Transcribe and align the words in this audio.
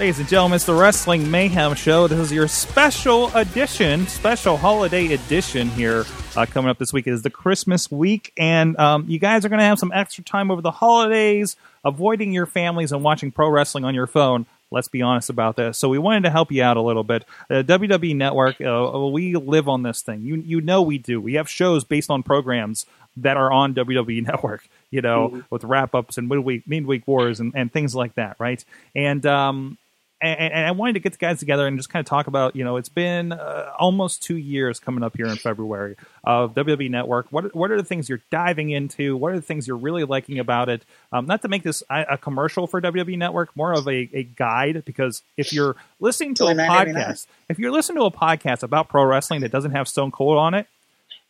Ladies 0.00 0.18
and 0.18 0.28
gentlemen, 0.28 0.56
it's 0.56 0.64
the 0.64 0.72
Wrestling 0.72 1.30
Mayhem 1.30 1.74
Show. 1.74 2.06
This 2.06 2.18
is 2.18 2.32
your 2.32 2.48
special 2.48 3.28
edition, 3.36 4.06
special 4.06 4.56
holiday 4.56 5.12
edition 5.12 5.68
here. 5.68 6.06
Uh, 6.34 6.46
coming 6.46 6.70
up 6.70 6.78
this 6.78 6.90
week 6.90 7.06
is 7.06 7.20
the 7.20 7.28
Christmas 7.28 7.90
week, 7.90 8.32
and 8.38 8.78
um, 8.78 9.04
you 9.08 9.18
guys 9.18 9.44
are 9.44 9.50
going 9.50 9.58
to 9.58 9.64
have 9.66 9.78
some 9.78 9.92
extra 9.92 10.24
time 10.24 10.50
over 10.50 10.62
the 10.62 10.70
holidays, 10.70 11.54
avoiding 11.84 12.32
your 12.32 12.46
families 12.46 12.92
and 12.92 13.04
watching 13.04 13.30
pro 13.30 13.50
wrestling 13.50 13.84
on 13.84 13.94
your 13.94 14.06
phone. 14.06 14.46
Let's 14.70 14.88
be 14.88 15.02
honest 15.02 15.28
about 15.28 15.56
this. 15.56 15.76
So 15.76 15.90
we 15.90 15.98
wanted 15.98 16.22
to 16.22 16.30
help 16.30 16.50
you 16.50 16.62
out 16.62 16.78
a 16.78 16.82
little 16.82 17.04
bit. 17.04 17.26
Uh, 17.50 17.56
WWE 17.56 18.16
Network, 18.16 18.58
uh, 18.58 18.98
we 19.12 19.34
live 19.34 19.68
on 19.68 19.82
this 19.82 20.00
thing. 20.00 20.22
You 20.22 20.36
you 20.36 20.62
know 20.62 20.80
we 20.80 20.96
do. 20.96 21.20
We 21.20 21.34
have 21.34 21.46
shows 21.46 21.84
based 21.84 22.08
on 22.08 22.22
programs 22.22 22.86
that 23.18 23.36
are 23.36 23.52
on 23.52 23.74
WWE 23.74 24.26
Network. 24.26 24.66
You 24.90 25.02
know, 25.02 25.44
with 25.50 25.62
wrap 25.62 25.94
ups 25.94 26.16
and 26.16 26.26
midweek 26.26 26.66
midweek 26.66 27.06
wars 27.06 27.38
and, 27.38 27.52
and 27.54 27.70
things 27.70 27.94
like 27.94 28.14
that, 28.14 28.36
right? 28.38 28.64
And 28.94 29.26
um, 29.26 29.76
and, 30.20 30.52
and 30.52 30.66
I 30.66 30.70
wanted 30.72 30.94
to 30.94 31.00
get 31.00 31.12
the 31.12 31.18
guys 31.18 31.38
together 31.38 31.66
and 31.66 31.78
just 31.78 31.88
kind 31.88 32.00
of 32.00 32.06
talk 32.06 32.26
about, 32.26 32.54
you 32.54 32.64
know, 32.64 32.76
it's 32.76 32.88
been 32.88 33.32
uh, 33.32 33.72
almost 33.78 34.22
two 34.22 34.36
years 34.36 34.78
coming 34.78 35.02
up 35.02 35.16
here 35.16 35.26
in 35.26 35.36
February 35.36 35.96
of 36.24 36.54
WWE 36.54 36.90
Network. 36.90 37.26
What 37.30 37.54
what 37.54 37.70
are 37.70 37.76
the 37.76 37.84
things 37.84 38.08
you're 38.08 38.22
diving 38.30 38.70
into? 38.70 39.16
What 39.16 39.32
are 39.32 39.36
the 39.36 39.42
things 39.42 39.66
you're 39.66 39.76
really 39.76 40.04
liking 40.04 40.38
about 40.38 40.68
it? 40.68 40.84
Um, 41.12 41.26
not 41.26 41.42
to 41.42 41.48
make 41.48 41.62
this 41.62 41.82
a, 41.90 42.04
a 42.12 42.18
commercial 42.18 42.66
for 42.66 42.80
WWE 42.80 43.16
Network, 43.16 43.56
more 43.56 43.72
of 43.72 43.86
a, 43.88 44.08
a 44.12 44.22
guide 44.24 44.82
because 44.84 45.22
if 45.36 45.52
you're 45.52 45.76
listening 46.00 46.34
to 46.34 46.46
a 46.46 46.54
podcast, 46.54 47.26
if 47.48 47.58
you're 47.58 47.72
listening 47.72 47.98
to 47.98 48.04
a 48.04 48.10
podcast 48.10 48.62
about 48.62 48.88
pro 48.88 49.04
wrestling 49.04 49.40
that 49.40 49.52
doesn't 49.52 49.72
have 49.72 49.88
Stone 49.88 50.10
Cold 50.10 50.36
on 50.38 50.54
it, 50.54 50.66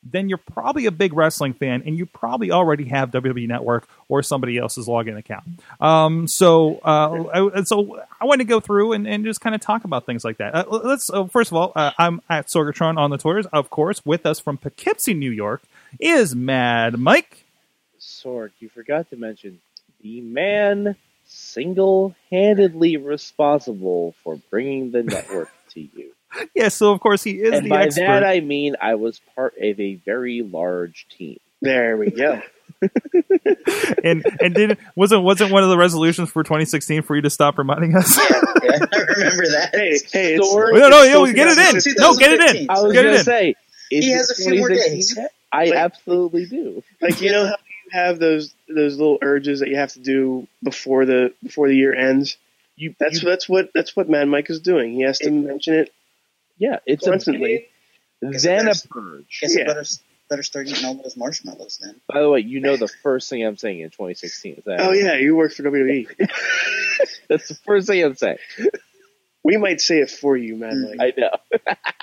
then 0.03 0.29
you're 0.29 0.39
probably 0.39 0.87
a 0.87 0.91
big 0.91 1.13
wrestling 1.13 1.53
fan 1.53 1.83
and 1.85 1.97
you 1.97 2.07
probably 2.07 2.51
already 2.51 2.87
have 2.87 3.11
WWE 3.11 3.47
Network 3.47 3.89
or 4.09 4.23
somebody 4.23 4.57
else's 4.57 4.87
login 4.87 5.17
account. 5.19 5.45
Um, 5.81 6.27
so, 6.27 6.81
uh, 6.85 7.51
I, 7.55 7.63
so 7.65 8.01
I 8.21 8.25
want 8.25 8.41
to 8.41 8.47
go 8.47 8.61
through 8.61 8.93
and, 8.93 9.07
and 9.07 9.25
just 9.25 9.41
kind 9.41 9.55
of 9.55 9.61
talk 9.61 9.85
about 9.85 10.07
things 10.07 10.25
like 10.25 10.39
that. 10.39 10.55
Uh, 10.55 10.65
let's 10.69 11.11
uh, 11.11 11.27
first 11.27 11.51
of 11.51 11.57
all, 11.57 11.73
uh, 11.77 11.93
I'm 11.99 12.21
at 12.29 12.49
Sorgatron 12.49 12.97
on 12.97 13.11
the 13.11 13.19
Twitters, 13.19 13.47
of 13.47 13.71
course. 13.71 14.05
With 14.05 14.25
us 14.25 14.41
from 14.41 14.57
Poughkeepsie, 14.57 15.15
New 15.15 15.31
York, 15.31 15.63
is 15.99 16.35
Mad 16.35 16.99
Mike. 16.99 17.45
Sorg, 18.01 18.51
you 18.61 18.69
forgot 18.71 19.11
to 19.11 19.17
mention 19.17 19.61
the 20.03 20.23
man 20.23 20.97
single-handedly 21.27 22.97
responsible 22.97 24.15
for 24.25 24.37
bringing 24.51 24.91
the 24.91 25.03
network 25.03 25.51
to 25.71 25.81
you. 25.81 26.13
Yes, 26.55 26.75
so 26.77 26.93
of 26.93 27.01
course 27.01 27.23
he 27.25 27.33
is 27.33 27.55
and 27.55 27.67
the 27.67 27.71
by 27.71 27.83
expert. 27.85 28.03
that 28.07 28.25
I 28.25 28.41
mean 28.41 28.77
I 28.81 28.95
was 28.95 29.21
part 29.35 29.55
of 29.61 29.81
a 29.81 29.95
very 29.97 30.43
large 30.43 31.07
team. 31.17 31.39
There 31.61 31.97
we 31.97 32.11
go. 32.11 32.41
and 34.05 34.25
and 34.41 34.55
did 34.55 34.79
wasn't 34.97 35.23
wasn't 35.23 35.53
one 35.53 35.63
of 35.63 35.69
the 35.71 35.77
resolutions 35.77 36.31
for 36.31 36.43
2016 36.43 37.03
for 37.03 37.17
you 37.17 37.23
to 37.23 37.31
stop 37.31 37.59
reminding 37.59 37.97
us? 37.97 38.17
Yeah, 38.17 38.23
I 38.33 38.99
remember 39.17 39.47
that. 39.51 39.71
Hey, 39.73 39.99
hey, 40.13 40.35
it's, 40.37 40.49
Sorg, 40.49 40.73
no, 40.79 40.89
no, 40.89 41.03
it's 41.03 41.13
yo, 41.13 41.27
get 41.33 41.49
it 41.49 41.87
in. 41.87 41.95
No, 41.99 42.15
get 42.17 42.33
it 42.33 42.57
in. 42.57 42.71
I 42.71 42.81
was 42.81 42.93
Get 42.93 43.03
going 43.03 43.15
to 43.15 43.19
in. 43.19 43.25
say 43.25 43.55
is 43.91 44.05
He 44.05 44.11
has 44.13 44.31
a 44.31 44.35
few 44.37 44.59
more 44.59 44.69
2016? 44.69 45.25
days. 45.25 45.31
I 45.53 45.65
Like- 45.67 45.75
absolutely 45.75 46.47
do. 46.47 46.83
like 47.01 47.21
you 47.21 47.33
know 47.33 47.47
how 47.47 47.57
you 47.85 47.91
have 47.93 48.19
those 48.19 48.55
those 48.69 48.97
little 48.97 49.19
urges 49.21 49.61
that 49.61 49.69
you 49.69 49.77
have 49.77 49.93
to 49.95 50.01
do 50.01 50.47
before 50.63 51.05
the 51.07 51.35
before 51.43 51.69
the 51.69 51.75
year 51.77 51.93
ends. 51.95 52.37
You, 52.77 52.95
That's 52.99 53.23
you- 53.23 53.29
that's 53.29 53.49
what 53.49 53.71
that's 53.75 53.95
what 53.97 54.09
Mad 54.09 54.29
Mike 54.29 54.49
is 54.49 54.61
doing. 54.61 54.93
He 54.95 55.03
has 55.03 55.19
to 55.19 55.31
mention 55.31 55.75
it 55.75 55.93
yeah, 56.61 56.79
it's 56.87 57.05
constantly. 57.05 57.69
a 58.23 58.31
Guess 58.31 58.43
then 58.45 58.69
a 58.69 58.75
purge. 58.89 59.39
Guess 59.41 59.57
Yeah. 59.57 59.63
I 59.63 59.67
better 59.67 59.85
better 60.29 60.43
start 60.45 60.69
eating 60.69 60.85
all 60.85 60.95
those 60.95 61.17
marshmallows 61.17 61.81
then. 61.83 62.01
By 62.07 62.21
the 62.21 62.29
way, 62.31 62.41
you 62.41 62.61
know 62.61 62.77
the 62.77 62.87
first 63.03 63.29
thing 63.29 63.45
I'm 63.45 63.57
saying 63.57 63.81
in 63.81 63.91
2016 63.91 64.55
is 64.59 64.65
that 64.65 64.81
Oh 64.81 64.93
yeah, 64.93 65.17
you 65.17 65.35
work 65.35 65.53
for 65.53 65.65
WWE. 65.65 66.07
that's 67.29 67.49
the 67.49 67.55
first 67.67 67.89
thing 67.89 68.05
I'm 68.05 68.15
saying. 68.15 68.39
we 69.43 69.57
might 69.57 69.81
say 69.81 69.99
it 69.99 70.11
for 70.11 70.37
you, 70.37 70.55
man. 70.57 70.95
Mike. 70.97 71.15
I 71.17 71.21
know. 71.21 71.31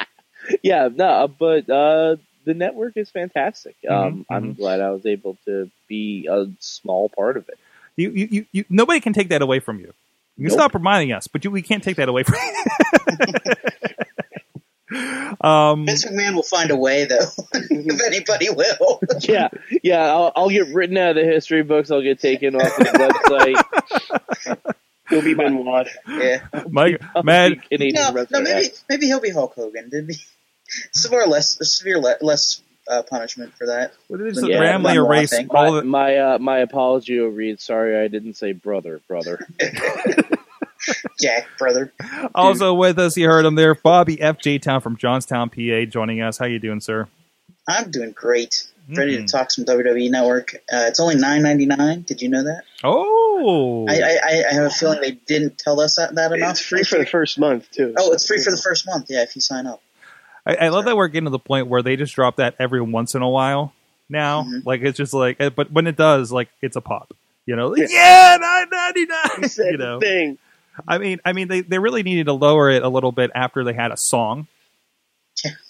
yeah, 0.63 0.89
no, 0.93 1.27
but 1.27 1.69
uh, 1.69 2.17
the 2.45 2.53
network 2.55 2.97
is 2.97 3.09
fantastic. 3.11 3.75
Um, 3.87 4.25
I'm 4.29 4.53
glad 4.53 4.81
I 4.81 4.89
was 4.89 5.05
able 5.05 5.37
to 5.45 5.69
be 5.87 6.27
a 6.29 6.47
small 6.59 7.09
part 7.09 7.37
of 7.37 7.47
it. 7.47 7.59
You, 7.95 8.11
you, 8.11 8.27
you, 8.31 8.45
you, 8.51 8.65
nobody 8.69 8.99
can 8.99 9.13
take 9.13 9.29
that 9.29 9.41
away 9.41 9.59
from 9.59 9.79
you. 9.79 9.93
You 10.35 10.49
Nope. 10.49 10.53
stop 10.57 10.73
reminding 10.75 11.13
us, 11.13 11.27
but 11.27 11.43
you, 11.43 11.51
we 11.51 11.61
can't 11.63 11.83
take 11.83 11.97
that 11.97 12.09
away 12.09 12.23
from 12.23 12.35
you. 12.35 13.33
um, 15.41 15.85
Vince 15.85 16.05
McMahon 16.05 16.35
will 16.35 16.43
find 16.43 16.71
a 16.71 16.75
way, 16.77 17.05
though, 17.05 17.17
if 17.53 18.01
anybody 18.05 18.49
will. 18.49 18.99
Yeah, 19.21 19.49
yeah. 19.83 20.05
I'll, 20.05 20.31
I'll 20.35 20.49
get 20.49 20.67
written 20.73 20.97
out 20.97 21.11
of 21.11 21.15
the 21.17 21.23
history 21.25 21.63
books. 21.63 21.91
I'll 21.91 22.01
get 22.01 22.19
taken 22.19 22.55
off 22.55 22.75
the 22.77 23.57
website. 24.45 24.61
He'll 25.09 25.21
be 25.21 25.33
Benoit. 25.33 25.87
yeah. 26.07 26.45
Mike, 26.69 27.01
I'll 27.15 27.23
Mad, 27.23 27.61
be 27.69 27.77
Canadian 27.77 28.13
No, 28.13 28.25
no, 28.29 28.41
maybe 28.41 28.69
maybe 28.89 29.05
he'll 29.05 29.21
be 29.21 29.29
Hulk 29.29 29.55
Hogan. 29.55 29.89
Did 29.89 30.09
he? 30.09 30.17
Severe 30.91 31.25
less 31.27 31.57
severe 31.61 31.97
le- 31.99 32.17
less 32.21 32.61
uh, 32.89 33.03
punishment 33.03 33.53
for 33.53 33.67
that. 33.67 33.93
what 34.09 34.19
did 34.19 34.37
it 34.37 34.49
Yeah, 34.49 34.59
randomly 34.59 34.95
erase 34.95 35.33
all 35.33 35.45
My 35.71 35.71
the, 35.79 35.83
my, 35.83 36.17
uh, 36.17 36.37
my 36.39 36.57
apology 36.59 37.19
will 37.19 37.29
read. 37.29 37.59
Sorry, 37.61 37.97
I 38.03 38.07
didn't 38.09 38.33
say 38.35 38.51
brother, 38.51 38.99
brother. 39.07 39.45
Jack, 41.19 41.47
brother. 41.57 41.91
Also 42.35 42.73
with 42.73 42.99
us, 42.99 43.17
you 43.17 43.27
heard 43.27 43.45
him 43.45 43.55
there, 43.55 43.75
Bobby 43.75 44.21
F. 44.21 44.39
J. 44.39 44.59
Town 44.59 44.81
from 44.81 44.97
Johnstown, 44.97 45.49
PA, 45.49 45.85
joining 45.89 46.21
us. 46.21 46.37
How 46.37 46.45
you 46.45 46.59
doing, 46.59 46.79
sir? 46.79 47.07
I'm 47.67 47.91
doing 47.91 48.11
great. 48.11 48.67
Ready 48.89 49.17
Mhm. 49.17 49.25
to 49.25 49.31
talk 49.31 49.51
some 49.51 49.65
WWE 49.65 50.09
Network. 50.09 50.55
Uh, 50.71 50.85
it's 50.87 51.01
only 51.01 51.15
nine 51.15 51.43
ninety 51.43 51.65
nine. 51.65 52.03
Did 52.03 52.21
you 52.21 52.29
know 52.29 52.43
that? 52.43 52.63
Oh, 52.85 53.85
I, 53.89 53.93
I, 53.99 54.17
I- 54.23 54.43
I 54.49 54.53
have 54.53 54.63
a 54.63 54.69
feeling 54.69 55.01
they 55.01 55.11
didn't 55.11 55.57
tell 55.57 55.81
us 55.81 55.97
that, 55.97 56.15
that 56.15 56.31
enough. 56.31 56.51
It's 56.51 56.61
free 56.61 56.83
for 56.83 56.97
the 56.97 57.05
first 57.05 57.37
month 57.37 57.69
too. 57.71 57.93
Oh, 57.97 58.13
it's 58.13 58.25
free 58.25 58.41
for 58.41 58.49
the 58.51 58.55
first 58.63 58.85
month. 58.85 59.07
Yeah, 59.09 59.23
if 59.23 59.35
you 59.35 59.41
sign 59.41 59.67
up. 59.67 59.81
I, 60.45 60.55
I 60.55 60.67
love 60.69 60.85
that 60.85 60.95
we're 60.95 61.09
getting 61.09 61.25
to 61.25 61.31
the 61.31 61.39
point 61.39 61.67
where 61.67 61.81
they 61.81 61.97
just 61.97 62.15
drop 62.15 62.37
that 62.37 62.55
every 62.59 62.79
once 62.81 63.13
in 63.13 63.21
a 63.21 63.29
while 63.29 63.73
now. 64.09 64.43
Mhm. 64.43 64.65
Like 64.65 64.79
it's 64.83 64.95
just 64.97 65.13
like, 65.13 65.35
eh, 65.41 65.49
but 65.49 65.69
when 65.69 65.85
it 65.87 65.97
does, 65.97 66.31
like 66.31 66.47
it's 66.61 66.77
a 66.77 66.81
pop. 66.81 67.13
You 67.45 67.57
know, 67.57 67.67
like, 67.67 67.89
Yeah. 67.89 68.31
yeah, 68.31 68.37
nine 68.39 68.67
ninety 68.71 69.05
nine. 69.05 69.49
said 69.49 69.65
You 69.71 69.77
know, 69.77 69.99
thing. 69.99 70.37
I 70.87 70.97
mean, 70.97 71.19
I 71.25 71.33
mean, 71.33 71.47
they, 71.47 71.61
they 71.61 71.79
really 71.79 72.03
needed 72.03 72.25
to 72.25 72.33
lower 72.33 72.69
it 72.69 72.83
a 72.83 72.89
little 72.89 73.11
bit 73.11 73.31
after 73.33 73.63
they 73.63 73.73
had 73.73 73.91
a 73.91 73.97
song 73.97 74.47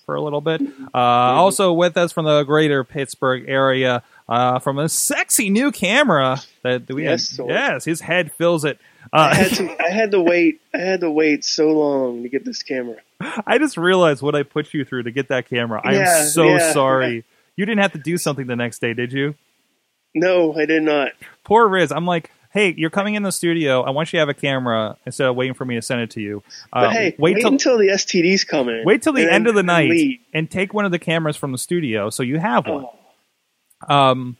for 0.05 0.15
a 0.15 0.21
little 0.21 0.41
bit. 0.41 0.61
Uh, 0.93 0.97
Also 0.97 1.73
with 1.73 1.97
us 1.97 2.11
from 2.13 2.25
the 2.25 2.43
greater 2.43 2.83
Pittsburgh 2.83 3.45
area, 3.47 4.01
uh, 4.29 4.59
from 4.59 4.79
a 4.79 4.87
sexy 4.89 5.49
new 5.49 5.71
camera 5.71 6.37
that 6.63 6.89
we 6.89 7.03
Yes, 7.03 7.27
sir. 7.29 7.45
yes, 7.47 7.85
his 7.85 8.01
head 8.01 8.31
fills 8.33 8.63
it. 8.65 8.79
I 9.11 9.31
Uh, 9.31 9.35
had 9.35 9.51
to 9.51 9.83
I 9.85 9.89
had 9.89 10.11
to 10.11 10.21
wait 10.21 10.61
I 10.73 10.77
had 10.79 11.01
to 11.01 11.11
wait 11.11 11.43
so 11.45 11.67
long 11.69 12.23
to 12.23 12.29
get 12.29 12.43
this 12.45 12.63
camera. 12.63 12.97
I 13.45 13.57
just 13.57 13.77
realized 13.77 14.21
what 14.21 14.35
I 14.35 14.43
put 14.43 14.73
you 14.73 14.85
through 14.85 15.03
to 15.03 15.11
get 15.11 15.29
that 15.29 15.49
camera. 15.49 15.81
I 15.83 15.93
Yeah, 15.95 16.19
am 16.19 16.27
so 16.29 16.43
yeah, 16.45 16.71
sorry. 16.73 17.23
You 17.55 17.65
didn't 17.65 17.81
have 17.81 17.93
to 17.93 17.99
do 17.99 18.17
something 18.17 18.45
the 18.47 18.55
next 18.55 18.79
day, 18.79 18.93
did 18.93 19.11
you? 19.11 19.35
No, 20.13 20.55
I 20.57 20.65
did 20.65 20.83
not. 20.83 21.11
Poor 21.43 21.67
Rizz. 21.67 21.91
I'm 21.95 22.05
like, 22.05 22.31
hey, 22.53 22.73
you're 22.77 22.89
coming 22.89 23.15
in 23.15 23.23
the 23.23 23.31
studio. 23.31 23.81
I 23.81 23.89
want 23.91 24.11
you 24.11 24.17
to 24.17 24.21
have 24.21 24.29
a 24.29 24.33
camera 24.33 24.97
instead 25.05 25.27
of 25.27 25.35
waiting 25.35 25.53
for 25.53 25.65
me 25.65 25.75
to 25.75 25.81
send 25.81 26.01
it 26.01 26.11
to 26.11 26.21
you. 26.21 26.43
Uh, 26.73 26.81
But 26.87 26.91
hey, 26.93 27.15
wait, 27.17 27.37
till 27.39 27.51
until 27.51 27.77
the 27.77 27.87
STDs 27.89 28.47
come 28.47 28.69
in. 28.69 28.83
wait 28.85 29.01
till 29.01 29.13
the 29.13 29.31
end 29.31 29.47
of 29.47 29.55
the 29.55 29.63
night 29.63 29.89
leave. 29.89 30.19
and 30.33 30.49
take 30.49 30.73
one 30.73 30.85
of 30.85 30.91
the 30.91 30.99
cameras 30.99 31.35
from 31.37 31.51
the 31.51 31.57
studio 31.57 32.09
so 32.09 32.23
you 32.23 32.39
have 32.39 32.67
one. 32.67 32.85
Oh. 33.87 33.95
Um, 33.95 34.37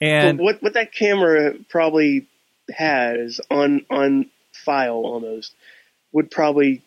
and 0.00 0.38
what 0.38 0.62
what 0.62 0.74
that 0.74 0.92
camera 0.94 1.54
probably 1.68 2.26
has 2.72 3.40
on 3.50 3.84
on 3.90 4.26
file 4.52 4.94
almost 4.94 5.54
would 6.12 6.30
probably 6.30 6.82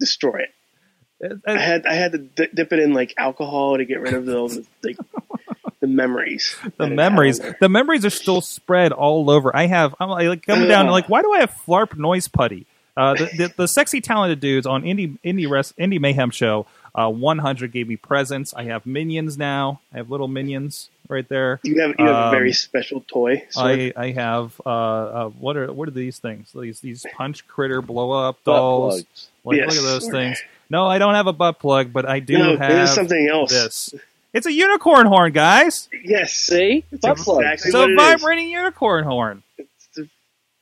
destroy 0.00 0.40
it. 0.40 1.40
uh, 1.46 1.52
I 1.52 1.58
had 1.58 1.86
I 1.86 1.94
had 1.94 2.12
to 2.12 2.18
dip 2.18 2.72
it 2.72 2.78
in 2.78 2.92
like 2.94 3.14
alcohol 3.18 3.76
to 3.76 3.84
get 3.84 4.00
rid 4.00 4.14
of 4.14 4.24
the 4.26 4.64
like 4.82 4.96
the 5.80 5.86
memories. 5.86 6.56
the 6.62 6.70
that 6.78 6.84
it 6.84 6.88
had 6.90 6.96
memories, 6.96 7.40
the 7.60 7.68
memories 7.68 8.04
are 8.04 8.10
still 8.10 8.40
spread 8.40 8.92
all 8.92 9.30
over. 9.30 9.54
I 9.54 9.66
have, 9.66 9.94
I'm 10.00 10.08
like, 10.08 10.44
coming 10.46 10.68
down, 10.68 10.86
like, 10.88 11.08
why 11.08 11.22
do 11.22 11.32
I 11.32 11.40
have 11.40 11.52
Flarp 11.66 11.96
noise 11.96 12.28
putty? 12.28 12.66
Uh, 12.96 13.14
the, 13.14 13.24
the 13.36 13.54
the 13.56 13.68
sexy 13.68 14.00
talented 14.00 14.40
dudes 14.40 14.66
on 14.66 14.82
indie 14.82 15.16
indie 15.24 15.48
rest 15.48 15.76
indie 15.78 16.00
mayhem 16.00 16.30
show. 16.30 16.66
Uh, 16.94 17.08
100 17.08 17.70
gave 17.72 17.88
me 17.88 17.96
presents. 17.96 18.52
I 18.52 18.64
have 18.64 18.84
minions 18.84 19.38
now. 19.38 19.80
I 19.94 19.98
have 19.98 20.10
little 20.10 20.26
minions 20.28 20.90
right 21.08 21.26
there. 21.28 21.60
You 21.62 21.80
have 21.80 21.94
you 21.98 22.04
have 22.04 22.16
a 22.16 22.24
Um, 22.26 22.30
very 22.32 22.52
special 22.52 23.02
toy. 23.06 23.46
I 23.56 23.92
I 23.96 24.10
have 24.10 24.60
uh, 24.66 24.68
uh 24.68 25.28
what 25.28 25.56
are 25.56 25.72
what 25.72 25.86
are 25.88 25.92
these 25.92 26.18
things? 26.18 26.50
These 26.52 26.80
these 26.80 27.06
punch 27.14 27.46
critter 27.46 27.80
blow 27.80 28.10
up 28.10 28.42
dolls. 28.44 29.04
Like 29.44 29.58
Yes. 29.58 29.68
look 29.68 29.76
at 29.78 29.82
those 29.88 30.10
things. 30.10 30.42
No, 30.68 30.86
I 30.86 30.98
don't 30.98 31.14
have 31.14 31.26
a 31.28 31.32
butt 31.32 31.58
plug, 31.58 31.92
but 31.92 32.06
I 32.06 32.18
do 32.20 32.36
no, 32.36 32.56
have 32.56 32.88
something 32.88 33.28
else. 33.28 33.50
this. 33.52 33.94
It's 34.32 34.46
a 34.46 34.52
unicorn 34.52 35.06
horn, 35.06 35.32
guys. 35.32 35.88
Yes, 36.04 36.32
See? 36.32 36.84
Butt 37.02 37.16
plugs. 37.18 37.64
exactly 37.64 37.68
It's 37.68 37.74
what 37.74 37.88
a 37.90 37.92
it 37.92 37.96
is. 38.14 38.20
vibrating 38.22 38.48
unicorn 38.48 39.04
horn. 39.04 39.42
It's 39.58 39.98
a, 39.98 40.02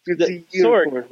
it's 0.06 0.18
The 0.18 0.26
a 0.26 0.44
unicorn 0.50 1.04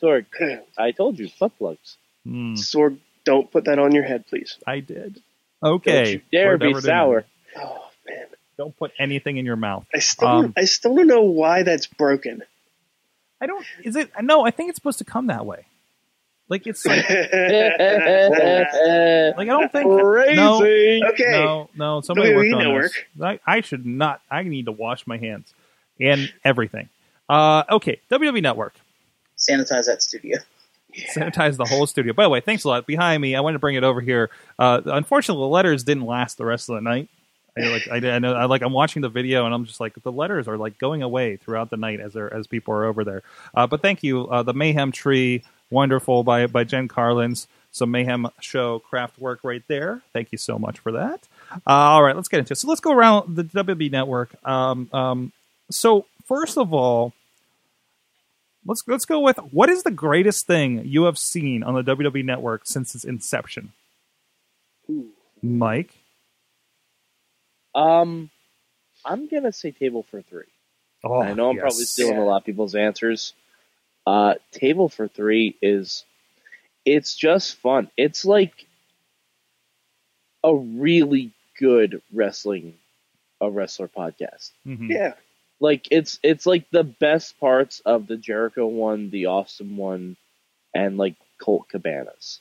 Sorg, 0.00 0.26
horn. 0.40 0.60
I 0.78 0.90
told 0.92 1.18
you, 1.18 1.28
butt 1.40 1.56
plugs. 1.58 1.96
Hmm, 2.26 2.54
Sorg, 2.54 2.98
don't 3.24 3.50
put 3.50 3.64
that 3.64 3.78
on 3.78 3.92
your 3.94 4.04
head, 4.04 4.26
please. 4.28 4.58
I 4.66 4.80
did. 4.80 5.20
Okay. 5.62 5.92
Don't 6.04 6.12
you 6.12 6.20
dare 6.32 6.58
be 6.58 6.74
sour. 6.80 7.24
Oh 7.56 7.88
man, 8.08 8.26
Don't 8.58 8.76
put 8.76 8.92
anything 8.98 9.36
in 9.38 9.46
your 9.46 9.56
mouth. 9.56 9.86
I 9.94 9.98
still 10.00 10.28
Um, 10.28 10.52
I 10.56 10.64
still 10.64 10.94
don't 10.96 11.06
know 11.06 11.22
why 11.22 11.62
that's 11.62 11.86
broken. 11.86 12.42
I 13.40 13.46
don't. 13.46 13.64
Is 13.84 13.96
it? 13.96 14.10
No, 14.20 14.44
I 14.44 14.50
think 14.50 14.68
it's 14.70 14.76
supposed 14.76 14.98
to 14.98 15.04
come 15.04 15.28
that 15.28 15.46
way. 15.46 15.64
Like 16.52 16.66
it's 16.66 16.84
like, 16.84 17.08
like 17.08 17.18
I 19.38 19.44
don't 19.46 19.72
think. 19.72 19.86
No, 19.86 20.58
okay, 20.58 21.30
no, 21.30 21.70
no. 21.74 22.02
Somebody 22.02 22.28
WWE 22.28 22.36
worked 22.36 22.52
on 22.52 22.58
Network. 22.58 22.92
this. 23.16 23.22
I, 23.22 23.40
I 23.46 23.62
should 23.62 23.86
not. 23.86 24.20
I 24.30 24.42
need 24.42 24.66
to 24.66 24.72
wash 24.72 25.06
my 25.06 25.16
hands 25.16 25.54
and 25.98 26.30
everything. 26.44 26.90
Uh, 27.26 27.64
okay, 27.70 28.02
WWE 28.10 28.42
Network. 28.42 28.74
Sanitize 29.38 29.86
that 29.86 30.02
studio. 30.02 30.40
sanitize 31.16 31.56
the 31.56 31.64
whole 31.64 31.86
studio. 31.86 32.12
By 32.12 32.24
the 32.24 32.28
way, 32.28 32.42
thanks 32.42 32.64
a 32.64 32.68
lot. 32.68 32.86
Behind 32.86 33.22
me, 33.22 33.34
I 33.34 33.40
wanted 33.40 33.54
to 33.54 33.58
bring 33.58 33.76
it 33.76 33.84
over 33.84 34.02
here. 34.02 34.28
Uh, 34.58 34.82
unfortunately, 34.84 35.40
the 35.44 35.48
letters 35.48 35.84
didn't 35.84 36.04
last 36.04 36.36
the 36.36 36.44
rest 36.44 36.68
of 36.68 36.74
the 36.74 36.82
night. 36.82 37.08
I, 37.56 37.60
like 37.68 37.88
I, 37.90 37.96
I 38.10 38.18
know, 38.18 38.34
I 38.34 38.44
like 38.44 38.60
I'm 38.60 38.74
watching 38.74 39.00
the 39.00 39.08
video 39.08 39.46
and 39.46 39.54
I'm 39.54 39.64
just 39.64 39.80
like 39.80 39.94
the 40.02 40.12
letters 40.12 40.48
are 40.48 40.58
like 40.58 40.78
going 40.78 41.02
away 41.02 41.38
throughout 41.38 41.70
the 41.70 41.78
night 41.78 42.00
as 42.00 42.12
they're, 42.12 42.32
as 42.32 42.46
people 42.46 42.74
are 42.74 42.84
over 42.84 43.04
there. 43.04 43.22
Uh, 43.54 43.66
but 43.66 43.80
thank 43.80 44.02
you, 44.02 44.26
uh, 44.28 44.42
the 44.42 44.52
Mayhem 44.52 44.92
Tree, 44.92 45.44
wonderful 45.72 46.22
by 46.22 46.46
by 46.46 46.64
Jen 46.64 46.88
Carlins. 46.88 47.48
Some 47.72 47.90
Mayhem 47.90 48.28
Show 48.40 48.80
craft 48.80 49.18
work 49.18 49.40
right 49.42 49.62
there. 49.66 50.02
Thank 50.12 50.30
you 50.30 50.38
so 50.38 50.58
much 50.58 50.78
for 50.78 50.92
that. 50.92 51.26
Uh, 51.50 51.58
all 51.66 52.02
right, 52.02 52.14
let's 52.14 52.28
get 52.28 52.38
into 52.40 52.52
it. 52.52 52.56
So 52.56 52.68
let's 52.68 52.82
go 52.82 52.92
around 52.92 53.34
the 53.34 53.44
WWE 53.44 53.90
Network. 53.90 54.34
Um, 54.46 54.90
um, 54.92 55.32
so 55.70 56.04
first 56.26 56.58
of 56.58 56.74
all, 56.74 57.14
let's 58.66 58.82
let's 58.86 59.06
go 59.06 59.20
with 59.20 59.38
what 59.50 59.70
is 59.70 59.82
the 59.82 59.90
greatest 59.90 60.46
thing 60.46 60.82
you 60.84 61.04
have 61.04 61.18
seen 61.18 61.62
on 61.62 61.74
the 61.74 61.82
WWE 61.82 62.24
Network 62.24 62.62
since 62.64 62.94
its 62.94 63.04
inception, 63.04 63.72
Ooh. 64.90 65.08
Mike. 65.42 65.94
Um, 67.74 68.30
I'm 69.04 69.28
gonna 69.28 69.52
say 69.52 69.70
table 69.70 70.04
for 70.10 70.22
three. 70.22 70.44
Oh, 71.04 71.20
I 71.20 71.32
know 71.34 71.50
I'm 71.50 71.56
yes. 71.56 71.62
probably 71.62 71.84
stealing 71.84 72.18
a 72.18 72.24
lot 72.24 72.38
of 72.38 72.44
people's 72.44 72.74
answers. 72.74 73.34
Uh, 74.06 74.34
table 74.50 74.88
for 74.88 75.06
three 75.08 75.56
is 75.62 76.04
it's 76.84 77.14
just 77.16 77.56
fun. 77.56 77.90
It's 77.96 78.24
like 78.24 78.66
a 80.44 80.54
really 80.54 81.30
good 81.58 82.02
wrestling 82.12 82.74
a 83.40 83.50
wrestler 83.50 83.88
podcast. 83.88 84.50
Mhm. 84.66 84.88
Yeah, 84.88 85.14
Like 85.60 85.88
it's 85.90 86.18
it's 86.22 86.46
like 86.46 86.70
the 86.70 86.84
best 86.84 87.38
parts 87.40 87.80
of 87.84 88.06
the 88.06 88.16
Jericho 88.16 88.66
one, 88.66 89.10
the 89.10 89.26
Austin 89.26 89.76
one, 89.76 90.16
and 90.74 90.96
like 90.96 91.16
Colt 91.38 91.66
Cabana's. 91.72 92.40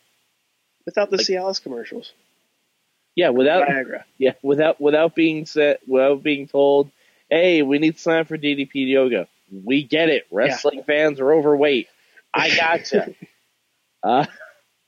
without 0.85 1.09
the 1.09 1.17
Like- 1.17 1.25
Cialis 1.25 1.61
commercials. 1.61 2.13
Yeah, 3.15 3.29
without 3.29 3.67
Viagra. 3.67 4.03
yeah 4.17 4.33
without 4.41 4.79
without 4.79 5.15
being 5.15 5.45
set 5.45 5.87
without 5.87 6.23
being 6.23 6.47
told, 6.47 6.91
hey, 7.29 7.61
we 7.63 7.77
need 7.79 7.97
sign 7.99 8.25
for 8.25 8.37
DDP 8.37 8.87
yoga. 8.87 9.27
We 9.51 9.83
get 9.83 10.09
it. 10.09 10.27
Wrestling 10.31 10.83
fans 10.83 11.19
are 11.19 11.33
overweight. 11.33 11.87
I 12.33 12.55
gotcha. 12.55 13.13
uh, 14.03 14.25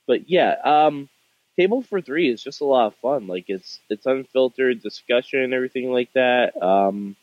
but 0.06 0.28
yeah, 0.30 0.56
um, 0.64 1.08
table 1.56 1.82
for 1.82 2.00
three 2.00 2.30
is 2.30 2.42
just 2.42 2.60
a 2.60 2.64
lot 2.64 2.86
of 2.86 2.96
fun. 2.96 3.26
Like 3.26 3.44
it's 3.48 3.80
it's 3.88 4.06
unfiltered 4.06 4.82
discussion 4.82 5.40
and 5.40 5.54
everything 5.54 5.92
like 5.92 6.12
that. 6.14 6.60
Um, 6.60 7.16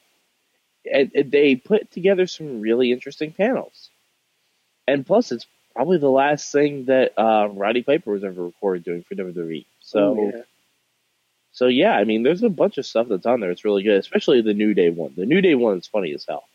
and, 0.92 1.12
and 1.14 1.32
they 1.32 1.56
put 1.56 1.92
together 1.92 2.28
some 2.28 2.62
really 2.62 2.92
interesting 2.92 3.34
panels. 3.34 3.90
And 4.88 5.06
plus, 5.06 5.32
it's 5.32 5.46
probably 5.76 6.00
the 6.00 6.10
last 6.10 6.52
thing 6.52 6.86
that 6.86 7.14
uh, 7.18 7.50
Roddy 7.50 7.84
Piper 7.84 8.12
was 8.12 8.24
ever 8.24 8.46
recorded 8.46 8.84
doing 8.84 9.04
for 9.04 9.16
WWE. 9.16 9.66
So. 9.80 10.18
Ooh, 10.18 10.32
yeah. 10.34 10.42
So 11.54 11.68
yeah, 11.68 11.92
I 11.98 12.06
mean, 12.06 12.24
there's 12.24 12.44
a 12.44 12.50
bunch 12.50 12.78
of 12.78 12.86
stuff 12.86 13.08
that's 13.10 13.26
on 13.26 13.42
there. 13.42 13.52
It's 13.52 13.66
really 13.66 13.84
good, 13.84 13.98
especially 13.98 14.42
the 14.42 14.54
New 14.54 14.74
Day 14.74 14.90
one. 14.90 15.14
The 15.18 15.26
New 15.26 15.42
Day 15.42 15.54
one 15.54 15.80
is 15.80 15.88
funny 15.88 16.14
as 16.14 16.26
hell. 16.26 16.46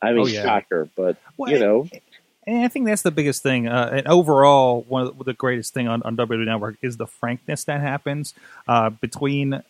I 0.00 0.12
mean, 0.12 0.20
Oh, 0.20 0.26
yeah. 0.26 0.42
shocker, 0.42 0.88
but 0.96 1.16
Well, 1.36 1.50
you 1.50 1.58
know, 1.58 1.88
And 2.46 2.64
I 2.64 2.68
think 2.68 2.86
that's 2.86 3.02
the 3.02 3.10
biggest 3.10 3.42
thing. 3.42 3.68
Uh, 3.68 3.90
and 3.92 4.06
overall, 4.08 4.84
one 4.88 5.06
of 5.06 5.24
the, 5.24 5.34
greatest 5.34 5.74
thing 5.74 5.86
on, 5.88 6.02
on 6.02 6.16
WWE 6.16 6.46
Network 6.46 6.76
is 6.80 6.96
the 6.96 7.06
frankness 7.06 7.64
that 7.64 7.80
happens 7.80 8.32
uh, 8.66 8.88
between 8.90 9.62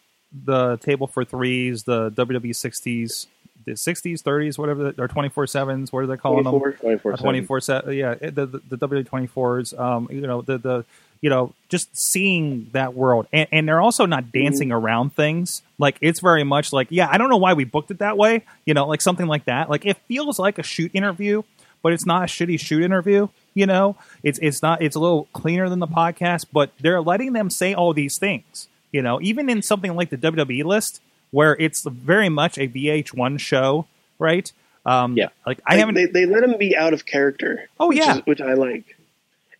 the 0.44 0.76
table 0.76 1.06
for 1.06 1.25
threes, 1.25 1.84
the 1.84 2.10
WWE 2.12 2.50
60s, 2.50 3.26
the 3.64 3.72
60s, 3.72 4.22
30s, 4.22 4.58
whatever, 4.58 4.94
or 4.98 5.08
24 5.08 5.46
sevens. 5.48 5.92
What 5.92 6.04
are 6.04 6.06
they 6.06 6.16
calling 6.16 6.44
them? 6.44 6.52
24. 6.58 6.72
twenty 6.72 6.98
four 6.98 7.12
twenty 7.16 7.40
four 7.42 7.60
seven. 7.60 7.94
Yeah, 7.94 8.14
the 8.14 8.46
the, 8.46 8.62
the 8.69 8.76
W 8.76 9.02
twenty 9.02 9.26
fours. 9.26 9.75
Um, 9.75 10.08
you 10.10 10.20
know 10.20 10.42
the 10.42 10.58
the 10.58 10.84
you 11.20 11.31
know 11.31 11.55
just 11.69 11.88
seeing 11.97 12.69
that 12.73 12.94
world, 12.94 13.26
and, 13.32 13.49
and 13.53 13.69
they're 13.69 13.81
also 13.81 14.06
not 14.06 14.32
dancing 14.32 14.73
around 14.73 15.15
things. 15.15 15.62
Like 15.79 15.97
it's 16.00 16.20
very 16.20 16.44
much 16.44 16.73
like 16.73 16.88
yeah, 16.91 17.09
I 17.11 17.19
don't 17.19 17.29
know 17.31 17.37
why 17.37 17.55
we 17.55 17.65
booked 17.65 17.91
it 17.91 17.99
that 17.99 18.17
way. 18.17 18.44
You 18.65 18.75
know, 18.75 18.87
like 18.87 19.00
something 19.03 19.26
like 19.26 19.44
that. 19.47 19.69
Like 19.70 19.85
it 19.87 19.97
feels 20.09 20.38
like 20.38 20.59
a 20.59 20.62
shoot 20.62 20.91
interview, 20.94 21.43
but 21.82 21.93
it's 21.93 22.06
not 22.06 22.23
a 22.23 22.26
shitty 22.26 22.59
shoot 22.61 22.82
interview. 22.82 23.29
You 23.55 23.67
know, 23.67 23.97
it's 24.23 24.38
it's 24.41 24.62
not. 24.62 24.81
It's 24.82 24.94
a 24.97 25.00
little 25.00 25.26
cleaner 25.32 25.69
than 25.69 25.79
the 25.81 25.88
podcast, 25.88 26.47
but 26.53 26.70
they're 26.81 27.00
letting 27.00 27.32
them 27.32 27.50
say 27.50 27.75
all 27.75 27.93
these 27.93 28.17
things. 28.19 28.69
You 28.93 29.03
know, 29.03 29.21
even 29.21 29.50
in 29.50 29.61
something 29.62 29.94
like 29.97 30.11
the 30.11 30.17
WWE 30.17 30.64
list, 30.64 31.00
where 31.31 31.56
it's 31.59 31.85
very 31.85 32.29
much 32.29 32.56
a 32.56 32.69
VH1 32.69 33.38
show, 33.41 33.87
right? 34.19 34.50
Um, 34.87 35.17
Yeah. 35.17 35.29
like 35.47 35.61
I 35.67 35.75
They- 35.75 35.81
haven't. 35.81 35.94
They, 35.97 36.06
they 36.06 36.25
let 36.26 36.43
him 36.43 36.56
be 36.56 36.75
out 36.76 36.94
of 36.94 37.05
character. 37.05 37.69
Oh, 37.79 37.88
which 37.88 37.99
yeah. 37.99 38.17
is- 38.19 38.26
which 38.26 38.41
I 38.41 38.55
like. 38.55 38.97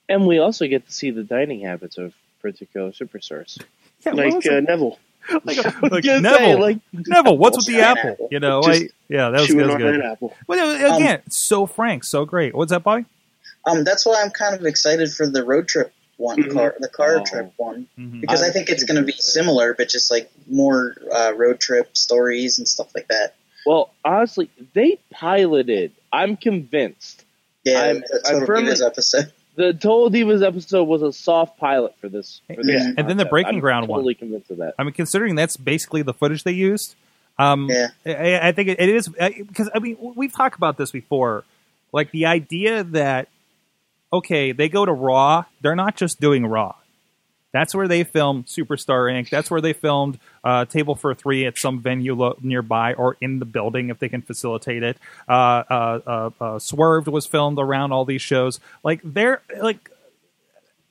And 0.09 0.27
we 0.27 0.39
also 0.39 0.67
get 0.67 0.87
to 0.87 0.93
see 0.93 1.11
the 1.11 1.23
dining 1.23 1.61
habits 1.61 1.99
of 1.99 2.15
particular 2.43 2.91
superstars. 2.93 3.61
yeah, 4.07 4.13
Like 4.13 4.47
uh, 4.47 4.61
Neville 4.61 4.99
like, 5.45 5.59
I 5.59 5.75
like 5.89 6.05
Neville, 6.05 6.23
say, 6.39 6.55
like, 6.55 6.79
Neville, 6.93 7.37
what's 7.37 7.59
with 7.59 7.67
the 7.67 7.81
apple? 7.83 8.13
apple. 8.13 8.29
You 8.31 8.41
know, 8.41 8.63
Just 8.63 8.83
I, 8.85 8.89
yeah, 9.09 9.29
that 9.31 9.41
was, 9.41 9.47
chewing 9.49 9.59
that 9.59 9.67
was 9.67 9.75
on 9.75 9.81
good. 9.81 9.95
an 9.97 10.03
apple. 10.03 10.35
Well, 10.47 10.97
again, 10.97 11.21
so 11.29 11.67
frank, 11.67 12.05
so 12.05 12.25
great. 12.25 12.55
What's 12.55 12.71
that, 12.71 12.83
boy? 12.83 13.05
Um, 13.67 13.85
that's 13.85 14.07
why 14.07 14.23
I'm 14.23 14.31
kind 14.31 14.55
of 14.55 14.65
excited 14.65 15.13
for 15.13 15.27
the 15.27 15.45
road 15.45 15.69
trip 15.69 15.93
one, 16.17 16.39
Mhm. 16.43 16.53
car, 16.55 16.75
the 16.81 16.89
car 16.89 17.19
Oh. 17.19 17.25
trip 17.25 17.53
one, 17.59 17.87
Mhm. 17.99 18.23
because 18.23 18.43
I 18.43 18.47
I'm 18.47 18.53
think 18.55 18.71
it's 18.71 18.85
going 18.85 18.97
to 18.97 19.03
be 19.03 19.13
forward 19.13 19.21
to 19.21 19.27
that. 19.27 19.33
similar, 19.33 19.75
but 19.75 19.89
just 19.91 20.11
like 20.11 20.31
more 20.49 20.97
uh, 21.15 21.33
road 21.37 21.61
trip 21.61 21.95
stories 21.97 22.59
and 22.59 22.67
stuff 22.67 22.89
like 22.95 23.09
that. 23.09 23.35
well, 23.67 23.93
honestly, 24.07 24.49
they 24.73 24.99
piloted. 25.11 25.93
I'm 26.11 26.37
convinced 26.39 27.25
Yeah, 27.65 27.81
I'm- 27.83 28.01
the 28.01 28.23
I'm 28.25 28.33
Total 28.41 28.47
firmly- 28.47 28.73
episode. 28.87 29.31
The 29.59 29.73
Total 29.73 30.09
Divas 30.09 30.47
episode 30.47 30.85
was 30.85 31.03
a 31.03 31.13
soft 31.13 31.59
pilot 31.59 31.93
for 32.01 32.09
this. 32.09 32.41
For 32.47 32.63
this 32.63 32.67
Yeah. 32.81 32.93
And 32.97 33.09
then 33.09 33.17
the 33.17 33.25
concept. 33.25 33.31
Breaking 33.31 33.55
I'm 33.57 33.61
Ground 33.61 33.89
one. 33.89 33.99
totally 33.99 34.15
convinced 34.15 34.53
of 34.53 34.59
that. 34.59 34.75
I 34.79 34.85
mean, 34.85 34.93
considering 34.93 35.35
that's 35.35 35.57
basically 35.57 36.03
the 36.03 36.15
footage 36.15 36.45
they 36.45 36.53
used, 36.53 36.95
um, 37.41 37.69
Yeah. 37.69 37.89
I, 38.07 38.49
I 38.49 38.53
think 38.53 38.69
it, 38.69 38.79
it 38.79 38.89
is 38.89 39.09
because 39.09 39.69
I 39.75 39.81
mean 39.81 39.97
we've 40.01 40.33
talked 40.33 40.57
about 40.57 40.77
this 40.79 40.93
before, 40.93 41.43
like 41.93 42.13
the 42.13 42.27
idea 42.27 42.85
that 42.85 43.29
okay, 44.13 44.53
they 44.53 44.69
go 44.69 44.87
to 44.87 44.93
Raw, 44.93 45.45
they're 45.61 45.77
not 45.77 45.97
just 45.97 46.21
doing 46.21 46.47
Raw. 46.47 46.77
That's 47.53 47.75
where 47.75 47.89
they 47.89 48.05
filmed 48.05 48.47
Superstar 48.47 49.13
Ink. 49.13 49.31
That's 49.31 49.51
where 49.51 49.61
they 49.61 49.73
filmed 49.73 50.19
uh, 50.45 50.67
Table 50.67 50.95
for 50.95 51.15
Three 51.15 51.47
at 51.47 51.59
some 51.59 51.81
venue 51.81 52.15
lo- 52.15 52.37
nearby 52.43 52.95
or 52.95 53.17
in 53.21 53.39
the 53.39 53.47
building 53.47 53.89
if 53.89 53.99
they 53.99 54.09
can 54.09 54.23
facilitate 54.23 54.83
it. 54.83 54.99
Uh, 55.29 55.33
uh, 55.71 56.01
uh, 56.07 56.31
uh, 56.41 56.59
Swerved 56.59 57.09
was 57.09 57.27
filmed 57.27 57.59
around 57.59 57.93
all 57.93 58.05
these 58.05 58.23
shows. 58.23 58.61
Like 58.85 59.01
they're 59.03 59.41
like 59.61 59.91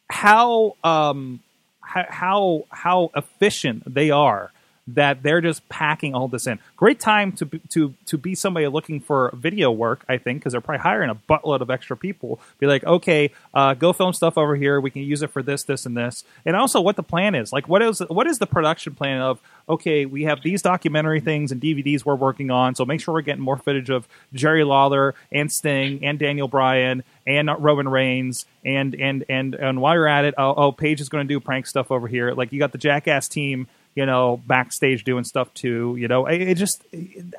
how 0.09 0.75
um, 0.83 1.41
how 1.81 2.05
how 2.09 2.65
how 2.69 3.11
efficient 3.15 3.93
they 3.93 4.09
are 4.09 4.51
that 4.87 5.21
they're 5.21 5.41
just 5.41 5.67
packing 5.69 6.15
all 6.15 6.27
this 6.27 6.47
in. 6.47 6.59
Great 6.75 6.99
time 6.99 7.31
to 7.33 7.45
to 7.69 7.93
to 8.05 8.17
be 8.17 8.35
somebody 8.35 8.67
looking 8.67 8.99
for 8.99 9.31
video 9.35 9.71
work, 9.71 10.05
I 10.07 10.17
think, 10.17 10.39
because 10.39 10.53
they're 10.53 10.61
probably 10.61 10.81
hiring 10.81 11.09
a 11.09 11.15
buttload 11.15 11.61
of 11.61 11.69
extra 11.69 11.97
people. 11.97 12.39
Be 12.59 12.67
like, 12.67 12.83
okay, 12.83 13.31
uh, 13.53 13.73
go 13.73 13.93
film 13.93 14.13
stuff 14.13 14.37
over 14.37 14.55
here. 14.55 14.79
We 14.79 14.91
can 14.91 15.01
use 15.01 15.21
it 15.21 15.31
for 15.31 15.43
this, 15.43 15.63
this, 15.63 15.85
and 15.85 15.97
this, 15.97 16.23
and 16.45 16.55
also 16.55 16.79
what 16.79 16.95
the 16.95 17.03
plan 17.03 17.35
is. 17.35 17.51
Like, 17.51 17.67
what 17.67 17.81
is 17.81 17.99
what 18.07 18.27
is 18.27 18.39
the 18.39 18.47
production 18.47 18.95
plan 18.95 19.21
of? 19.21 19.39
Okay, 19.69 20.05
we 20.05 20.23
have 20.23 20.41
these 20.43 20.61
documentary 20.61 21.19
things 21.19 21.51
and 21.51 21.61
DVDs 21.61 22.05
we're 22.05 22.15
working 22.15 22.51
on, 22.51 22.75
so 22.75 22.85
make 22.85 23.01
sure 23.01 23.13
we're 23.13 23.21
getting 23.21 23.43
more 23.43 23.57
footage 23.57 23.89
of 23.89 24.07
Jerry 24.33 24.63
Lawler 24.63 25.13
and 25.31 25.51
Sting 25.51 26.05
and 26.05 26.17
Daniel 26.17 26.47
Bryan 26.47 27.03
and 27.25 27.49
Roman 27.59 27.89
Reigns 27.89 28.45
and 28.63 28.95
and 28.95 29.25
and 29.29 29.55
and 29.55 29.81
while 29.81 29.95
you're 29.95 30.07
at 30.07 30.25
it, 30.25 30.35
oh, 30.37 30.53
oh 30.55 30.71
Paige 30.71 31.01
is 31.01 31.09
going 31.09 31.27
to 31.27 31.33
do 31.33 31.39
prank 31.39 31.67
stuff 31.67 31.91
over 31.91 32.07
here. 32.07 32.31
Like 32.31 32.51
you 32.51 32.59
got 32.59 32.71
the 32.71 32.77
Jackass 32.77 33.27
team 33.27 33.67
you 33.97 34.05
know, 34.05 34.39
backstage 34.45 35.03
doing 35.03 35.23
stuff 35.23 35.51
too. 35.55 35.95
You 35.99 36.07
know, 36.07 36.27
it, 36.27 36.41
it 36.41 36.55
just, 36.55 36.85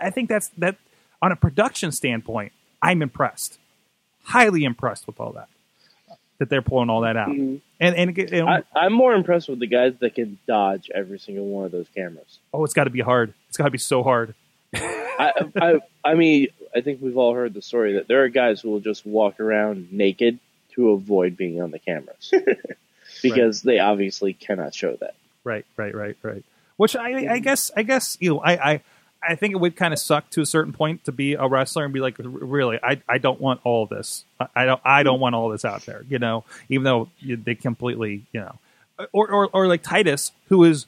I 0.00 0.10
think 0.10 0.28
that's 0.28 0.48
that 0.58 0.74
on 1.22 1.30
a 1.30 1.36
production 1.36 1.92
standpoint, 1.92 2.52
I'm 2.82 3.00
impressed, 3.00 3.58
highly 4.24 4.64
impressed 4.64 5.06
with 5.06 5.20
all 5.20 5.32
that 5.32 5.48
that 6.38 6.48
they're 6.50 6.62
pulling 6.62 6.90
all 6.90 7.02
that 7.02 7.16
out. 7.16 7.28
Mhm. 7.30 7.60
And 7.80 7.94
and, 7.96 8.18
and 8.18 8.48
I, 8.48 8.62
I'm 8.74 8.92
more 8.92 9.14
impressed 9.14 9.48
with 9.48 9.60
the 9.60 9.66
guys 9.66 9.94
that 10.00 10.14
can 10.16 10.38
dodge 10.46 10.90
every 10.92 11.18
single 11.18 11.46
one 11.46 11.64
of 11.64 11.72
those 11.72 11.88
cameras. 11.94 12.38
oh, 12.52 12.64
it's 12.64 12.74
got 12.74 12.84
to 12.84 12.90
be 12.90 13.00
hard. 13.00 13.34
It's 13.48 13.56
got 13.56 13.64
to 13.64 13.70
be 13.70 13.78
so 13.78 14.02
hard. 14.02 14.34
I, 14.74 15.32
I, 15.60 15.74
I 16.04 16.14
mean, 16.14 16.48
I 16.74 16.80
think 16.80 17.00
we've 17.00 17.16
all 17.16 17.34
heard 17.34 17.54
the 17.54 17.62
story 17.62 17.94
that 17.94 18.08
there 18.08 18.22
are 18.24 18.28
guys 18.28 18.60
who 18.60 18.70
will 18.70 18.80
just 18.80 19.06
walk 19.06 19.40
around 19.40 19.92
naked 19.92 20.38
to 20.74 20.90
avoid 20.90 21.36
being 21.36 21.60
on 21.62 21.70
the 21.70 21.78
cameras 21.78 22.32
because 23.22 23.62
they 23.62 23.78
obviously 23.78 24.32
cannot 24.32 24.74
show 24.74 24.96
that. 24.96 25.14
Right, 25.44 25.64
right, 25.76 25.94
right, 25.94 26.16
right. 26.22 26.44
Which 26.76 26.94
I, 26.94 27.34
I 27.34 27.38
guess, 27.38 27.70
I 27.76 27.82
guess 27.82 28.16
you 28.20 28.34
know, 28.34 28.40
I, 28.40 28.72
I, 28.72 28.80
I 29.20 29.34
think 29.34 29.52
it 29.52 29.58
would 29.58 29.74
kind 29.74 29.92
of 29.92 29.98
suck 29.98 30.30
to 30.30 30.40
a 30.40 30.46
certain 30.46 30.72
point 30.72 31.04
to 31.04 31.12
be 31.12 31.34
a 31.34 31.48
wrestler 31.48 31.84
and 31.84 31.92
be 31.92 32.00
like, 32.00 32.16
really, 32.18 32.78
I, 32.82 33.02
I 33.08 33.18
don't 33.18 33.40
want 33.40 33.60
all 33.64 33.86
this. 33.86 34.24
I, 34.38 34.46
I 34.54 34.64
don't, 34.64 34.80
I 34.84 35.02
don't 35.02 35.18
mm. 35.18 35.22
want 35.22 35.34
all 35.34 35.48
this 35.48 35.64
out 35.64 35.84
there. 35.86 36.04
You 36.08 36.18
know, 36.18 36.44
even 36.68 36.84
though 36.84 37.08
they 37.22 37.54
completely, 37.54 38.26
you 38.32 38.40
know, 38.40 38.58
or, 39.12 39.28
or, 39.28 39.48
or 39.52 39.66
like 39.66 39.82
Titus, 39.82 40.30
who 40.48 40.64
is 40.64 40.86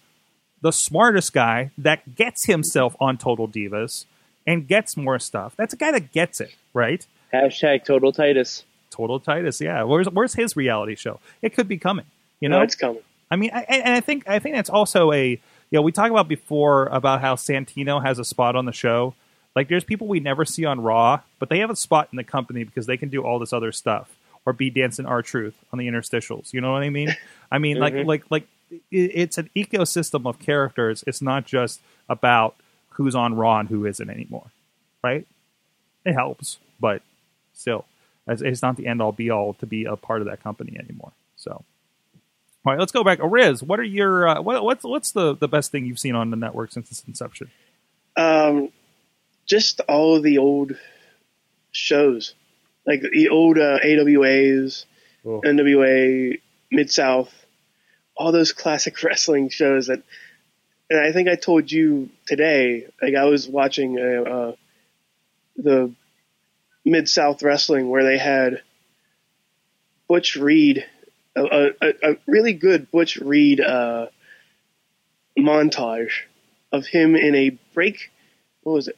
the 0.61 0.73
smartest 0.73 1.33
guy 1.33 1.71
that 1.79 2.15
gets 2.15 2.47
himself 2.47 2.95
on 3.01 3.17
Total 3.17 3.49
Divas 3.49 4.05
and 4.47 4.67
gets 4.67 4.97
more 4.97 5.19
stuff. 5.19 5.55
That's 5.57 5.75
a 5.75 5.77
guy 5.77 5.93
that 5.93 6.13
gets 6.13 6.41
it, 6.41 6.55
right? 6.75 7.05
Hashtag 7.33 7.85
total 7.85 8.13
Titus. 8.13 8.65
Total 8.91 9.21
Titus, 9.21 9.61
yeah. 9.61 9.85
Where's 9.85 10.09
where's 10.09 10.35
his 10.35 10.57
reality 10.57 10.97
show? 10.97 11.21
It 11.43 11.55
could 11.55 11.69
be 11.69 11.79
coming. 11.79 12.07
You 12.41 12.49
No, 12.49 12.59
know, 12.59 12.63
it's 12.63 12.75
coming. 12.75 13.03
I 13.31 13.37
mean, 13.37 13.51
I, 13.55 13.61
and 13.63 13.95
I 13.95 14.01
think 14.01 14.29
I 14.29 14.39
think 14.39 14.55
that's 14.57 14.71
also 14.71 15.13
a 15.13 15.29
you 15.31 15.39
know 15.73 15.83
we 15.83 15.93
talked 15.93 16.11
about 16.11 16.29
before 16.29 16.87
about 16.87 17.21
how 17.21 17.37
Santino 17.37 18.03
has 18.03 18.19
a 18.19 18.25
spot 18.25 18.57
on 18.57 18.65
the 18.65 18.73
show. 18.73 19.15
Like, 19.57 19.69
there's 19.69 19.83
people 19.85 20.07
we 20.07 20.21
never 20.21 20.45
see 20.45 20.65
on 20.65 20.81
Raw, 20.81 21.21
but 21.41 21.49
they 21.49 21.59
have 21.59 21.71
a 21.71 21.77
spot 21.77 22.09
in 22.13 22.17
the 22.17 22.23
company 22.25 22.63
because 22.63 22.87
they 22.87 22.97
can 22.97 23.09
do 23.09 23.25
all 23.25 23.41
this 23.41 23.53
other 23.53 23.73
stuff 23.73 24.09
or 24.47 24.53
be 24.53 24.71
dancing 24.71 25.07
R-Truth 25.07 25.55
on 25.73 25.79
the 25.81 25.89
interstitials. 25.89 26.53
You 26.53 26.61
know 26.61 26.71
what 26.73 26.83
I 26.85 26.89
mean? 26.91 27.17
I 27.51 27.59
mean, 27.59 27.79
like 27.79 27.95
Mhm. 27.95 28.07
like 28.07 28.25
like 28.31 28.47
it, 28.71 28.81
it's 28.91 29.39
an 29.39 29.51
ecosystem 29.57 30.25
of 30.29 30.39
characters. 30.39 31.03
It's 31.07 31.21
not 31.21 31.47
just 31.47 31.81
about 32.09 32.55
who's 32.91 33.15
on 33.17 33.35
Raw 33.35 33.59
and 33.59 33.69
who 33.69 33.85
isn't 33.87 34.09
anymore, 34.11 34.47
right? 35.03 35.27
It 36.05 36.13
helps, 36.13 36.59
but 36.79 37.03
still, 37.53 37.85
it's, 38.27 38.43
it's 38.43 38.63
not 38.63 38.77
the 38.77 38.87
end 38.87 39.03
all 39.03 39.13
be 39.13 39.31
all 39.31 39.55
to 39.55 39.67
be 39.67 39.85
a 39.85 39.97
part 39.97 40.21
of 40.21 40.27
that 40.29 40.43
company 40.43 40.77
anymore. 40.79 41.13
So. 41.37 41.65
All 42.65 42.73
right, 42.73 42.79
let's 42.79 42.93
go 42.93 43.03
back. 43.03 43.19
Rizz, 43.21 43.63
what 43.63 43.81
are 43.81 43.85
your 43.85 44.29
uh, 44.29 44.43
what, 44.43 44.63
what's 44.63 44.85
what's 44.85 45.13
the, 45.13 45.35
the 45.35 45.49
best 45.49 45.71
thing 45.73 45.87
you've 45.87 45.99
seen 45.99 46.15
on 46.15 46.31
the 46.31 46.37
network 46.37 46.73
since 46.73 46.91
its 46.91 47.03
inception? 47.07 47.51
Um, 48.17 48.71
just 49.47 49.81
all 49.81 50.21
the 50.21 50.39
old 50.39 50.73
shows, 51.73 52.35
like 52.87 53.01
the 53.01 53.31
old 53.31 53.57
uh, 53.59 53.79
AWAs, 53.85 54.85
Oh. 55.25 55.43
NWA, 55.45 56.41
Mid 56.71 56.91
South, 56.91 57.31
all 58.17 58.33
those 58.33 58.53
classic 58.53 59.03
wrestling 59.03 59.51
shows 59.51 59.89
that. 59.89 60.03
And 60.89 60.99
I 60.99 61.13
think 61.13 61.29
I 61.29 61.37
told 61.37 61.71
you 61.71 62.09
today, 62.27 62.87
like 63.01 63.15
I 63.15 63.25
was 63.27 63.47
watching 63.47 63.97
uh, 63.99 64.29
uh, 64.29 64.53
the 65.57 65.93
Mid 66.85 67.09
South 67.09 67.43
wrestling 67.43 67.89
where 67.89 68.03
they 68.03 68.19
had 68.19 68.63
Butch 70.09 70.35
Reed, 70.37 70.85
a, 71.37 71.43
a, 71.43 71.71
a- 71.81 72.13
a 72.13 72.17
really 72.27 72.53
good 72.53 72.91
Butch 72.91 73.17
Reed 73.17 73.61
uh, 73.61 74.07
montage 75.39 76.13
of 76.73 76.87
him 76.87 77.17
in 77.17 77.35
a 77.35 77.51
break. 77.75 78.11
What 78.63 78.73
was 78.73 78.89
it? 78.89 78.97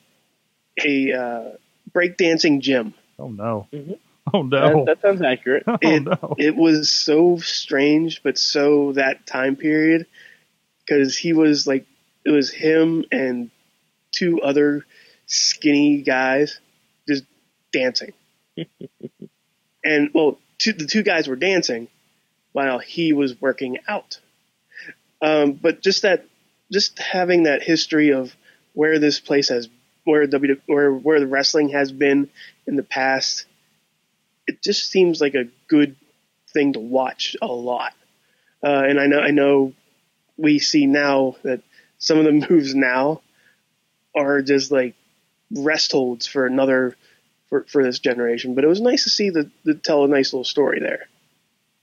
A 0.84 1.12
uh, 1.12 1.50
breakdancing 1.94 2.60
gym. 2.60 2.94
Oh 3.18 3.28
no! 3.28 3.68
Mhm. 3.72 3.98
Oh 4.32 4.42
no! 4.42 4.84
That, 4.84 4.86
that 4.86 5.02
sounds 5.02 5.22
accurate. 5.22 5.64
oh 5.66 5.78
it, 5.80 6.02
no! 6.04 6.34
it 6.38 6.56
was 6.56 6.90
so 6.90 7.36
strange, 7.38 8.22
but 8.22 8.38
so 8.38 8.92
that 8.92 9.26
time 9.26 9.56
period 9.56 10.06
because 10.86 11.16
he 11.16 11.32
was 11.32 11.66
like 11.66 11.86
it 12.24 12.30
was 12.30 12.50
him 12.50 13.04
and 13.12 13.50
two 14.12 14.40
other 14.40 14.86
skinny 15.26 16.02
guys 16.02 16.58
just 17.06 17.24
dancing, 17.72 18.12
and 19.84 20.10
well, 20.14 20.38
two, 20.58 20.72
the 20.72 20.86
two 20.86 21.02
guys 21.02 21.28
were 21.28 21.36
dancing 21.36 21.88
while 22.52 22.78
he 22.78 23.12
was 23.12 23.40
working 23.40 23.78
out. 23.88 24.20
Um, 25.20 25.52
but 25.52 25.82
just 25.82 26.02
that, 26.02 26.26
just 26.70 26.98
having 26.98 27.44
that 27.44 27.62
history 27.62 28.12
of 28.12 28.34
where 28.74 28.98
this 28.98 29.20
place 29.20 29.48
has, 29.48 29.68
where 30.04 30.26
W, 30.26 30.60
where 30.66 30.92
where 30.92 31.20
the 31.20 31.26
wrestling 31.26 31.70
has 31.70 31.92
been 31.92 32.28
in 32.66 32.76
the 32.76 32.82
past, 32.82 33.46
it 34.46 34.62
just 34.62 34.90
seems 34.90 35.20
like 35.20 35.34
a 35.34 35.48
good 35.68 35.96
thing 36.52 36.72
to 36.74 36.80
watch 36.80 37.36
a 37.40 37.46
lot. 37.46 37.94
Uh, 38.62 38.82
and 38.86 39.00
I 39.00 39.06
know, 39.06 39.18
I 39.18 39.30
know 39.30 39.72
we 40.36 40.58
see 40.58 40.86
now 40.86 41.36
that 41.42 41.62
some 41.98 42.18
of 42.18 42.24
the 42.24 42.32
moves 42.50 42.74
now 42.74 43.22
are 44.14 44.42
just 44.42 44.70
like 44.70 44.94
rest 45.50 45.92
holds 45.92 46.26
for 46.26 46.46
another, 46.46 46.96
for, 47.48 47.64
for 47.64 47.82
this 47.82 47.98
generation. 47.98 48.54
But 48.54 48.64
it 48.64 48.68
was 48.68 48.80
nice 48.80 49.04
to 49.04 49.10
see 49.10 49.30
the, 49.30 49.50
the 49.64 49.74
tell 49.74 50.04
a 50.04 50.08
nice 50.08 50.32
little 50.32 50.44
story 50.44 50.80
there. 50.80 51.06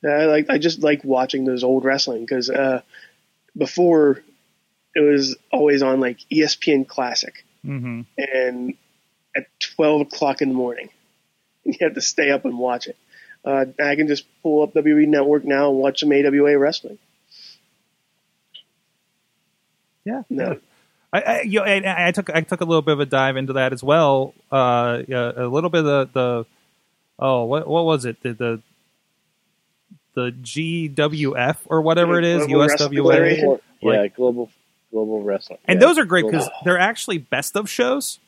I 0.06 0.26
like, 0.26 0.50
I 0.50 0.58
just 0.58 0.82
like 0.82 1.04
watching 1.04 1.46
those 1.46 1.64
old 1.64 1.84
wrestling 1.84 2.22
because, 2.22 2.50
uh, 2.50 2.82
before 3.58 4.22
it 4.96 5.02
was 5.02 5.36
always 5.52 5.82
on 5.82 6.00
like 6.00 6.20
ESPN 6.32 6.88
Classic 6.88 7.44
hmm 7.64 8.02
and 8.18 8.76
at 9.36 9.48
12 9.76 10.02
o'clock 10.02 10.42
in 10.42 10.50
the 10.50 10.56
morning. 10.56 10.90
You 11.66 11.76
have 11.82 11.96
to 11.96 12.02
stay 12.02 12.32
up 12.32 12.46
and 12.46 12.58
watch 12.58 12.88
it. 12.88 12.98
Uh, 13.46 13.66
I 13.80 13.96
can 13.96 14.08
just 14.08 14.26
pull 14.42 14.64
up 14.64 14.74
WWE 14.74 15.08
Network 15.08 15.46
now 15.46 15.70
and 15.70 15.78
watch 15.78 16.00
some 16.00 16.12
AWA 16.12 16.58
wrestling. 16.58 16.98
Yeah. 20.06 20.24
No. 20.30 20.52
yeah. 20.54 20.58
I, 21.12 21.22
I, 21.22 21.42
you 21.42 21.60
know, 21.60 21.66
I, 21.66 22.08
I 22.08 22.12
took 22.12 22.30
I 22.30 22.42
took 22.42 22.62
a 22.62 22.66
little 22.66 22.82
bit 22.82 22.94
of 22.94 23.00
a 23.02 23.06
dive 23.06 23.38
into 23.38 23.54
that 23.54 23.74
as 23.74 23.84
well. 23.84 24.34
Uh, 24.52 25.04
yeah, 25.08 25.32
a 25.36 25.48
little 25.48 25.70
bit 25.70 25.86
of 25.86 25.86
the, 25.86 26.10
the 26.14 26.46
oh 27.20 27.44
what 27.44 27.68
what 27.68 27.86
was 27.86 28.06
it 28.06 28.22
the 28.24 28.34
the, 28.34 28.62
the 30.24 30.32
GWF 30.32 31.58
or 31.68 31.82
whatever 31.82 32.18
it 32.20 32.26
is 32.26 32.46
Global 32.48 32.68
USWA 32.68 33.12
Federation. 33.12 33.60
yeah, 33.82 33.90
Like- 34.02 34.16
global 34.16 34.50
global 34.92 35.22
wrestling. 35.22 35.60
and 35.66 35.80
Yeah, 35.80 35.88
those 35.88 35.98
are 36.00 36.06
great 36.06 36.26
because 36.26 36.50
they're 36.64 36.80
actually 36.80 37.20
best 37.20 37.56
of 37.56 37.70
shows. 37.70 38.20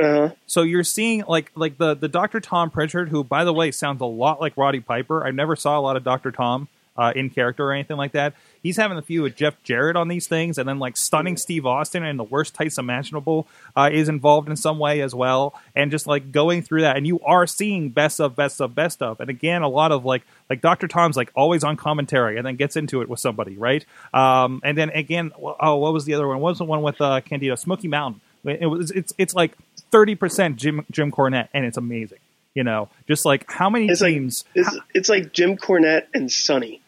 Uh-huh. 0.00 0.30
So 0.46 0.62
you're 0.62 0.84
seeing 0.84 1.24
like 1.26 1.50
like 1.54 1.78
the 1.78 1.94
the 1.94 2.08
Dr. 2.08 2.40
Tom 2.40 2.70
Prichard, 2.70 3.08
who 3.08 3.24
by 3.24 3.44
the 3.44 3.52
way 3.52 3.70
sounds 3.70 4.00
a 4.00 4.06
lot 4.06 4.40
like 4.40 4.56
Roddy 4.56 4.80
Piper. 4.80 5.26
I 5.26 5.30
never 5.30 5.56
saw 5.56 5.78
a 5.78 5.82
lot 5.82 5.96
of 5.96 6.04
Dr. 6.04 6.30
Tom 6.30 6.68
uh, 6.96 7.12
in 7.14 7.30
character 7.30 7.64
or 7.64 7.72
anything 7.72 7.96
like 7.96 8.12
that. 8.12 8.34
He's 8.62 8.76
having 8.76 8.98
a 8.98 9.02
few 9.02 9.22
with 9.22 9.36
Jeff 9.36 9.62
Jarrett 9.62 9.96
on 9.96 10.08
these 10.08 10.28
things, 10.28 10.58
and 10.58 10.68
then 10.68 10.78
like 10.78 10.96
stunning 10.96 11.36
Steve 11.36 11.64
Austin 11.64 12.04
in 12.04 12.16
the 12.16 12.24
worst 12.24 12.54
tights 12.54 12.78
imaginable 12.78 13.48
uh, 13.76 13.90
is 13.92 14.08
involved 14.08 14.48
in 14.48 14.56
some 14.56 14.78
way 14.78 15.00
as 15.00 15.14
well, 15.14 15.58
and 15.74 15.90
just 15.90 16.06
like 16.06 16.32
going 16.32 16.62
through 16.62 16.82
that, 16.82 16.96
and 16.96 17.06
you 17.06 17.20
are 17.20 17.46
seeing 17.46 17.88
best 17.88 18.20
of 18.20 18.36
best 18.36 18.60
of 18.60 18.74
best 18.74 19.02
of, 19.02 19.20
and 19.20 19.30
again 19.30 19.62
a 19.62 19.68
lot 19.68 19.92
of 19.92 20.04
like 20.04 20.22
like 20.48 20.60
Dr. 20.60 20.88
Tom's 20.88 21.16
like 21.16 21.30
always 21.34 21.64
on 21.64 21.76
commentary, 21.76 22.36
and 22.36 22.46
then 22.46 22.56
gets 22.56 22.76
into 22.76 23.00
it 23.00 23.08
with 23.08 23.20
somebody, 23.20 23.56
right? 23.56 23.84
Um, 24.12 24.60
and 24.62 24.76
then 24.76 24.90
again, 24.90 25.32
oh, 25.38 25.76
what 25.76 25.92
was 25.92 26.04
the 26.04 26.14
other 26.14 26.28
one? 26.28 26.40
What 26.40 26.50
was 26.50 26.58
the 26.58 26.64
one 26.64 26.82
with 26.82 27.00
uh, 27.00 27.20
Candido 27.22 27.54
Smoky 27.54 27.88
Mountain? 27.88 28.20
It 28.44 28.66
was 28.66 28.90
it's 28.90 29.12
it's 29.18 29.34
like 29.34 29.56
thirty 29.90 30.14
percent 30.14 30.56
Jim 30.56 30.84
Jim 30.90 31.10
Cornette, 31.10 31.48
and 31.52 31.64
it's 31.64 31.76
amazing. 31.76 32.18
You 32.54 32.64
know, 32.64 32.88
just 33.06 33.24
like 33.24 33.50
how 33.50 33.70
many 33.70 33.88
It's 33.88 34.00
like 34.00 34.12
teams? 34.14 34.44
it's, 34.54 34.76
it's 34.92 35.08
like 35.08 35.32
Jim 35.32 35.56
Cornette 35.56 36.06
and 36.14 36.30
Sunny, 36.30 36.80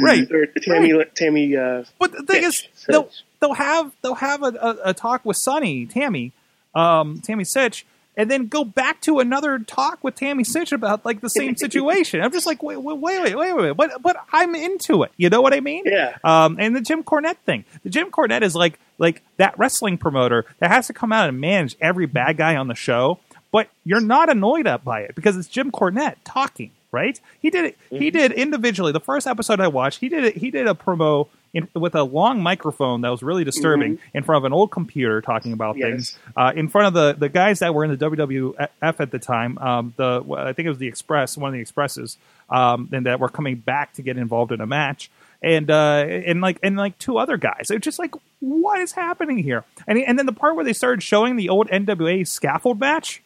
Right. 0.00 0.30
Or 0.30 0.46
Tammy, 0.46 0.92
Tammy. 1.14 1.56
Uh, 1.56 1.84
but 1.98 2.12
the 2.12 2.22
thing 2.22 2.44
is, 2.44 2.66
Sytch. 2.76 2.86
they'll 2.86 3.10
they'll 3.40 3.54
have 3.54 3.90
they'll 4.02 4.14
have 4.14 4.42
a, 4.42 4.46
a, 4.46 4.76
a 4.90 4.94
talk 4.94 5.24
with 5.24 5.36
Sunny 5.36 5.86
Tammy, 5.86 6.32
um, 6.74 7.20
Tammy 7.24 7.42
Sytch, 7.44 7.82
and 8.16 8.30
then 8.30 8.46
go 8.48 8.64
back 8.64 9.00
to 9.02 9.18
another 9.18 9.58
talk 9.58 10.04
with 10.04 10.14
Tammy 10.14 10.44
Sytch 10.44 10.72
about 10.72 11.04
like 11.04 11.20
the 11.20 11.28
same 11.30 11.56
situation. 11.58 12.20
I'm 12.20 12.30
just 12.30 12.46
like, 12.46 12.62
wait, 12.62 12.76
wait, 12.76 12.98
wait, 12.98 13.22
wait, 13.22 13.34
wait, 13.34 13.52
wait, 13.56 13.76
but 13.76 14.00
but 14.02 14.16
I'm 14.32 14.54
into 14.54 15.02
it. 15.02 15.10
You 15.16 15.30
know 15.30 15.40
what 15.40 15.52
I 15.54 15.60
mean? 15.60 15.82
Yeah. 15.86 16.16
Um, 16.22 16.58
and 16.60 16.76
the 16.76 16.80
Jim 16.80 17.02
Cornette 17.02 17.38
thing. 17.38 17.64
The 17.82 17.90
Jim 17.90 18.10
Cornette 18.12 18.42
is 18.42 18.54
like 18.54 18.78
like 18.98 19.22
that 19.38 19.58
wrestling 19.58 19.98
promoter 19.98 20.44
that 20.60 20.70
has 20.70 20.86
to 20.88 20.92
come 20.92 21.12
out 21.12 21.28
and 21.28 21.40
manage 21.40 21.76
every 21.80 22.06
bad 22.06 22.36
guy 22.36 22.56
on 22.56 22.68
the 22.68 22.74
show, 22.74 23.18
but 23.50 23.68
you're 23.84 24.00
not 24.00 24.28
annoyed 24.30 24.66
up 24.66 24.84
by 24.84 25.00
it 25.00 25.14
because 25.14 25.36
it's 25.36 25.48
Jim 25.48 25.70
Cornette 25.72 26.16
talking, 26.24 26.70
right? 26.92 27.18
He 27.40 27.50
did 27.50 27.64
it. 27.66 27.78
He 27.90 28.10
did 28.10 28.32
individually. 28.32 28.92
The 28.92 29.00
first 29.00 29.26
episode 29.26 29.60
I 29.60 29.68
watched, 29.68 30.00
he 30.00 30.08
did 30.08 30.24
it. 30.24 30.36
He 30.36 30.50
did 30.50 30.66
a 30.66 30.74
promo. 30.74 31.28
In, 31.54 31.66
with 31.74 31.94
a 31.94 32.02
long 32.02 32.42
microphone 32.42 33.00
that 33.00 33.08
was 33.08 33.22
really 33.22 33.42
disturbing 33.42 33.98
in 34.12 34.22
front 34.22 34.42
of 34.42 34.44
an 34.44 34.52
old 34.52 34.70
computer 34.70 35.22
talking 35.22 35.54
about 35.54 35.78
Yes. 35.78 35.88
things 35.88 36.18
uh, 36.36 36.52
in 36.54 36.68
front 36.68 36.88
of 36.88 36.92
the, 36.92 37.14
the 37.18 37.30
guys 37.30 37.60
that 37.60 37.72
were 37.74 37.84
in 37.86 37.90
the 37.90 37.96
WWF 37.96 38.68
at 38.80 39.10
the 39.10 39.18
time. 39.18 39.56
Um, 39.56 39.94
the 39.96 40.22
I 40.36 40.52
think 40.52 40.66
it 40.66 40.68
was 40.68 40.76
the 40.76 40.88
Express, 40.88 41.38
one 41.38 41.48
of 41.48 41.54
the 41.54 41.60
Expresses, 41.60 42.18
um, 42.50 42.90
and 42.92 43.06
that 43.06 43.18
were 43.18 43.30
coming 43.30 43.56
back 43.56 43.94
to 43.94 44.02
get 44.02 44.18
involved 44.18 44.52
in 44.52 44.60
a 44.60 44.66
match, 44.66 45.10
and 45.42 45.70
uh, 45.70 46.04
and 46.06 46.42
like 46.42 46.58
and 46.62 46.76
like 46.76 46.98
two 46.98 47.16
other 47.16 47.38
guys. 47.38 47.70
It's 47.70 47.82
just 47.82 47.98
like 47.98 48.14
what 48.40 48.80
is 48.80 48.92
happening 48.92 49.38
here? 49.38 49.64
And 49.86 49.98
and 49.98 50.18
then 50.18 50.26
the 50.26 50.34
part 50.34 50.54
where 50.54 50.66
they 50.66 50.74
started 50.74 51.02
showing 51.02 51.36
the 51.36 51.48
old 51.48 51.68
NWA 51.68 52.28
scaffold 52.28 52.78
match, 52.78 53.22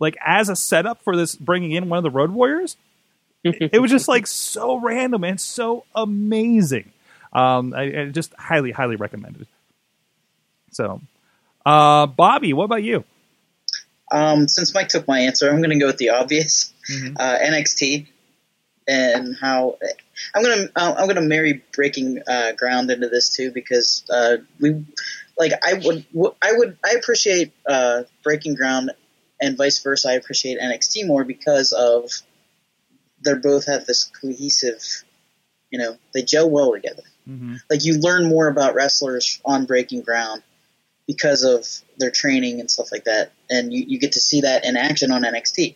like 0.00 0.16
as 0.26 0.48
a 0.48 0.56
setup 0.56 1.02
for 1.02 1.16
this 1.16 1.36
bringing 1.36 1.70
in 1.72 1.88
one 1.88 1.98
of 1.98 2.02
the 2.02 2.10
Road 2.10 2.30
Warriors. 2.32 2.76
it, 3.44 3.70
it 3.74 3.78
was 3.80 3.90
just 3.90 4.08
like 4.08 4.26
so 4.26 4.76
random 4.80 5.22
and 5.24 5.40
so 5.40 5.84
amazing. 5.94 6.90
Um, 7.32 7.72
I, 7.74 7.82
I 7.82 8.04
just 8.06 8.34
highly, 8.34 8.72
highly 8.72 8.96
recommended. 8.96 9.46
So, 10.72 11.00
uh, 11.64 12.06
Bobby, 12.06 12.52
what 12.52 12.64
about 12.64 12.82
you? 12.82 13.04
Um, 14.12 14.48
since 14.48 14.74
Mike 14.74 14.88
took 14.88 15.06
my 15.06 15.20
answer, 15.20 15.48
I'm 15.48 15.58
going 15.58 15.70
to 15.70 15.78
go 15.78 15.86
with 15.86 15.98
the 15.98 16.10
obvious 16.10 16.72
Mhm. 16.90 17.16
uh, 17.20 17.38
NXT 17.38 18.08
and 18.88 19.36
how 19.40 19.78
I'm 20.34 20.42
going 20.42 20.66
to 20.66 20.72
I'm 20.76 21.06
going 21.06 21.14
to 21.14 21.20
marry 21.22 21.62
Breaking 21.72 22.20
uh, 22.26 22.52
Ground 22.52 22.90
into 22.90 23.08
this 23.08 23.28
too 23.36 23.52
because 23.52 24.02
uh, 24.12 24.38
we 24.58 24.84
like 25.38 25.52
I 25.64 25.74
would 25.74 26.04
w- 26.12 26.34
I 26.42 26.52
would 26.54 26.76
I 26.84 26.96
appreciate 26.98 27.52
uh, 27.68 28.02
Breaking 28.24 28.54
Ground 28.56 28.90
and 29.40 29.56
vice 29.56 29.82
versa. 29.82 30.08
I 30.10 30.12
appreciate 30.12 30.58
NXT 30.60 31.06
more 31.06 31.24
because 31.24 31.72
of 31.72 32.10
they 33.24 33.34
both 33.34 33.66
have 33.66 33.86
this 33.86 34.04
cohesive, 34.04 34.82
you 35.70 35.78
know, 35.78 35.96
they 36.14 36.22
gel 36.22 36.48
well 36.50 36.72
together. 36.72 37.02
Mm-hmm. 37.28 37.56
Like 37.68 37.84
you 37.84 37.98
learn 37.98 38.28
more 38.28 38.48
about 38.48 38.74
wrestlers 38.74 39.40
on 39.44 39.66
Breaking 39.66 40.00
Ground 40.02 40.42
because 41.06 41.42
of 41.44 41.66
their 41.98 42.10
training 42.10 42.60
and 42.60 42.70
stuff 42.70 42.92
like 42.92 43.04
that, 43.04 43.32
and 43.50 43.72
you, 43.72 43.84
you 43.86 43.98
get 43.98 44.12
to 44.12 44.20
see 44.20 44.42
that 44.42 44.64
in 44.64 44.76
action 44.76 45.10
on 45.10 45.22
NXT. 45.22 45.74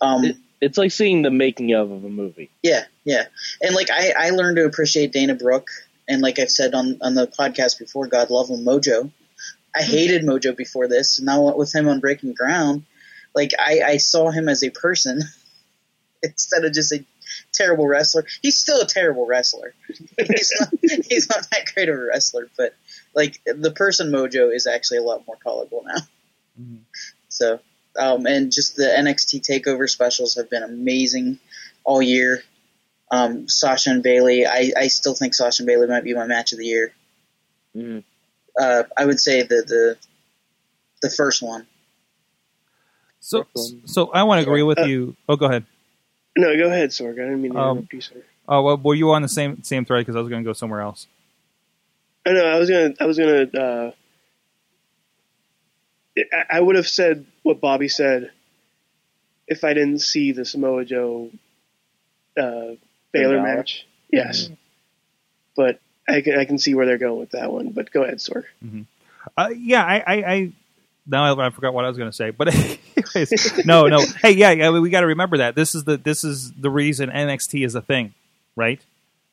Um, 0.00 0.24
It- 0.24 0.36
It's 0.60 0.78
like 0.78 0.90
seeing 0.90 1.22
the 1.22 1.30
making 1.30 1.72
of 1.72 1.90
of 1.92 2.04
a 2.04 2.08
movie. 2.08 2.50
yeah, 2.62 2.84
yeah, 3.04 3.26
and 3.62 3.74
like 3.74 3.90
I, 3.90 4.12
I 4.18 4.30
learned 4.30 4.56
to 4.56 4.64
appreciate 4.64 5.12
Dana 5.12 5.34
Brooke, 5.36 5.68
and 6.08 6.20
like 6.22 6.38
I've 6.40 6.50
said 6.50 6.74
on 6.74 6.98
on 7.02 7.14
the 7.14 7.26
podcast 7.28 7.78
before, 7.78 8.06
God 8.08 8.30
love 8.30 8.48
him, 8.48 8.64
Mojo. 8.64 9.12
I 9.78 9.82
hated 9.82 10.22
Mojo 10.22 10.56
before 10.56 10.88
this, 10.88 11.18
and 11.18 11.26
now 11.26 11.54
with 11.54 11.74
him 11.74 11.88
on 11.88 12.00
Breaking 12.00 12.32
Ground, 12.34 12.84
like 13.34 13.52
I, 13.58 13.80
I 13.84 13.96
saw 13.98 14.30
him 14.30 14.48
as 14.48 14.64
a 14.64 14.70
person 14.70 15.22
instead 16.22 16.64
of 16.64 16.72
just 16.72 16.92
a 16.92 17.04
terrible 17.52 17.86
wrestler. 17.86 18.26
He's 18.42 18.56
still 18.56 18.80
a 18.80 18.86
terrible 18.86 19.26
wrestler. 19.26 19.74
he's 20.18 20.52
not 20.58 20.68
he's 21.08 21.28
not 21.28 21.48
that 21.50 21.72
great 21.72 21.88
of 21.88 21.96
a 21.96 22.04
wrestler, 22.04 22.48
but 22.56 22.74
like 23.14 23.40
the 23.44 23.70
person 23.70 24.10
Mojo 24.10 24.52
is 24.52 24.66
actually 24.66 24.98
a 24.98 25.02
lot 25.02 25.26
more 25.26 25.36
tolerable 25.42 25.84
now. 25.86 26.00
Mhm. 26.60 26.78
So, 27.28 27.60
um, 27.96 28.26
and 28.26 28.50
just 28.50 28.74
the 28.76 28.84
NXT 28.84 29.40
Takeover 29.42 29.88
specials 29.88 30.34
have 30.34 30.50
been 30.50 30.62
amazing 30.62 31.38
all 31.84 32.02
year. 32.02 32.42
Um, 33.10 33.48
Sasha 33.48 33.90
and 33.90 34.02
Bayley, 34.02 34.44
I, 34.46 34.72
I 34.76 34.88
still 34.88 35.14
think 35.14 35.34
Sasha 35.34 35.62
and 35.62 35.66
Bayley 35.66 35.86
might 35.86 36.04
be 36.04 36.14
my 36.14 36.26
match 36.26 36.52
of 36.52 36.58
the 36.58 36.66
year. 36.66 36.92
Mhm. 37.76 38.02
Uh, 38.58 38.82
I 38.96 39.06
would 39.06 39.20
say 39.20 39.42
the 39.42 39.62
the 39.66 39.96
the 41.02 41.10
first 41.10 41.42
one. 41.42 41.66
So, 43.20 43.42
Brooklyn. 43.54 43.82
so 43.86 44.10
I 44.10 44.22
want 44.24 44.42
to 44.42 44.48
agree 44.50 44.62
with 44.62 44.78
Uh, 44.78 44.84
you. 44.84 45.16
Oh, 45.28 45.36
go 45.36 45.46
ahead. 45.46 45.64
No, 46.36 46.56
go 46.56 46.66
ahead, 46.66 46.90
Sorg. 46.90 47.12
I 47.14 47.24
didn't 47.24 47.42
mean 47.42 47.52
to 47.52 47.58
Um, 47.58 47.70
interrupt 47.78 47.92
you, 47.92 48.00
sir. 48.00 48.22
Oh, 48.48 48.62
well, 48.62 48.76
were 48.78 48.94
you 48.94 49.10
on 49.10 49.22
the 49.22 49.28
same 49.28 49.62
same 49.62 49.84
thread? 49.84 50.00
Because 50.00 50.16
I 50.16 50.20
was 50.20 50.28
going 50.28 50.42
to 50.42 50.48
go 50.48 50.52
somewhere 50.52 50.80
else. 50.80 51.06
I 52.26 52.32
know. 52.32 52.44
I 52.44 52.58
was 52.58 52.68
gonna. 52.70 52.94
I 53.00 53.06
was 53.06 53.18
gonna. 53.18 53.42
Uh, 53.42 53.90
I, 56.32 56.56
I 56.56 56.60
would 56.60 56.76
have 56.76 56.88
said 56.88 57.26
what 57.42 57.60
Bobby 57.60 57.88
said 57.88 58.30
if 59.46 59.64
I 59.64 59.74
didn't 59.74 60.00
see 60.00 60.32
the 60.32 60.44
Samoa 60.44 60.84
Joe 60.84 61.30
uh, 62.38 62.74
Balor 63.12 63.42
match. 63.42 63.86
Yes, 64.10 64.48
but 65.56 65.80
I 66.08 66.20
can 66.22 66.38
I 66.38 66.44
can 66.44 66.58
see 66.58 66.74
where 66.74 66.86
they're 66.86 66.98
going 66.98 67.20
with 67.20 67.30
that 67.30 67.52
one. 67.52 67.70
But 67.70 67.90
go 67.90 68.02
ahead, 68.02 68.18
Sorg. 68.18 68.44
Uh, 69.36 69.50
yeah, 69.56 69.84
I, 69.84 69.98
I, 69.98 70.32
I 70.32 70.52
now 71.06 71.40
I, 71.40 71.50
forgot 71.50 71.74
what 71.74 71.84
I 71.84 71.88
was 71.88 71.96
going 71.96 72.10
to 72.10 72.16
say, 72.16 72.30
but 72.30 72.54
anyways, 72.54 73.66
no, 73.66 73.86
no. 73.86 74.04
Hey, 74.22 74.32
yeah, 74.32 74.50
yeah, 74.50 74.70
we, 74.70 74.90
got 74.90 75.00
to 75.00 75.06
remember 75.06 75.38
that 75.38 75.54
this 75.54 75.74
is 75.74 75.84
the 75.84 75.96
this 75.96 76.24
is 76.24 76.52
the 76.52 76.70
reason 76.70 77.10
NXT 77.10 77.64
is 77.64 77.74
a 77.74 77.80
thing, 77.80 78.14
right? 78.56 78.80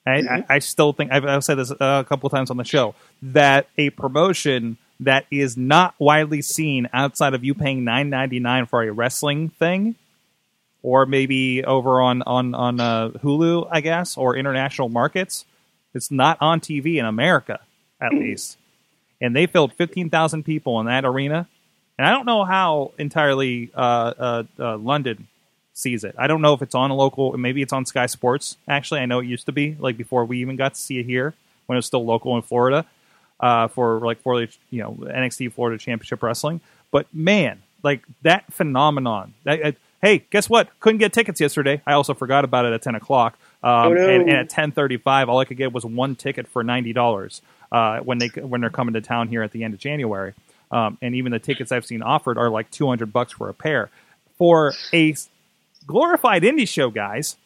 I, 0.07 0.19
I, 0.19 0.45
I 0.49 0.59
still 0.59 0.93
think 0.93 1.11
I've, 1.11 1.25
I've 1.25 1.43
said 1.43 1.55
this 1.55 1.71
uh, 1.71 1.75
a 1.79 2.03
couple 2.03 2.29
times 2.29 2.51
on 2.51 2.57
the 2.57 2.63
show 2.63 2.95
that 3.21 3.67
a 3.77 3.89
promotion 3.89 4.77
that 4.99 5.25
is 5.31 5.57
not 5.57 5.95
widely 5.99 6.41
seen 6.41 6.87
outside 6.93 7.33
of 7.33 7.43
you 7.43 7.53
paying 7.53 7.83
nine 7.83 8.09
ninety 8.09 8.39
nine 8.39 8.65
for 8.67 8.83
a 8.83 8.91
wrestling 8.91 9.49
thing, 9.49 9.95
or 10.83 11.05
maybe 11.05 11.63
over 11.65 12.01
on 12.01 12.21
on 12.21 12.55
on 12.55 12.79
uh, 12.79 13.09
Hulu, 13.09 13.67
I 13.69 13.81
guess, 13.81 14.15
or 14.15 14.37
international 14.37 14.89
markets, 14.89 15.43
it's 15.95 16.11
not 16.11 16.37
on 16.41 16.59
TV 16.59 16.97
in 16.97 17.05
America 17.05 17.59
at 18.01 18.13
least 18.13 18.57
and 19.21 19.35
they 19.35 19.45
filled 19.47 19.73
15,000 19.73 20.43
people 20.43 20.79
in 20.79 20.85
that 20.87 21.05
arena. 21.05 21.47
And 21.97 22.05
I 22.05 22.11
don't 22.11 22.25
know 22.25 22.43
how 22.43 22.91
entirely 22.97 23.71
uh, 23.73 24.13
uh, 24.17 24.43
uh, 24.59 24.77
London 24.77 25.27
sees 25.73 26.03
it. 26.03 26.15
I 26.17 26.27
don't 26.27 26.41
know 26.41 26.53
if 26.53 26.61
it's 26.61 26.75
on 26.75 26.91
a 26.91 26.95
local, 26.95 27.37
maybe 27.37 27.61
it's 27.61 27.73
on 27.73 27.85
Sky 27.85 28.05
Sports. 28.05 28.57
Actually, 28.67 28.99
I 29.01 29.05
know 29.05 29.19
it 29.19 29.25
used 29.25 29.45
to 29.45 29.51
be 29.51 29.75
like 29.79 29.97
before 29.97 30.25
we 30.25 30.41
even 30.41 30.55
got 30.55 30.75
to 30.75 30.79
see 30.79 30.99
it 30.99 31.05
here 31.05 31.33
when 31.65 31.75
it 31.75 31.79
was 31.79 31.85
still 31.85 32.05
local 32.05 32.35
in 32.35 32.41
Florida 32.41 32.85
uh, 33.39 33.67
for 33.69 33.99
like 33.99 34.21
for 34.21 34.39
the 34.39 34.51
you 34.69 34.83
know 34.83 34.91
NXT 34.91 35.53
Florida 35.53 35.77
Championship 35.77 36.21
Wrestling. 36.21 36.59
But 36.91 37.07
man, 37.13 37.61
like 37.81 38.03
that 38.23 38.51
phenomenon. 38.53 39.33
That, 39.43 39.65
uh, 39.65 39.71
hey, 40.01 40.25
guess 40.29 40.49
what? 40.49 40.69
Couldn't 40.81 40.99
get 40.99 41.13
tickets 41.13 41.39
yesterday. 41.39 41.81
I 41.87 41.93
also 41.93 42.13
forgot 42.13 42.43
about 42.43 42.65
it 42.65 42.73
at 42.73 42.81
10 42.81 42.95
o'clock. 42.95 43.39
Um, 43.65 43.87
Oh, 43.87 43.93
no. 43.93 44.09
and, 44.09 44.29
and 44.29 44.37
at 44.37 44.49
10:35, 44.49 45.27
all 45.27 45.39
I 45.39 45.45
could 45.45 45.57
get 45.57 45.73
was 45.73 45.83
one 45.85 46.15
ticket 46.15 46.47
for 46.47 46.63
ninety 46.63 46.93
dollars 46.93 47.41
uh, 47.71 47.99
when 47.99 48.19
they 48.19 48.27
when 48.27 48.61
they're 48.61 48.69
coming 48.69 48.93
to 48.93 49.01
town 49.01 49.27
here 49.27 49.41
at 49.43 49.51
the 49.51 49.63
end 49.63 49.73
of 49.73 49.79
January. 49.79 50.33
Um, 50.71 50.97
and 51.01 51.15
even 51.15 51.31
the 51.31 51.39
tickets 51.39 51.71
I've 51.71 51.85
seen 51.85 52.01
offered 52.01 52.37
are 52.37 52.49
like 52.49 52.69
200 52.71 53.11
bucks 53.13 53.33
for 53.33 53.49
a 53.49 53.53
pair 53.53 53.89
for 54.37 54.73
a 54.93 55.15
glorified 55.85 56.43
indie 56.43 56.67
show, 56.67 56.89
guys. 56.89 57.37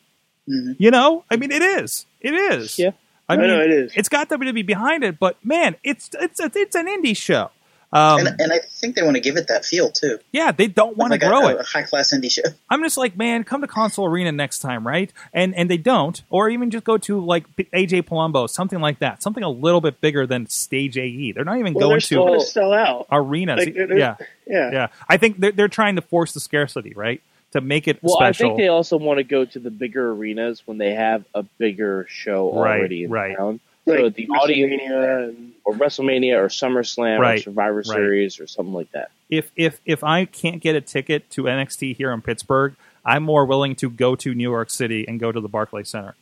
Mhm. 0.50 0.76
You 0.80 0.92
know, 0.92 1.24
I 1.30 1.36
mean, 1.36 1.52
it 1.52 1.62
is. 1.62 2.06
It 2.22 2.34
is. 2.34 2.80
Yeah. 2.80 2.92
I 3.28 3.34
I 3.34 3.38
mean, 3.38 3.48
know 3.48 3.62
it 3.62 3.72
is. 3.72 3.94
It's 3.96 4.10
got 4.10 4.30
WWE 4.30 4.66
behind 4.66 5.04
it, 5.04 5.20
but 5.20 5.38
man, 5.46 5.76
it's 5.84 6.10
it's 6.20 6.40
it's 6.40 6.76
an 6.76 6.88
indie 6.88 7.16
show. 7.16 7.52
Um, 7.92 8.28
and, 8.28 8.40
and 8.40 8.54
I 8.54 8.60
think 8.60 8.96
they 8.96 9.02
want 9.02 9.16
to 9.16 9.20
give 9.20 9.36
it 9.36 9.48
that 9.48 9.66
feel 9.66 9.90
too. 9.90 10.20
yeah, 10.32 10.52
they 10.52 10.68
don't 10.68 10.96
want 10.96 11.12
to 11.12 11.20
like 11.20 11.22
grow 11.28 11.48
a, 11.48 11.56
it. 11.56 11.60
a 11.62 11.64
high 11.64 11.82
class 11.82 12.14
indie 12.14 12.32
show. 12.32 12.44
I'm 12.70 12.84
just 12.84 12.98
like, 12.98 13.18
man, 13.18 13.44
come 13.44 13.62
to 13.62 13.68
Consol 13.68 14.08
Arena 14.08 14.32
next 14.32 14.60
time, 14.60 14.86
right? 14.86 15.12
And 15.34 15.56
and 15.56 15.68
they 15.70 15.78
don't, 15.78 16.22
or 16.30 16.50
even 16.50 16.70
just 16.70 16.84
go 16.84 17.00
to 17.00 17.20
like 17.20 17.48
AJ 17.58 18.04
Palumbo, 18.04 18.48
something 18.48 18.80
like 18.80 19.00
that, 19.00 19.24
something 19.24 19.44
a 19.44 19.50
little 19.50 19.82
bit 19.82 20.00
bigger 20.02 20.28
than 20.28 20.46
Stage 20.48 21.00
AE. 21.00 21.32
They're 21.32 21.44
not 21.46 21.58
even 21.58 21.74
Well, 21.74 21.90
going 21.90 22.00
to 22.02 22.40
sell 22.42 22.74
out. 22.74 23.08
arenas. 23.12 23.66
Like, 23.66 23.74
they're- 23.74 23.98
yeah, 23.98 24.16
Yeah. 24.46 24.72
yeah. 24.72 24.88
I 25.08 25.18
think 25.18 25.40
they're 25.40 25.52
they're 25.52 25.68
trying 25.68 25.96
to 25.96 26.04
force 26.04 26.34
the 26.34 26.40
scarcity, 26.40 26.94
right, 26.96 27.24
to 27.54 27.62
make 27.62 27.88
it 27.88 27.98
Well, 28.04 28.18
special. 28.18 28.46
I 28.46 28.50
think 28.50 28.60
they 28.60 28.68
also 28.68 28.98
want 28.98 29.18
to 29.18 29.24
go 29.24 29.46
to 29.46 29.58
the 29.60 29.72
bigger 29.72 30.12
arenas 30.12 30.62
when 30.66 30.78
they 30.78 30.94
have 30.94 31.26
a 31.34 31.42
bigger 31.42 32.06
show 32.08 32.54
Right, 32.54 32.78
already 32.80 33.06
in 33.06 33.10
right. 33.10 33.36
town. 33.36 33.60
So 33.98 34.04
Like 34.04 34.16
the 34.16 34.28
WrestleMania 34.28 35.30
and 35.30 35.54
or 35.66 35.74
WrestleMania 35.74 36.38
or 36.38 36.48
SummerSlam 36.48 37.20
Right, 37.20 37.40
or 37.40 37.44
Survivor 37.44 37.76
right. 37.76 37.86
Series 37.86 38.40
or 38.40 38.48
something 38.48 38.74
like 38.74 38.92
that. 38.92 39.12
if 39.30 39.52
if 39.56 39.80
if 39.86 40.04
I 40.04 40.26
can't 40.26 40.62
get 40.62 40.76
a 40.76 40.82
ticket 40.82 41.30
to 41.32 41.44
NXT 41.44 41.96
here 41.96 42.12
in 42.12 42.22
Pittsburgh, 42.22 42.76
I'm 43.06 43.24
more 43.24 43.46
willing 43.46 43.76
to 43.78 43.90
go 43.90 44.16
to 44.16 44.34
New 44.34 44.50
York 44.50 44.70
City 44.70 45.06
and 45.08 45.20
go 45.20 45.32
to 45.32 45.40
the 45.40 45.50
Barclays 45.50 45.90
Center. 45.90 46.16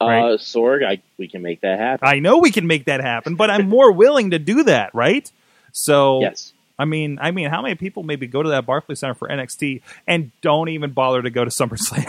Right. 0.00 0.32
Uh, 0.32 0.36
Sorg, 0.38 0.86
I, 0.86 1.02
we 1.18 1.28
can 1.28 1.42
make 1.42 1.60
that 1.60 1.78
happen. 1.78 2.08
I 2.08 2.20
know 2.20 2.38
we 2.38 2.50
can 2.50 2.66
make 2.66 2.86
that 2.86 3.02
happen, 3.02 3.34
but 3.34 3.50
I'm 3.50 3.68
more 3.68 3.92
willing 3.92 4.30
to 4.30 4.38
do 4.38 4.64
that, 4.64 4.94
right? 4.94 5.30
So 5.72 6.22
yes. 6.22 6.54
I 6.80 6.86
mean, 6.86 7.18
I 7.20 7.30
mean, 7.30 7.50
how 7.50 7.60
many 7.62 7.74
people 7.74 8.02
maybe 8.02 8.26
go 8.26 8.42
to 8.42 8.48
that 8.50 8.64
Barclays 8.66 9.00
Center 9.00 9.14
for 9.14 9.28
NXT 9.28 9.82
and 10.06 10.30
don't 10.40 10.68
even 10.70 10.92
bother 10.92 11.20
to 11.22 11.30
go 11.30 11.44
to 11.44 11.50
SummerSlam? 11.50 12.04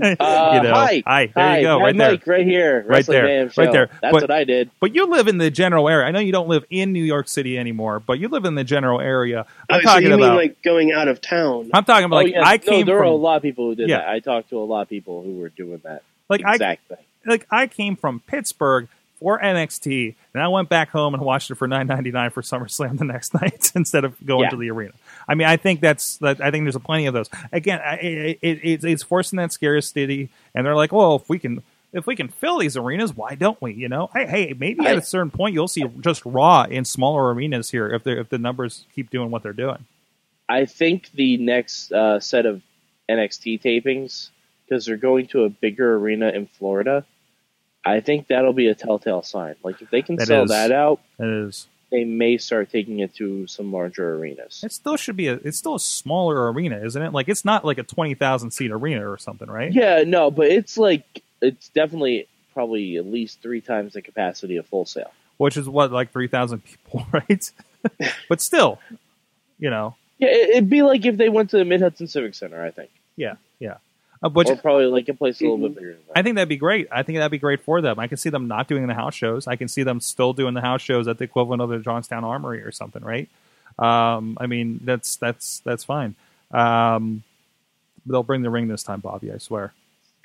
Uh, 0.00 0.50
you 0.54 0.62
know, 0.62 0.72
hi, 0.74 1.02
hi, 1.06 1.26
there 1.26 1.44
hi, 1.44 1.56
you 1.58 1.62
go, 1.64 1.78
hi, 1.78 1.84
right 1.84 1.96
there. 1.96 2.20
Right 2.26 2.46
here, 2.46 2.84
Right 2.86 3.06
there, 3.06 3.24
Mayhem 3.24 3.50
right 3.56 3.72
there. 3.72 3.86
That's 4.00 4.12
But- 4.12 4.22
what 4.22 4.30
I 4.30 4.44
did. 4.44 4.70
But 4.80 4.94
you 4.94 5.06
live 5.06 5.28
in 5.28 5.38
the 5.38 5.50
general 5.50 5.88
area. 5.88 6.06
I 6.06 6.10
know 6.10 6.18
you 6.20 6.32
don't 6.32 6.48
live 6.48 6.64
in 6.70 6.92
New 6.92 7.02
York 7.04 7.28
City 7.28 7.58
anymore, 7.58 8.00
but 8.00 8.18
you 8.18 8.28
live 8.28 8.44
in 8.44 8.54
the 8.54 8.64
general 8.64 9.00
area. 9.00 9.46
I'm 9.68 9.76
Oh, 9.76 9.80
so 9.80 9.84
talking 9.84 10.08
you 10.08 10.14
about. 10.14 10.26
mean 10.28 10.36
like 10.36 10.62
going 10.62 10.92
out 10.92 11.08
of 11.08 11.20
town? 11.20 11.70
I'm 11.74 11.84
talking 11.84 12.04
about 12.06 12.16
oh, 12.16 12.24
like 12.24 12.32
yeah. 12.32 12.42
I 12.42 12.56
no, 12.56 12.58
came 12.72 12.86
there 12.86 12.96
were 12.96 13.02
a 13.02 13.10
lot 13.10 13.36
of 13.36 13.42
people 13.42 13.66
who 13.68 13.74
did 13.74 13.88
Yeah. 13.88 13.98
that. 13.98 14.08
I 14.08 14.20
talked 14.20 14.50
to 14.50 14.58
a 14.58 14.64
lot 14.64 14.82
of 14.82 14.88
people 14.88 15.22
who 15.22 15.34
were 15.38 15.50
doing 15.50 15.80
that 15.84 16.02
like 16.28 16.42
I 16.44 16.52
exact 16.54 16.88
thing. 16.88 16.98
like 17.26 17.46
I 17.50 17.66
came 17.66 17.96
from 17.96 18.20
Pittsburgh 18.20 18.88
for 19.20 19.38
NXT, 19.40 20.14
and 20.34 20.42
I 20.42 20.48
went 20.48 20.68
back 20.68 20.90
home 20.90 21.14
and 21.14 21.22
watched 21.22 21.50
it 21.50 21.54
for 21.54 21.66
nine 21.68 21.86
ninety 21.86 22.10
nine 22.10 22.30
for 22.30 22.42
SummerSlam 22.42 22.98
the 22.98 23.04
next 23.04 23.32
night 23.40 23.70
instead 23.74 24.04
of 24.04 24.14
going 24.24 24.44
Yeah. 24.44 24.50
to 24.50 24.56
the 24.56 24.70
arena. 24.70 24.92
I 25.28 25.34
mean, 25.34 25.46
I 25.48 25.56
think 25.56 25.80
that's 25.80 26.18
that. 26.18 26.40
I 26.40 26.50
think 26.50 26.64
there's 26.64 26.76
a 26.76 26.80
plenty 26.80 27.06
of 27.06 27.14
those. 27.14 27.28
Again, 27.52 27.80
I, 27.84 27.94
it, 27.96 28.38
it, 28.42 28.58
it's- 28.64 28.84
it's 28.84 29.02
forcing 29.02 29.36
that 29.38 29.52
scarcity, 29.52 30.28
and 30.54 30.66
they're 30.66 30.76
like, 30.76 30.92
well, 30.92 31.16
if 31.16 31.28
we 31.28 31.38
can. 31.38 31.62
If 31.96 32.08
we 32.08 32.16
can 32.16 32.26
fill 32.26 32.58
these 32.58 32.76
arenas, 32.76 33.16
why 33.16 33.36
don't 33.36 33.62
we? 33.62 33.72
You 33.72 33.88
know, 33.88 34.10
hey, 34.12 34.26
hey, 34.26 34.52
maybe 34.58 34.84
at 34.84 34.98
a 34.98 35.00
certain 35.02 35.30
point 35.30 35.54
you'll 35.54 35.68
see 35.68 35.84
just 36.00 36.26
Raw 36.26 36.64
in 36.64 36.84
smaller 36.84 37.32
arenas 37.32 37.70
here 37.70 37.88
if 37.88 38.04
if 38.04 38.30
the 38.30 38.38
numbers 38.38 38.84
keep 38.96 39.10
doing 39.10 39.30
what 39.30 39.44
they're 39.44 39.52
doing. 39.52 39.84
I 40.48 40.64
think 40.64 41.12
the 41.12 41.36
next 41.36 41.92
uh, 41.92 42.18
set 42.18 42.46
of 42.46 42.62
NXT 43.08 43.62
tapings, 43.62 44.30
because 44.66 44.86
they're 44.86 44.96
going 44.96 45.28
to 45.28 45.44
a 45.44 45.48
bigger 45.48 45.94
arena 45.96 46.30
in 46.30 46.46
Florida, 46.46 47.04
I 47.84 48.00
think 48.00 48.28
that'll 48.28 48.52
be 48.52 48.68
a 48.68 48.74
telltale 48.74 49.22
sign. 49.22 49.56
Like 49.62 49.82
if 49.82 49.90
they 49.90 50.02
can 50.02 50.16
That 50.16 50.26
sell 50.26 50.44
is. 50.44 50.50
that 50.50 50.72
out, 50.72 51.00
It 51.18 51.26
is. 51.28 51.66
they 51.90 52.04
may 52.04 52.38
start 52.38 52.70
taking 52.70 53.00
it 53.00 53.14
to 53.16 53.46
some 53.46 53.72
larger 53.72 54.14
arenas. 54.14 54.62
It 54.64 54.72
still 54.72 54.96
should 54.96 55.16
be 55.16 55.28
a. 55.28 55.34
It's 55.34 55.58
still 55.58 55.74
a 55.74 55.80
smaller 55.80 56.50
arena, 56.52 56.80
isn't 56.84 57.00
it? 57.02 57.12
Like 57.12 57.28
it's 57.28 57.44
not 57.44 57.64
like 57.64 57.78
a 57.78 57.82
twenty 57.82 58.14
thousand 58.14 58.52
seat 58.52 58.70
arena 58.70 59.08
or 59.08 59.18
something, 59.18 59.48
right? 59.50 59.72
Yeah, 59.72 60.02
no, 60.06 60.30
but 60.30 60.46
it's 60.48 60.78
like 60.78 61.22
it's 61.42 61.68
definitely 61.70 62.26
probably 62.54 62.96
at 62.96 63.04
least 63.06 63.42
three 63.42 63.60
times 63.60 63.92
the 63.94 64.02
capacity 64.02 64.56
of 64.56 64.66
Full 64.66 64.86
Sail, 64.86 65.10
Which 65.38 65.56
is 65.56 65.68
what 65.68 65.92
like 65.92 66.12
three 66.12 66.28
thousand 66.28 66.62
people, 66.64 67.06
right? 67.12 67.50
but 68.28 68.40
still, 68.40 68.78
you 69.58 69.68
know, 69.70 69.94
Yeah, 70.18 70.28
it'd 70.28 70.70
be 70.70 70.82
like 70.82 71.04
if 71.04 71.16
they 71.18 71.28
went 71.28 71.50
to 71.50 71.58
the 71.58 71.64
Mid 71.64 71.82
Hudson 71.82 72.06
Civic 72.08 72.34
Center, 72.34 72.64
I 72.64 72.70
think, 72.70 72.90
yeah, 73.16 73.34
yeah. 73.58 73.76
Which 74.32 74.48
or 74.48 74.56
probably 74.56 74.86
like 74.86 75.08
a 75.08 75.14
place 75.14 75.40
a 75.40 75.44
little 75.44 75.58
bit 75.58 75.74
bigger 75.74 75.92
than 75.92 76.00
that. 76.08 76.18
I 76.18 76.22
think 76.22 76.36
that'd 76.36 76.48
be 76.48 76.56
great. 76.56 76.88
I 76.90 77.02
think 77.02 77.18
that'd 77.18 77.30
be 77.30 77.38
great 77.38 77.60
for 77.62 77.80
them. 77.80 77.98
I 77.98 78.06
can 78.06 78.16
see 78.16 78.30
them 78.30 78.48
not 78.48 78.68
doing 78.68 78.86
the 78.86 78.94
house 78.94 79.14
shows. 79.14 79.46
I 79.46 79.56
can 79.56 79.68
see 79.68 79.82
them 79.82 80.00
still 80.00 80.32
doing 80.32 80.54
the 80.54 80.60
house 80.60 80.80
shows 80.82 81.08
at 81.08 81.18
the 81.18 81.24
equivalent 81.24 81.60
of 81.62 81.68
the 81.68 81.78
Johnstown 81.78 82.24
Armory 82.24 82.62
or 82.62 82.72
something, 82.72 83.02
right? 83.02 83.28
Um, 83.78 84.38
I 84.40 84.46
mean, 84.46 84.80
that's 84.84 85.16
that's 85.16 85.58
that's 85.60 85.84
fine. 85.84 86.14
Um, 86.52 87.22
they'll 88.06 88.22
bring 88.22 88.42
the 88.42 88.50
ring 88.50 88.68
this 88.68 88.82
time, 88.82 89.00
Bobby. 89.00 89.32
I 89.32 89.38
swear. 89.38 89.72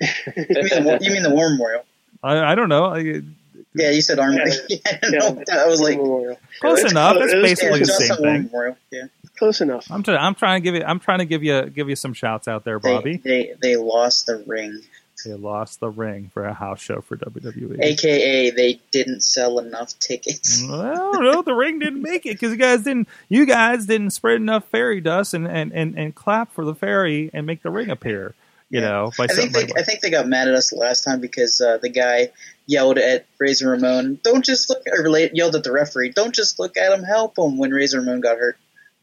You 0.00 0.06
mean 0.36 0.68
the, 0.68 0.82
war- 0.84 0.98
you 1.00 1.10
mean 1.12 1.22
the 1.22 1.30
War 1.30 1.50
Memorial? 1.50 1.84
I, 2.22 2.52
I 2.52 2.54
don't 2.54 2.68
know. 2.68 2.84
I, 2.86 3.20
Yeah, 3.74 3.90
you 3.90 4.00
said 4.02 4.18
Armory. 4.18 4.50
Yeah. 4.68 4.78
Yeah, 5.02 5.08
no, 5.10 5.42
I 5.52 5.66
was 5.66 5.80
like, 5.80 5.98
close 5.98 6.80
It's 6.82 6.90
enough. 6.92 7.16
close- 7.16 7.32
It's 7.32 7.42
basically 7.42 7.80
yeah, 7.80 7.84
the 7.84 7.84
Johnstown 7.86 8.16
same 8.16 8.22
War 8.24 8.32
thing. 8.32 8.42
Memorial. 8.44 8.76
Yeah, 8.90 9.02
close 9.40 9.60
enough. 9.60 9.90
I'm 9.90 10.04
trying. 10.04 10.18
I'm 10.18 10.34
trying 10.36 10.62
to 10.62 10.64
give 10.64 10.74
you. 10.76 10.84
I'm 10.86 11.00
trying 11.00 11.18
to 11.18 11.24
give 11.24 11.42
you 11.42 11.62
give 11.68 11.88
you 11.88 11.96
some 11.96 12.12
shouts 12.14 12.46
out 12.46 12.62
there, 12.64 12.78
Bobby. 12.78 13.16
they 13.16 13.54
they 13.60 13.74
lost 13.76 14.26
the 14.26 14.36
ring, 14.46 14.80
They 15.24 15.32
lost 15.34 15.80
the 15.80 15.88
ring 15.88 16.30
for 16.32 16.44
a 16.44 16.54
house 16.54 16.80
show 16.80 17.00
for 17.00 17.16
WWE. 17.16 17.82
aka 17.82 18.50
they 18.50 18.80
didn't 18.92 19.22
sell 19.22 19.58
enough 19.58 19.98
tickets. 19.98 20.62
Well, 20.68 21.20
no, 21.20 21.42
the 21.42 21.54
ring 21.54 21.78
didn't 21.80 22.02
make 22.02 22.24
it 22.26 22.34
because 22.34 22.52
you 22.52 22.56
guys 22.58 22.82
didn't. 22.84 23.08
You 23.28 23.44
guys 23.46 23.86
didn't 23.86 24.10
spread 24.10 24.36
enough 24.36 24.64
fairy 24.66 25.00
dust 25.00 25.34
and, 25.34 25.46
and, 25.48 25.72
and, 25.72 25.98
and 25.98 26.14
clap 26.14 26.52
for 26.52 26.64
the 26.64 26.74
fairy 26.74 27.30
and 27.32 27.46
make 27.46 27.62
the 27.62 27.70
ring 27.70 27.90
appear. 27.90 28.34
You 28.70 28.80
Yeah. 28.80 28.88
know, 28.88 29.12
by 29.18 29.24
I 29.24 29.26
think 29.26 29.52
something 29.52 29.74
they, 29.74 29.80
I 29.80 29.84
think 29.84 30.00
they 30.00 30.10
got 30.10 30.28
mad 30.28 30.46
at 30.46 30.54
us 30.54 30.72
last 30.72 31.02
time 31.02 31.20
because 31.20 31.60
uh, 31.60 31.78
the 31.82 31.88
guy 31.88 32.30
yelled 32.66 32.98
at 32.98 33.26
Razor 33.40 33.68
Ramon, 33.70 34.20
"Don't 34.22 34.44
just 34.44 34.70
look," 34.70 34.82
or 34.86 35.08
yelled 35.32 35.56
at 35.56 35.64
the 35.64 35.72
referee, 35.72 36.10
"Don't 36.10 36.32
just 36.32 36.60
look 36.60 36.76
at 36.76 36.92
him, 36.96 37.02
help 37.02 37.36
him." 37.36 37.58
When 37.58 37.72
Razor 37.72 37.98
Ramon 37.98 38.20
got 38.20 38.38
hurt 38.38 38.56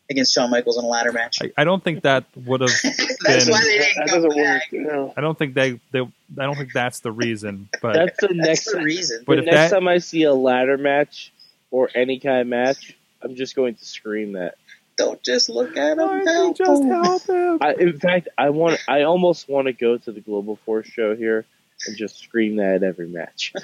against 0.09 0.33
Shawn 0.33 0.49
Michaels 0.49 0.77
in 0.77 0.85
a 0.85 0.87
ladder 0.87 1.11
match, 1.11 1.37
I, 1.41 1.51
I 1.57 1.63
don't 1.63 1.83
think 1.83 2.03
that 2.03 2.25
would 2.35 2.61
have. 2.61 2.69
that's 2.83 3.45
been- 3.45 3.51
why 3.53 3.61
they 3.63 3.77
didn't 3.77 3.95
That 3.97 4.07
come 4.09 4.21
doesn't 4.23 4.29
back. 4.41 4.71
work. 4.71 4.81
No. 4.81 5.13
I 5.17 5.21
don't 5.21 5.37
think 5.37 5.53
they, 5.53 5.79
they. 5.91 5.99
I 6.01 6.43
don't 6.45 6.55
think 6.55 6.73
that's 6.73 6.99
the 7.01 7.11
reason. 7.11 7.69
But 7.81 7.93
That's 7.93 8.17
the 8.19 8.27
That's 8.27 8.37
next. 8.37 8.71
the 8.71 8.81
reason. 8.81 9.23
But 9.25 9.35
the 9.37 9.41
next 9.43 9.55
that- 9.55 9.69
time 9.71 9.87
I 9.87 9.97
see 9.99 10.23
a 10.23 10.33
ladder 10.33 10.77
match 10.77 11.31
or 11.71 11.89
any 11.95 12.19
kind 12.19 12.41
of 12.41 12.47
match, 12.47 12.95
I'm 13.21 13.35
just 13.35 13.55
going 13.55 13.75
to 13.75 13.85
scream 13.85 14.33
that. 14.33 14.55
Don't 14.97 15.21
just 15.21 15.47
look 15.49 15.77
at 15.77 15.97
him, 15.99 16.07
Why 16.07 16.23
help 16.23 16.57
just 16.57 16.81
him. 16.81 16.89
help 16.89 17.21
him. 17.27 17.57
I, 17.61 17.73
in 17.73 17.99
fact, 17.99 18.29
I 18.37 18.49
want. 18.49 18.79
I 18.87 19.03
almost 19.03 19.47
want 19.47 19.67
to 19.67 19.73
go 19.73 19.97
to 19.97 20.11
the 20.11 20.21
Global 20.21 20.55
Force 20.65 20.87
show 20.87 21.15
here 21.15 21.45
and 21.85 21.95
just 21.95 22.17
scream 22.17 22.55
that 22.55 22.75
at 22.77 22.83
every 22.83 23.07
match. 23.07 23.53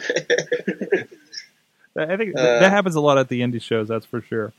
I 1.95 2.17
think 2.17 2.35
Uh, 2.37 2.41
that 2.59 2.71
happens 2.71 2.95
a 2.95 3.01
lot 3.01 3.17
at 3.17 3.29
the 3.29 3.41
indie 3.41 3.61
shows. 3.61 3.87
That's 3.87 4.05
for 4.05 4.21
sure. 4.21 4.53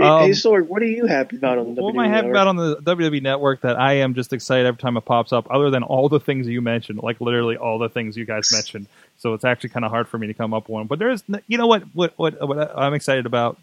Um, 0.00 0.20
hey, 0.22 0.30
Sorg, 0.30 0.66
what 0.68 0.82
are 0.82 0.86
you 0.86 1.06
happy 1.06 1.36
about 1.36 1.58
on 1.58 1.74
the 1.74 1.82
What 1.82 1.94
WWE 1.94 1.98
am 1.98 1.98
I 2.00 2.08
happy 2.08 2.26
Network? 2.28 2.34
about 2.34 2.46
on 2.48 2.56
the 2.56 2.76
WWE 2.76 3.22
Network 3.22 3.60
that 3.62 3.78
I 3.78 3.94
am 3.94 4.14
just 4.14 4.32
excited 4.32 4.66
every 4.66 4.78
time 4.78 4.96
it 4.96 5.04
pops 5.04 5.32
up, 5.32 5.46
other 5.50 5.70
than 5.70 5.82
all 5.82 6.08
the 6.08 6.20
things 6.20 6.46
you 6.46 6.60
mentioned, 6.60 7.00
like 7.02 7.20
literally 7.20 7.56
all 7.56 7.78
the 7.78 7.88
things 7.88 8.16
you 8.16 8.24
guys 8.24 8.52
mentioned. 8.52 8.86
So 9.18 9.34
it's 9.34 9.44
actually 9.44 9.70
kind 9.70 9.84
of 9.84 9.90
hard 9.90 10.08
for 10.08 10.16
me 10.18 10.26
to 10.28 10.34
come 10.34 10.54
up 10.54 10.64
with 10.64 10.70
one. 10.74 10.86
But 10.86 10.98
there's, 10.98 11.24
you 11.48 11.58
know 11.58 11.66
what, 11.66 11.82
what, 11.94 12.12
what, 12.16 12.46
what 12.48 12.78
I'm 12.78 12.94
excited 12.94 13.26
about. 13.26 13.58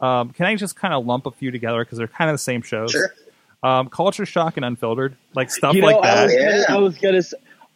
Um, 0.00 0.30
can 0.30 0.46
I 0.46 0.54
just 0.56 0.76
kind 0.76 0.92
of 0.92 1.06
lump 1.06 1.26
a 1.26 1.30
few 1.30 1.50
together 1.50 1.82
because 1.84 1.98
they're 1.98 2.06
kind 2.06 2.28
of 2.30 2.34
the 2.34 2.38
same 2.38 2.62
shows? 2.62 2.90
Sure. 2.92 3.12
Um, 3.62 3.88
Culture 3.88 4.26
Shock 4.26 4.56
and 4.56 4.64
Unfiltered, 4.64 5.16
like 5.34 5.50
stuff 5.50 5.74
you 5.74 5.80
know, 5.80 5.86
like 5.86 6.04
I 6.04 6.14
that. 6.14 6.24
was, 6.24 6.34
Yeah. 6.34 6.64
I 6.68 6.76
was 6.78 6.98
gonna. 6.98 7.22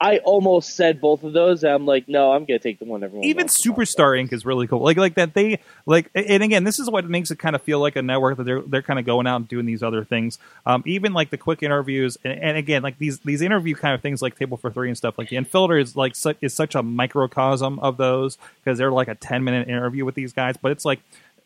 I 0.00 0.18
almost 0.18 0.76
said 0.76 1.00
both 1.00 1.24
of 1.24 1.34
those. 1.34 1.62
And 1.62 1.72
I'm 1.74 1.84
like, 1.84 2.08
no, 2.08 2.32
I'm 2.32 2.46
gonna 2.46 2.58
take 2.58 2.78
the 2.78 2.86
one 2.86 3.04
everyone. 3.04 3.24
even 3.24 3.42
wants 3.42 3.56
to 3.56 3.68
talk 3.68 3.76
about. 3.76 3.86
Superstar 3.86 4.18
Ink. 4.18 4.32
is 4.32 4.46
really 4.46 4.66
cool. 4.66 4.80
Like 4.80 4.96
like 4.96 5.14
that 5.16 5.34
they 5.34 5.60
like 5.84 6.10
and 6.14 6.42
again 6.42 6.64
this 6.64 6.78
is 6.78 6.90
what 6.90 7.04
makes 7.04 7.30
it 7.30 7.38
kind 7.38 7.54
of 7.54 7.62
feel 7.62 7.80
like 7.80 7.96
a 7.96 8.02
network 8.02 8.38
that 8.38 8.44
they're 8.44 8.62
they're 8.62 8.82
kind 8.82 8.98
of 8.98 9.04
going 9.04 9.26
out 9.26 9.36
and 9.36 9.48
doing 9.48 9.66
these 9.66 9.82
other 9.82 10.04
things. 10.04 10.38
Um, 10.64 10.82
even 10.86 11.12
like 11.12 11.30
the 11.30 11.36
quick 11.36 11.62
interviews 11.62 12.16
and, 12.24 12.40
and 12.40 12.56
again 12.56 12.82
like 12.82 12.98
these 12.98 13.18
these 13.20 13.42
interview 13.42 13.74
kind 13.74 13.94
of 13.94 14.00
things 14.00 14.22
like 14.22 14.38
Table 14.38 14.56
for 14.56 14.70
Three 14.70 14.88
and 14.88 14.96
stuff 14.96 15.18
like 15.18 15.28
the 15.28 15.36
Infilter 15.36 15.80
is 15.80 15.94
like 15.96 16.16
su- 16.16 16.34
is 16.40 16.54
such 16.54 16.74
a 16.74 16.82
microcosm 16.82 17.78
of 17.80 17.98
those 17.98 18.38
because 18.64 18.78
they're 18.78 18.92
like 18.92 19.08
a 19.08 19.14
ten 19.14 19.44
minute 19.44 19.68
interview 19.68 20.04
with 20.06 20.14
these 20.14 20.32
guys, 20.32 20.56
but 20.56 20.72
it's 20.72 20.84
like 20.84 21.00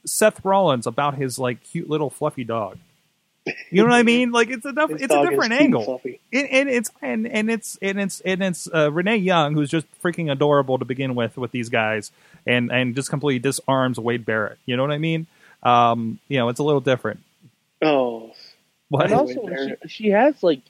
Seth 0.07 0.45
Rollins 0.45 0.87
about 0.87 1.17
his 1.17 1.39
like 1.39 1.63
cute 1.65 1.91
little 1.91 2.11
fluffy 2.11 2.45
dog. 2.45 2.79
You 3.71 3.83
know 3.83 3.91
what 3.91 3.97
I 3.97 4.03
mean? 4.03 4.31
Like 4.33 4.49
it's 4.49 4.65
a 4.65 4.73
diff- 4.73 4.93
it's 5.03 5.13
a 5.13 5.23
different 5.29 5.53
angle 5.53 6.01
and, 6.33 6.49
and 6.49 6.69
it's 6.71 6.91
and, 7.03 7.27
and 7.27 7.51
it's 7.51 7.79
and 7.83 8.01
it's 8.01 8.21
and 8.23 8.43
it's 8.43 8.69
uh, 8.73 8.91
Renee 8.91 9.17
Young 9.19 9.53
who's 9.55 9.71
just 9.71 9.87
freaking 10.03 10.33
adorable 10.33 10.79
to 10.79 10.85
begin 10.87 11.15
with 11.15 11.37
with 11.37 11.51
these 11.51 11.69
guys, 11.69 12.11
and 12.47 12.73
and 12.73 12.95
just 12.95 13.11
completely 13.11 13.41
disarms 13.41 13.99
Wade 13.99 14.25
Barrett. 14.25 14.59
You 14.65 14.77
know 14.77 14.83
what 14.83 14.93
I 14.93 14.99
mean? 14.99 15.27
Um, 15.63 16.19
you 16.29 16.39
know, 16.39 16.49
it's 16.49 16.59
a 16.59 16.63
little 16.63 16.81
different. 16.81 17.21
Oh, 17.83 18.33
What? 18.89 19.07
And 19.07 19.15
also, 19.15 19.47
she, 19.83 19.89
she 19.89 20.09
has 20.11 20.43
like, 20.43 20.61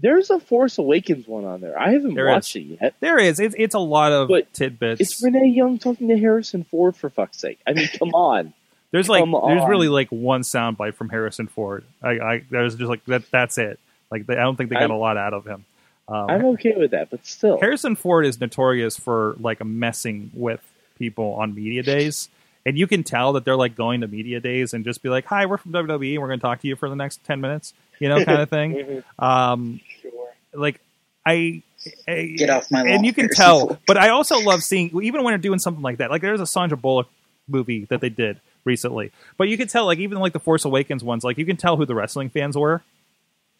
there's 0.00 0.28
a 0.30 0.38
Force 0.40 0.76
Awakens 0.78 1.26
one 1.26 1.44
on 1.46 1.60
there. 1.62 1.78
I 1.78 1.92
haven't 1.92 2.14
There 2.14 2.26
watched 2.26 2.56
is. 2.56 2.62
it 2.72 2.78
yet. 2.80 2.94
There 3.00 3.18
is. 3.18 3.40
It's 3.40 3.54
it's 3.58 3.74
a 3.74 3.78
lot 3.78 4.12
of 4.12 4.28
But 4.28 4.52
tidbits. 4.52 5.00
It's 5.00 5.22
Renee 5.22 5.48
Young 5.48 5.78
talking 5.78 6.08
to 6.08 6.18
Harrison 6.18 6.64
Ford 6.64 6.94
for 6.94 7.08
fuck's 7.08 7.38
sake. 7.38 7.58
I 7.66 7.72
mean, 7.72 7.88
come 7.98 8.10
on. 8.14 8.52
There's 8.92 9.08
like 9.08 9.22
come 9.22 9.32
there's 9.32 9.62
on. 9.62 9.68
really 9.68 9.88
like 9.88 10.08
one 10.10 10.42
soundbite 10.42 10.94
from 10.94 11.08
Harrison 11.08 11.48
Ford. 11.48 11.84
I, 12.02 12.10
I 12.10 12.42
there's 12.50 12.76
just 12.76 12.88
like 12.88 13.04
that. 13.06 13.28
That's 13.32 13.58
it. 13.58 13.80
Like 14.10 14.26
they, 14.26 14.34
I 14.34 14.42
don't 14.42 14.54
think 14.56 14.70
they 14.70 14.74
got 14.74 14.82
I'm- 14.82 14.90
a 14.92 14.96
lot 14.98 15.16
out 15.16 15.34
of 15.34 15.44
him. 15.46 15.64
Um, 16.08 16.26
I'm 16.28 16.44
okay 16.46 16.74
with 16.76 16.90
that, 16.90 17.10
but 17.10 17.24
still, 17.24 17.58
Harrison 17.60 17.94
Ford 17.96 18.26
is 18.26 18.40
notorious 18.40 18.98
for 18.98 19.36
like 19.38 19.64
messing 19.64 20.30
with 20.34 20.60
people 20.98 21.34
on 21.34 21.54
media 21.54 21.82
days. 21.82 22.28
And 22.66 22.76
you 22.76 22.86
can 22.86 23.02
tell 23.04 23.32
that 23.34 23.44
they're 23.44 23.56
like 23.56 23.74
going 23.76 24.02
to 24.02 24.08
media 24.08 24.38
days 24.40 24.74
and 24.74 24.84
just 24.84 25.02
be 25.02 25.08
like, 25.08 25.24
"Hi, 25.26 25.46
we're 25.46 25.56
from 25.58 25.72
WWE. 25.72 26.18
We're 26.18 26.26
going 26.26 26.38
to 26.38 26.42
talk 26.42 26.60
to 26.62 26.68
you 26.68 26.76
for 26.76 26.88
the 26.90 26.96
next 26.96 27.24
ten 27.24 27.40
minutes," 27.40 27.72
you 28.00 28.08
know, 28.08 28.24
kind 28.24 28.40
of 28.42 28.50
thing. 28.50 28.74
Mhm. 28.74 29.24
Um, 29.24 29.80
sure. 30.02 30.12
like 30.52 30.80
I, 31.24 31.62
I 32.06 32.34
Get 32.36 32.50
off 32.50 32.70
my 32.70 32.80
lawn, 32.82 32.88
and 32.90 33.06
you 33.06 33.12
can 33.12 33.24
Harrison 33.26 33.44
tell. 33.44 33.66
Ford. 33.68 33.78
But 33.86 33.96
I 33.96 34.08
also 34.10 34.38
love 34.40 34.62
seeing 34.62 34.90
even 35.02 35.22
when 35.22 35.32
they're 35.32 35.38
doing 35.38 35.60
something 35.60 35.82
like 35.82 35.98
that. 35.98 36.10
Like 36.10 36.20
there's 36.22 36.40
a 36.40 36.46
Sandra 36.46 36.76
Bullock 36.76 37.08
movie 37.48 37.84
that 37.86 38.00
they 38.00 38.08
did 38.10 38.40
recently, 38.64 39.12
but 39.36 39.48
you 39.48 39.56
could 39.56 39.68
tell 39.70 39.86
like 39.86 39.98
even 39.98 40.18
like 40.18 40.32
the 40.32 40.40
Force 40.40 40.64
Awakens 40.64 41.02
ones, 41.04 41.24
like 41.24 41.38
you 41.38 41.46
can 41.46 41.56
tell 41.56 41.76
who 41.76 41.84
the 41.86 41.94
wrestling 41.94 42.30
fans 42.30 42.56
were. 42.56 42.82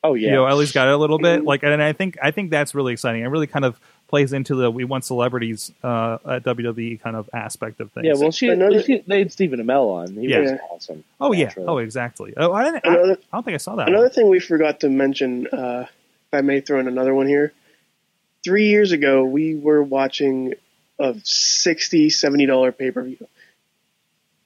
oh 0.04 0.14
yeah, 0.14 0.28
You 0.30 0.34
know, 0.34 0.46
at 0.46 0.56
least 0.56 0.74
got 0.74 0.88
it 0.88 0.94
a 0.94 0.96
little 0.96 1.18
bit. 1.18 1.44
Like, 1.44 1.62
and 1.62 1.82
I 1.82 1.92
think 1.92 2.18
I 2.22 2.30
think 2.30 2.50
that's 2.50 2.74
really 2.74 2.92
exciting. 2.92 3.22
It 3.22 3.26
really 3.28 3.46
kind 3.46 3.64
of 3.64 3.78
plays 4.08 4.32
into 4.32 4.54
the 4.54 4.70
we 4.70 4.84
want 4.84 5.04
celebrities 5.04 5.72
uh, 5.82 6.18
at 6.28 6.44
WWE 6.44 7.00
kind 7.00 7.16
of 7.16 7.30
aspect 7.32 7.80
of 7.80 7.90
things. 7.92 8.06
yeah. 8.06 8.12
Well, 8.14 8.30
she, 8.30 8.48
Another- 8.48 8.82
she 8.82 9.02
they 9.06 9.20
had 9.20 9.32
Stephen 9.32 9.58
Amell 9.60 9.90
on. 9.90 10.14
He 10.14 10.28
Yeah. 10.28 10.40
was 10.40 10.52
awesome. 10.70 11.04
oh 11.20 11.32
yeah, 11.32 11.52
oh 11.56 11.78
exactly. 11.78 12.34
Oh, 12.36 12.52
I 12.52 12.64
didn't. 12.64 12.84
Another- 12.84 13.18
I 13.32 13.36
don't 13.36 13.44
think 13.44 13.54
I 13.54 13.58
saw 13.58 13.76
that. 13.76 13.88
Another 13.88 14.04
one. 14.06 14.12
thing 14.12 14.28
we 14.28 14.38
forgot 14.40 14.80
to 14.80 14.88
mention, 14.90 15.46
uh, 15.46 15.86
if 15.88 16.34
I 16.34 16.40
may 16.42 16.60
throw 16.60 16.78
in 16.80 16.88
another 16.88 17.14
one 17.14 17.26
here. 17.26 17.52
Three 18.44 18.68
years 18.70 18.90
ago, 18.90 19.22
we 19.24 19.54
were 19.54 19.82
watching 19.84 20.54
a 20.98 21.12
$60, 21.14 22.06
$70 22.06 22.76
pay 22.76 22.90
per 22.90 23.02
view. 23.04 23.16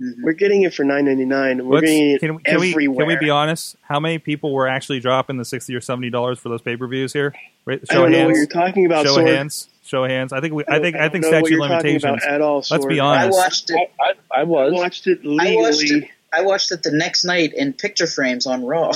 Mhm. 0.00 0.14
We're 0.22 0.32
getting 0.32 0.62
it 0.62 0.74
for 0.74 0.84
nine 0.84 1.06
ninety 1.06 1.24
nine, 1.24 1.66
we're 1.66 1.76
Let's- 1.76 1.86
getting 1.86 2.10
it 2.10 2.20
can, 2.20 2.34
we- 2.36 2.42
can 2.42 2.60
we 2.60 2.70
everywhere. 2.72 3.06
can 3.06 3.08
we 3.08 3.16
be 3.16 3.30
honest? 3.30 3.76
How 3.82 3.98
many 3.98 4.18
people 4.18 4.52
were 4.52 4.68
actually 4.68 5.00
dropping 5.00 5.38
the 5.38 5.44
sixty 5.44 5.74
or 5.74 5.80
seventy 5.80 6.10
dollars 6.10 6.38
for 6.38 6.50
those 6.50 6.60
pay 6.60 6.76
per 6.76 6.86
views 6.86 7.12
here? 7.14 7.34
Right, 7.64 7.80
I 7.88 7.92
Show 7.94 8.00
don't 8.02 8.06
of 8.06 8.10
know 8.12 8.18
what 8.26 8.28
you're 8.28 8.36
hands. 8.40 8.48
talking 8.48 8.84
about. 8.86 9.06
Show 9.06 9.16
Sorg. 9.16 9.26
hands. 9.26 9.68
Show 9.86 10.04
hands. 10.04 10.32
I 10.34 10.40
think 10.40 10.52
we. 10.52 10.64
I 10.68 10.80
think. 10.80 10.96
I 10.96 11.00
don't 11.00 11.12
think 11.12 11.22
know 11.24 11.28
statute 11.30 11.50
you're 11.50 11.60
limitations. 11.60 12.04
about 12.04 12.22
at 12.24 12.40
all. 12.42 12.56
Let's 12.70 12.84
be 12.86 12.96
Sorg. 12.96 13.00
I 13.16 13.26
watched 13.30 13.70
it. 13.70 13.90
I, 14.00 14.04
I, 14.34 14.40
I 14.40 14.42
was. 14.44 14.72
Watched 14.74 15.06
it 15.06 15.20
I 15.24 15.28
legally. 15.28 15.56
watched 15.62 15.90
it. 15.90 16.08
I 16.32 16.42
watched 16.42 16.72
it 16.72 16.82
the 16.82 16.90
next 16.92 17.24
night 17.24 17.54
in 17.54 17.72
picture 17.72 18.06
frames 18.06 18.46
on 18.46 18.64
Raw. 18.66 18.92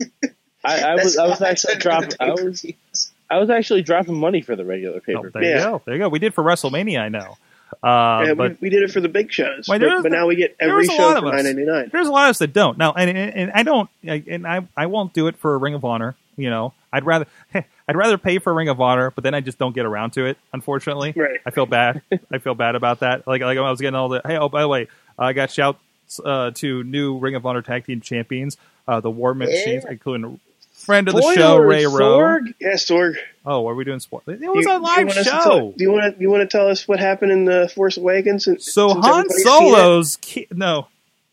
I, 0.64 0.80
I 0.82 0.94
was. 0.96 1.16
I 1.18 1.26
was 1.28 1.40
actually 1.42 1.74
took 1.74 1.82
dropping. 1.82 2.10
I 2.20 2.30
was. 2.30 2.40
pay-per-views. 2.62 3.12
I 3.30 3.38
was 3.38 3.48
actually 3.50 3.82
dropping 3.82 4.14
money 4.16 4.42
for 4.42 4.56
the 4.56 4.64
regular 4.64 5.00
pay 5.00 5.14
Oh, 5.14 5.22
per 5.22 5.30
there 5.30 5.42
you 5.42 5.62
go. 5.62 5.82
There 5.84 5.94
you 5.94 6.00
go. 6.00 6.08
We 6.08 6.18
did 6.18 6.34
for 6.34 6.44
WrestleMania. 6.44 6.98
I 7.00 7.08
know. 7.08 7.36
Uh, 7.82 8.24
yeah, 8.28 8.34
but 8.34 8.52
we, 8.52 8.56
we 8.62 8.70
did 8.70 8.82
it 8.84 8.92
for 8.92 9.00
the 9.00 9.08
big 9.08 9.32
shows, 9.32 9.66
Well, 9.68 9.78
but, 9.80 10.02
but 10.04 10.12
now 10.12 10.26
we 10.28 10.36
get 10.36 10.56
every 10.60 10.86
show 10.86 11.20
for 11.20 11.32
nine 11.32 11.44
ninety 11.44 11.64
nine. 11.64 11.88
there's 11.90 12.06
a 12.06 12.12
lot 12.12 12.26
of 12.26 12.30
us 12.30 12.38
that 12.38 12.52
don't 12.52 12.78
now, 12.78 12.92
and, 12.92 13.10
and, 13.10 13.34
and 13.34 13.52
I 13.52 13.62
don't, 13.64 13.90
and 14.04 14.46
I 14.46 14.66
I 14.76 14.86
won't 14.86 15.12
do 15.12 15.26
it 15.26 15.36
for 15.36 15.54
a 15.54 15.58
Ring 15.58 15.74
of 15.74 15.84
Honor. 15.84 16.14
You 16.36 16.48
know, 16.48 16.74
I'd 16.92 17.04
rather 17.04 17.26
I'd 17.54 17.96
rather 17.96 18.18
pay 18.18 18.38
for 18.38 18.54
Ring 18.54 18.68
of 18.68 18.80
Honor, 18.80 19.10
but 19.10 19.24
then 19.24 19.34
I 19.34 19.40
just 19.40 19.58
don't 19.58 19.74
get 19.74 19.84
around 19.84 20.12
to 20.12 20.26
it. 20.26 20.38
Unfortunately, 20.52 21.12
Right. 21.16 21.40
I 21.44 21.50
feel 21.50 21.66
bad. 21.66 22.02
I 22.30 22.38
feel 22.38 22.54
bad 22.54 22.76
about 22.76 23.00
that. 23.00 23.26
Like 23.26 23.42
like 23.42 23.58
I 23.58 23.70
was 23.70 23.80
getting 23.80 23.96
all 23.96 24.08
the 24.08 24.22
hey. 24.24 24.36
Oh, 24.36 24.48
by 24.48 24.60
the 24.60 24.68
way, 24.68 24.86
I 25.18 25.32
got 25.32 25.50
shouts 25.50 25.80
uh, 26.24 26.52
to 26.52 26.84
new 26.84 27.18
Ring 27.18 27.34
of 27.34 27.44
Honor 27.44 27.62
Tag 27.62 27.84
Team 27.84 28.00
Champions, 28.00 28.56
uh, 28.86 29.00
the 29.00 29.10
War 29.10 29.34
Machines, 29.34 29.82
Yeah. 29.84 29.90
including 29.90 30.24
a 30.24 30.38
friend 30.84 31.08
of 31.08 31.14
the 31.14 31.32
show, 31.34 31.56
Ray 31.58 31.86
Rowe. 31.86 32.18
Sorg? 32.18 32.54
Yeah, 32.60 32.74
Sorg. 32.74 33.16
Oh, 33.44 33.66
are 33.68 33.74
we 33.74 33.84
doing 33.84 34.00
sport? 34.00 34.24
It 34.28 34.40
Do 34.40 34.52
was 34.52 34.64
you- 34.66 34.72
a 34.72 34.78
live 34.78 35.06
want 35.06 35.10
to 35.18 35.24
show. 35.24 35.30
tell- 35.30 35.70
do 35.72 35.84
you 35.84 35.90
want 35.92 36.14
to? 36.16 36.20
You 36.20 36.30
want 36.30 36.48
to 36.48 36.56
tell 36.56 36.68
us 36.68 36.86
what 36.86 37.00
happened 37.00 37.32
in 37.32 37.44
the 37.44 37.70
Force 37.74 37.96
Awakens? 37.96 38.44
Since, 38.44 38.72
so 38.72 38.88
since 38.88 39.04
Han 39.06 39.18
everybody's 39.20 39.36
seen 39.44 39.46
it? 39.46 39.46
Solo's 39.46 40.16
ki- 40.20 40.46
no. 40.52 40.88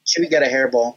Chewie 0.06 0.30
got 0.32 0.42
a 0.44 0.48
hairball. 0.48 0.96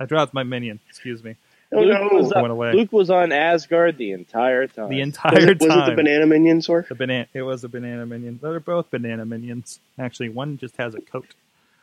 I 0.00 0.04
dropped 0.04 0.34
my 0.34 0.42
minion. 0.42 0.80
Excuse 0.88 1.24
me. 1.24 1.36
Oh 1.72 1.80
Luke, 1.80 1.88
no! 2.12 2.16
was, 2.18 2.32
Went 2.34 2.50
away. 2.50 2.72
Luke 2.72 2.92
was 2.92 3.10
on 3.10 3.30
Asgard 3.30 3.98
the 3.98 4.12
entire 4.12 4.66
time. 4.66 4.88
The 4.88 4.96
Was 5.00 5.02
entire 5.02 5.50
it, 5.50 5.60
was 5.60 5.70
it 5.70 5.86
the 5.90 5.92
banana 5.96 6.26
minion, 6.26 6.60
Sorg? 6.60 6.88
The 6.88 6.94
banana. 6.94 7.26
It 7.34 7.42
was 7.42 7.62
a 7.64 7.68
banana 7.68 8.06
minion. 8.06 8.38
They're 8.42 8.58
both 8.60 8.90
banana 8.90 9.26
minions. 9.26 9.78
Actually, 9.98 10.30
one 10.30 10.56
just 10.56 10.76
has 10.78 10.94
a 10.94 11.00
coat. 11.02 11.26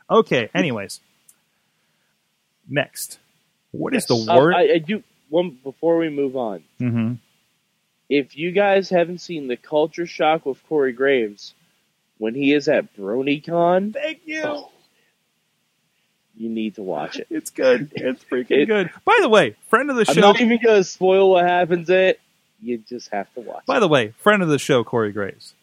Okay. 0.09 0.49
Anyways, 0.55 1.01
next, 2.69 3.19
what 3.71 3.93
is 3.93 4.05
Yes. 4.09 4.25
the 4.25 4.31
Uh, 4.31 4.37
word? 4.37 4.53
I, 4.55 4.73
I 4.73 4.77
do 4.79 5.03
one 5.29 5.57
before 5.63 5.97
we 5.97 6.09
move 6.09 6.35
on. 6.35 6.63
hmm 6.79 7.13
If 8.09 8.37
you 8.37 8.51
guys 8.51 8.89
haven't 8.89 9.19
seen 9.19 9.47
the 9.47 9.57
Culture 9.57 10.05
Shock 10.05 10.45
with 10.45 10.61
Corey 10.67 10.93
Graves 10.93 11.53
when 12.17 12.33
he 12.35 12.53
is 12.53 12.67
at 12.67 12.95
BronyCon, 12.95 13.93
Thank 13.93 14.21
you. 14.25 14.41
Oh. 14.45 14.71
you 16.37 16.49
need 16.49 16.75
to 16.75 16.83
watch 16.83 17.17
it. 17.17 17.27
It's 17.29 17.49
good. 17.49 17.91
It's 17.95 18.23
freaking 18.25 18.51
It- 18.63 18.65
good. 18.67 18.89
By 19.05 19.17
the 19.21 19.29
way, 19.29 19.55
friend 19.69 19.89
of 19.89 19.95
the 19.95 20.05
show. 20.05 20.13
I'm 20.13 20.19
not 20.21 20.41
even 20.41 20.59
going 20.61 20.77
to 20.77 20.83
spoil 20.83 21.31
what 21.31 21.45
happens 21.45 21.89
it. 21.89 22.19
You 22.61 22.77
just 22.77 23.09
have 23.11 23.31
to 23.35 23.41
watch. 23.41 23.65
By 23.65 23.77
it. 23.77 23.79
the 23.81 23.87
way, 23.87 24.13
friend 24.19 24.41
of 24.41 24.49
the 24.49 24.59
show, 24.59 24.83
Corey 24.83 25.11
Graves. 25.11 25.53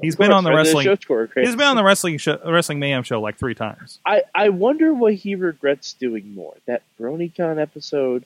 He's 0.00 0.16
been 0.16 0.28
course, 0.28 0.38
on 0.38 0.44
the 0.44 0.52
wrestling. 0.52 0.84
show, 0.84 0.96
Corey 0.96 1.28
He's 1.36 1.54
been 1.54 1.66
on 1.66 1.76
the 1.76 1.84
wrestling 1.84 2.18
show, 2.18 2.38
wrestling 2.44 2.78
mayhem 2.80 3.04
show 3.04 3.20
like 3.20 3.38
three 3.38 3.54
times. 3.54 4.00
I, 4.04 4.22
I 4.34 4.48
wonder 4.48 4.92
what 4.92 5.14
he 5.14 5.34
regrets 5.36 5.92
doing 5.92 6.34
more 6.34 6.54
that 6.66 6.82
BronyCon 6.98 7.60
episode 7.60 8.24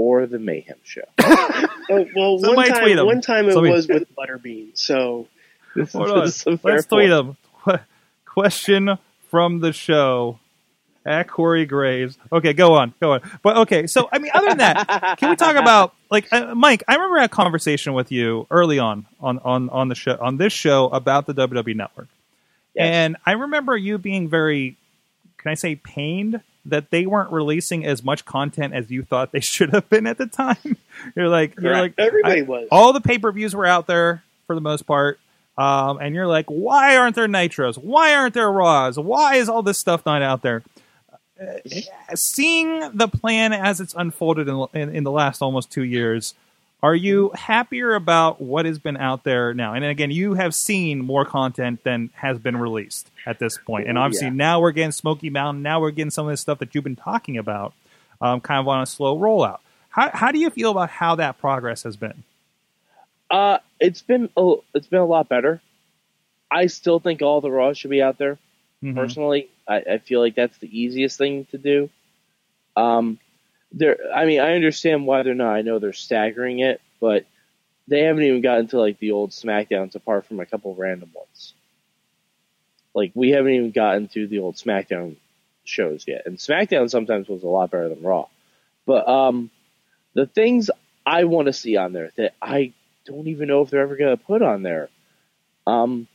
or 0.00 0.24
the 0.26 0.38
Mayhem 0.38 0.78
show. 0.82 1.02
Oh, 1.92 2.06
well, 2.14 2.34
one 2.38 2.44
Somebody 2.44 2.70
tweet 2.70 2.96
time, 2.96 3.06
one 3.06 3.20
time 3.20 3.48
it 3.48 3.52
Somebody- 3.54 3.74
was 3.74 3.88
with 3.88 4.14
Butterbean. 4.14 4.78
So 4.78 5.26
This 5.74 5.92
Hold 5.92 6.06
is- 6.06 6.12
on. 6.12 6.20
this 6.24 6.46
is 6.46 6.64
Let's 6.64 6.86
tweet 6.86 7.10
point. 7.10 7.26
him. 7.26 7.36
Qu- 7.64 7.84
question 8.24 8.96
from 9.28 9.58
the 9.58 9.72
show 9.72 10.38
at 11.04 11.26
Corey 11.28 11.66
Graves. 11.66 12.16
Okay, 12.32 12.52
go 12.52 12.74
on, 12.74 12.94
go 13.00 13.14
on. 13.14 13.22
But 13.42 13.56
okay, 13.58 13.88
so 13.88 14.08
I 14.12 14.20
mean, 14.20 14.30
other 14.32 14.48
than 14.50 14.58
that, 14.58 15.16
can 15.18 15.30
we 15.30 15.36
talk 15.36 15.56
about 15.56 15.92
like 16.12 16.32
uh, 16.32 16.54
Mike? 16.54 16.84
I 16.86 16.94
remember 16.94 17.16
I 17.18 17.24
a 17.24 17.28
conversation 17.28 17.92
with 17.94 18.12
you 18.12 18.46
early 18.52 18.78
on 18.78 19.06
on 19.20 19.40
on 19.40 19.68
on 19.70 19.88
the 19.88 19.96
show 19.96 20.16
on 20.20 20.36
this 20.36 20.52
show 20.52 20.86
about 20.90 21.26
the 21.26 21.34
WWE 21.34 21.74
Network, 21.74 22.06
Yes. 22.74 22.84
and 22.94 23.16
I 23.26 23.32
remember 23.32 23.76
you 23.76 23.98
being 23.98 24.28
very, 24.28 24.76
can 25.38 25.50
I 25.50 25.54
say, 25.54 25.74
pained 25.74 26.40
that 26.66 26.90
they 26.90 27.06
weren't 27.06 27.32
releasing 27.32 27.84
as 27.84 28.02
much 28.02 28.24
content 28.24 28.74
as 28.74 28.90
you 28.90 29.02
thought 29.02 29.32
they 29.32 29.40
should 29.40 29.70
have 29.70 29.88
been 29.88 30.06
at 30.06 30.18
the 30.18 30.26
time. 30.26 30.76
You're 31.16 31.28
like, 31.28 31.58
you're 31.58 31.72
like, 31.74 31.94
everybody 31.96 32.40
I- 32.40 32.44
was. 32.44 32.68
all 32.70 32.92
the 32.92 33.00
pay 33.00 33.18
per 33.18 33.32
views 33.32 33.54
were 33.54 33.64
out 33.66 33.86
there 33.86 34.22
for 34.46 34.54
the 34.54 34.60
most 34.60 34.82
part. 34.82 35.18
Um, 35.56 35.98
and 35.98 36.14
you're 36.14 36.26
like, 36.26 36.46
why 36.46 36.96
aren't 36.96 37.16
there 37.16 37.26
nitros? 37.26 37.76
Why 37.76 38.14
aren't 38.14 38.34
there 38.34 38.50
raws? 38.50 38.98
Why 38.98 39.34
is 39.36 39.48
all 39.48 39.62
this 39.62 39.78
stuff 39.78 40.04
not 40.06 40.22
out 40.22 40.42
there? 40.42 40.62
Uh, 41.40 41.58
seeing 42.14 42.96
the 42.96 43.08
plan 43.08 43.52
as 43.52 43.80
it's 43.80 43.94
unfolded 43.94 44.48
in, 44.48 44.64
in, 44.74 44.94
in 44.96 45.04
the 45.04 45.10
last 45.10 45.42
almost 45.42 45.70
two 45.70 45.82
years, 45.84 46.34
are 46.82 46.94
you 46.94 47.30
happier 47.34 47.94
about 47.94 48.40
what 48.40 48.64
has 48.64 48.78
been 48.78 48.96
out 48.96 49.24
there 49.24 49.52
now? 49.52 49.74
And 49.74 49.84
again, 49.84 50.10
you 50.10 50.34
have 50.34 50.54
seen 50.54 50.98
more 51.00 51.24
content 51.24 51.84
than 51.84 52.10
has 52.14 52.38
been 52.38 52.56
released 52.56 53.10
at 53.26 53.38
this 53.38 53.58
point. 53.58 53.88
And 53.88 53.98
obviously, 53.98 54.28
yeah. 54.28 54.34
now 54.34 54.60
we're 54.60 54.72
getting 54.72 54.92
Smoky 54.92 55.30
Mountain. 55.30 55.62
Now 55.62 55.80
we're 55.80 55.90
getting 55.90 56.10
some 56.10 56.26
of 56.26 56.32
this 56.32 56.40
stuff 56.40 56.58
that 56.60 56.74
you've 56.74 56.84
been 56.84 56.96
talking 56.96 57.36
about, 57.36 57.74
um, 58.20 58.40
kind 58.40 58.60
of 58.60 58.68
on 58.68 58.82
a 58.82 58.86
slow 58.86 59.18
rollout. 59.18 59.58
How, 59.90 60.10
how 60.12 60.32
do 60.32 60.38
you 60.38 60.50
feel 60.50 60.70
about 60.70 60.90
how 60.90 61.16
that 61.16 61.38
progress 61.38 61.82
has 61.82 61.96
been? 61.96 62.22
Uh, 63.30 63.58
it's 63.78 64.02
been 64.02 64.30
a, 64.36 64.54
it's 64.74 64.86
been 64.86 65.00
a 65.00 65.06
lot 65.06 65.28
better. 65.28 65.60
I 66.50 66.66
still 66.66 66.98
think 66.98 67.22
all 67.22 67.40
the 67.40 67.50
Raws 67.50 67.78
should 67.78 67.90
be 67.90 68.02
out 68.02 68.18
there. 68.18 68.38
Mhm. 68.82 68.94
Personally, 68.94 69.48
I, 69.68 69.76
I 69.76 69.98
feel 69.98 70.20
like 70.20 70.34
that's 70.34 70.56
the 70.58 70.80
easiest 70.80 71.18
thing 71.18 71.44
to 71.50 71.58
do. 71.58 71.90
Um, 72.76 73.18
there, 73.72 73.98
I 74.14 74.24
mean, 74.26 74.40
I 74.40 74.54
understand 74.54 75.06
why 75.06 75.22
they're 75.22 75.34
not. 75.34 75.54
I 75.54 75.62
know 75.62 75.78
they're 75.78 75.92
staggering 75.92 76.60
it, 76.60 76.80
but 77.00 77.24
they 77.88 78.02
haven't 78.02 78.22
even 78.22 78.40
gotten 78.40 78.68
to 78.68 78.78
like 78.78 78.98
the 78.98 79.12
old 79.12 79.30
SmackDowns 79.30 79.94
apart 79.94 80.26
from 80.26 80.40
a 80.40 80.46
couple 80.46 80.74
random 80.74 81.10
ones. 81.14 81.54
Like 82.94 83.12
we 83.14 83.30
haven't 83.30 83.52
even 83.52 83.70
gotten 83.70 84.08
to 84.08 84.26
the 84.26 84.40
old 84.40 84.56
SmackDown 84.56 85.16
shows 85.64 86.04
yet, 86.06 86.22
and 86.26 86.38
SmackDown 86.38 86.90
sometimes 86.90 87.28
was 87.28 87.42
a 87.42 87.48
lot 87.48 87.70
better 87.70 87.88
than 87.88 88.02
Raw. 88.02 88.26
But 88.86 89.08
um, 89.08 89.50
the 90.14 90.26
things 90.26 90.70
I 91.06 91.24
want 91.24 91.46
to 91.46 91.52
see 91.52 91.76
on 91.76 91.92
there 91.92 92.10
that 92.16 92.34
I 92.42 92.72
don't 93.04 93.28
even 93.28 93.48
know 93.48 93.62
if 93.62 93.70
they're 93.70 93.82
ever 93.82 93.96
to 93.96 94.16
put 94.16 94.42
on 94.42 94.62
there. 94.62 94.88
Um, 95.66 96.08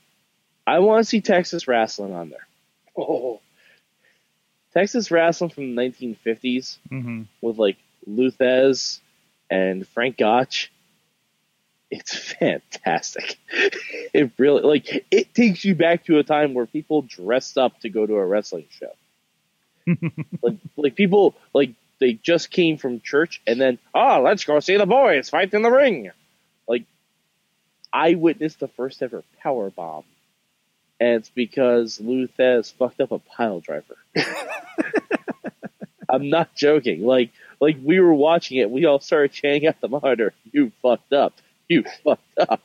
I 0.67 0.79
want 0.79 1.03
to 1.03 1.09
see 1.09 1.21
Texas 1.21 1.67
wrestling 1.67 2.13
on 2.13 2.29
there. 2.29 2.47
Oh, 2.97 3.41
Texas 4.75 5.09
wrestling 5.11 5.49
from 5.49 5.75
the 5.75 5.81
1950s 5.81 6.77
hmm 6.89 7.23
with 7.41 7.57
like 7.57 7.77
Lou 8.05 8.29
Thesz 8.31 8.99
and 9.49 9.87
Frank 9.87 10.17
Gotch. 10.17 10.71
It's 11.91 12.15
fantastic. 12.39 13.37
It 14.13 14.31
really 14.37 14.63
like 14.63 15.05
it 15.11 15.33
takes 15.33 15.63
you 15.65 15.75
back 15.75 16.05
to 16.05 16.19
a 16.19 16.23
time 16.23 16.53
where 16.53 16.65
people 16.65 17.01
dressed 17.03 17.57
up 17.57 17.79
to 17.81 17.89
go 17.89 18.05
to 18.05 18.15
a 18.15 18.25
wrestling 18.25 18.67
show. 18.69 18.91
like 20.41 20.57
like 20.77 20.95
people 20.95 21.35
like 21.53 21.71
they 21.99 22.13
just 22.13 22.51
came 22.51 22.77
from 22.77 23.01
church 23.01 23.41
and 23.47 23.61
then 23.61 23.79
oh 23.93 24.21
let's 24.23 24.43
go 24.43 24.59
see 24.59 24.77
the 24.77 24.85
boys 24.85 25.29
fight 25.29 25.53
in 25.53 25.61
the 25.61 25.71
ring. 25.71 26.11
Like 26.67 26.83
I 27.93 28.15
witnessed 28.15 28.59
the 28.59 28.67
first 28.67 29.01
ever 29.01 29.23
power 29.41 29.69
bomb, 29.69 30.03
and 30.99 31.15
it's 31.15 31.29
because 31.29 31.99
Lou 31.99 32.27
Thesz 32.27 32.73
fucked 32.73 33.01
up 33.01 33.11
a 33.11 33.19
pile 33.19 33.59
driver. 33.59 33.97
I'm 36.09 36.29
not 36.29 36.55
joking. 36.55 37.03
Like 37.03 37.31
like 37.59 37.77
we 37.83 37.99
were 37.99 38.13
watching 38.13 38.57
it, 38.57 38.69
we 38.69 38.85
all 38.85 38.99
started 38.99 39.31
chanting 39.31 39.65
at 39.65 39.81
the 39.81 39.87
monitor, 39.87 40.33
"You 40.51 40.71
fucked 40.81 41.13
up! 41.13 41.33
You 41.67 41.83
fucked 42.03 42.37
up!" 42.37 42.61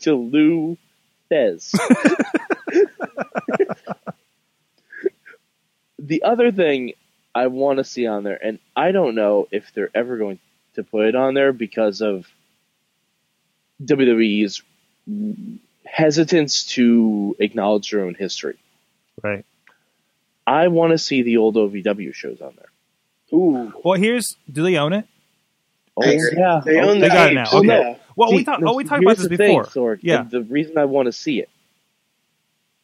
To 0.00 0.14
Lou 0.14 0.76
Thesz. 1.30 1.72
the 5.98 6.22
other 6.22 6.52
thing 6.52 6.92
I 7.34 7.48
want 7.48 7.78
to 7.78 7.84
see 7.84 8.06
on 8.06 8.24
there, 8.24 8.38
and 8.42 8.58
I 8.74 8.92
don't 8.92 9.14
know 9.14 9.48
if 9.50 9.72
they're 9.74 9.90
ever 9.94 10.16
going 10.16 10.38
to 10.74 10.84
put 10.84 11.06
it 11.06 11.14
on 11.14 11.34
there 11.34 11.52
because 11.52 12.00
of 12.00 12.26
WWE's 13.82 14.62
hesitance 15.86 16.64
to 16.74 17.36
acknowledge 17.38 17.90
their 17.90 18.04
own 18.04 18.14
history. 18.14 18.56
Right. 19.22 19.44
I 20.46 20.68
want 20.68 20.92
to 20.92 20.98
see 20.98 21.22
the 21.22 21.38
old 21.38 21.56
OVW 21.56 22.12
shows 22.14 22.40
on 22.40 22.54
there. 22.56 23.38
ooh, 23.38 23.72
Well, 23.84 23.98
here's 23.98 24.36
do 24.50 24.62
they 24.62 24.76
own 24.76 24.92
it? 24.92 25.06
Oh 25.96 26.02
I 26.04 26.12
yeah, 26.36 26.60
they 26.64 26.78
Oh, 26.80 26.90
own 26.90 27.00
they 27.00 27.08
got 27.08 27.30
it 27.30 27.34
now. 27.34 27.50
Okay. 27.52 27.66
yeah. 27.68 27.96
Well, 28.14 28.30
we 28.32 28.38
See, 28.38 28.44
talked. 28.44 28.62
no, 28.62 28.72
Oh, 28.72 28.74
we 28.74 28.84
talked 28.84 29.02
about 29.02 29.16
this 29.16 29.28
the 29.28 29.36
thing, 29.36 29.58
before. 29.62 29.96
Sorg, 29.96 30.00
Yeah. 30.02 30.20
and 30.20 30.30
the 30.30 30.42
reason 30.42 30.76
I 30.78 30.84
want 30.84 31.06
to 31.06 31.12
see 31.12 31.38
it, 31.40 31.48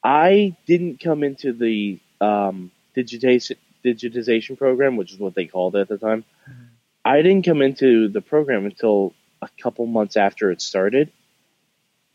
I 0.03 0.57
didn't 0.67 1.01
come 1.01 1.23
into 1.23 1.53
the 1.53 1.99
um, 2.21 2.71
digitization 2.97 3.57
digitization 3.85 4.57
program, 4.57 4.97
which 4.97 5.13
is 5.13 5.19
what 5.19 5.35
they 5.35 5.47
called 5.47 5.75
it 5.77 5.81
at 5.81 5.89
the 5.89 5.99
time. 5.99 6.25
Mm-hmm. 6.49 6.63
I 7.05 7.23
didn't 7.23 7.45
come 7.45 7.63
into 7.63 8.09
the 8.09 8.21
program 8.21 8.65
until 8.65 9.13
a 9.41 9.49
couple 9.61 9.87
months 9.87 10.17
after 10.17 10.51
it 10.53 10.61
started. 10.63 11.11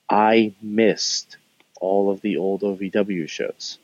I 0.09 0.53
missed 0.61 1.37
all 1.81 2.09
of 2.11 2.21
the 2.21 2.37
old 2.37 2.61
OVW 2.61 3.27
shows. 3.29 3.77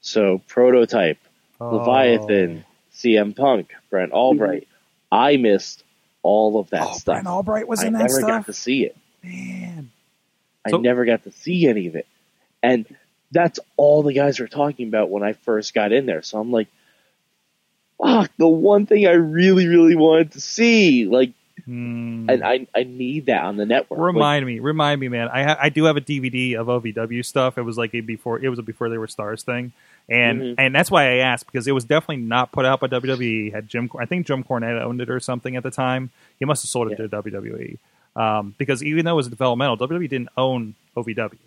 So 0.00 0.38
prototype, 0.48 1.18
Oh. 1.60 1.76
Leviathan, 1.76 2.64
CM 2.94 3.34
Punk, 3.36 3.72
Brent 3.90 4.12
Albright. 4.12 4.66
I 5.10 5.36
missed 5.36 5.84
all 6.22 6.58
of 6.58 6.70
that 6.70 6.82
Oh, 6.88 6.92
stuff. 6.94 7.14
Brent 7.14 7.26
Albright 7.28 7.68
was 7.68 7.82
I 7.82 7.86
in 7.86 7.92
that 7.94 8.10
stuff. 8.10 8.24
I 8.24 8.26
never 8.26 8.38
got 8.40 8.46
to 8.46 8.52
see 8.52 8.84
it. 8.84 8.96
Man, 9.22 9.90
I 10.64 10.70
So- 10.70 10.78
never 10.78 11.04
got 11.04 11.22
to 11.24 11.30
see 11.32 11.66
any 11.66 11.86
of 11.86 11.94
it. 11.96 12.06
And 12.62 12.84
that's 13.30 13.58
all 13.76 14.02
the 14.02 14.12
guys 14.12 14.40
were 14.40 14.48
talking 14.48 14.88
about 14.88 15.08
when 15.10 15.22
I 15.22 15.32
first 15.32 15.72
got 15.74 15.92
in 15.92 16.06
there. 16.06 16.22
So 16.22 16.38
I'm 16.40 16.50
like, 16.52 16.68
fuck, 17.98 18.30
the 18.36 18.48
one 18.48 18.86
thing 18.86 19.06
I 19.06 19.12
really, 19.12 19.66
really 19.68 19.94
wanted 19.96 20.32
to 20.32 20.40
see. 20.40 21.06
Like, 21.06 21.30
Hmm. 21.64 22.28
and 22.28 22.42
I, 22.42 22.66
I 22.74 22.82
need 22.82 23.26
that 23.26 23.44
on 23.44 23.56
the 23.56 23.64
network. 23.66 23.98
Like, 23.98 24.06
Remind 24.14 24.46
me, 24.46 24.58
remind 24.58 25.00
me, 25.00 25.08
man. 25.08 25.28
I 25.28 25.42
ha- 25.44 25.58
I 25.60 25.68
do 25.68 25.84
have 25.84 25.96
a 25.96 26.00
DVD 26.00 26.56
of 26.56 26.66
OVW 26.66 27.24
stuff. 27.24 27.56
It 27.56 27.62
was 27.62 27.78
like 27.78 27.94
a 27.94 28.00
before 28.00 28.40
it 28.40 28.48
was 28.48 28.58
a 28.58 28.62
before 28.62 28.88
they 28.88 28.98
were 28.98 29.06
stars 29.06 29.42
thing, 29.44 29.72
and 30.08 30.40
Mhm. 30.42 30.54
and 30.58 30.74
that's 30.74 30.90
why 30.90 31.04
I 31.12 31.16
asked 31.18 31.46
because 31.46 31.68
it 31.68 31.72
was 31.72 31.84
definitely 31.84 32.24
not 32.24 32.50
put 32.50 32.64
out 32.64 32.80
by 32.80 32.88
WWE. 32.88 33.52
Had 33.52 33.68
Jim, 33.68 33.88
I 33.98 34.06
think 34.06 34.26
Jim 34.26 34.42
Cornette 34.42 34.82
owned 34.82 35.00
it 35.00 35.08
or 35.08 35.20
something 35.20 35.54
at 35.54 35.62
the 35.62 35.70
time. 35.70 36.10
He 36.40 36.44
must 36.44 36.64
have 36.64 36.68
sold 36.70 36.88
it 36.90 36.98
Yeah. 36.98 37.06
to 37.06 37.22
WWE 37.22 37.78
um, 38.16 38.54
because 38.58 38.82
even 38.82 39.04
though 39.04 39.12
it 39.12 39.16
was 39.16 39.28
developmental, 39.28 39.76
WWE 39.76 40.08
didn't 40.08 40.30
own 40.36 40.74
OVW. 40.96 41.38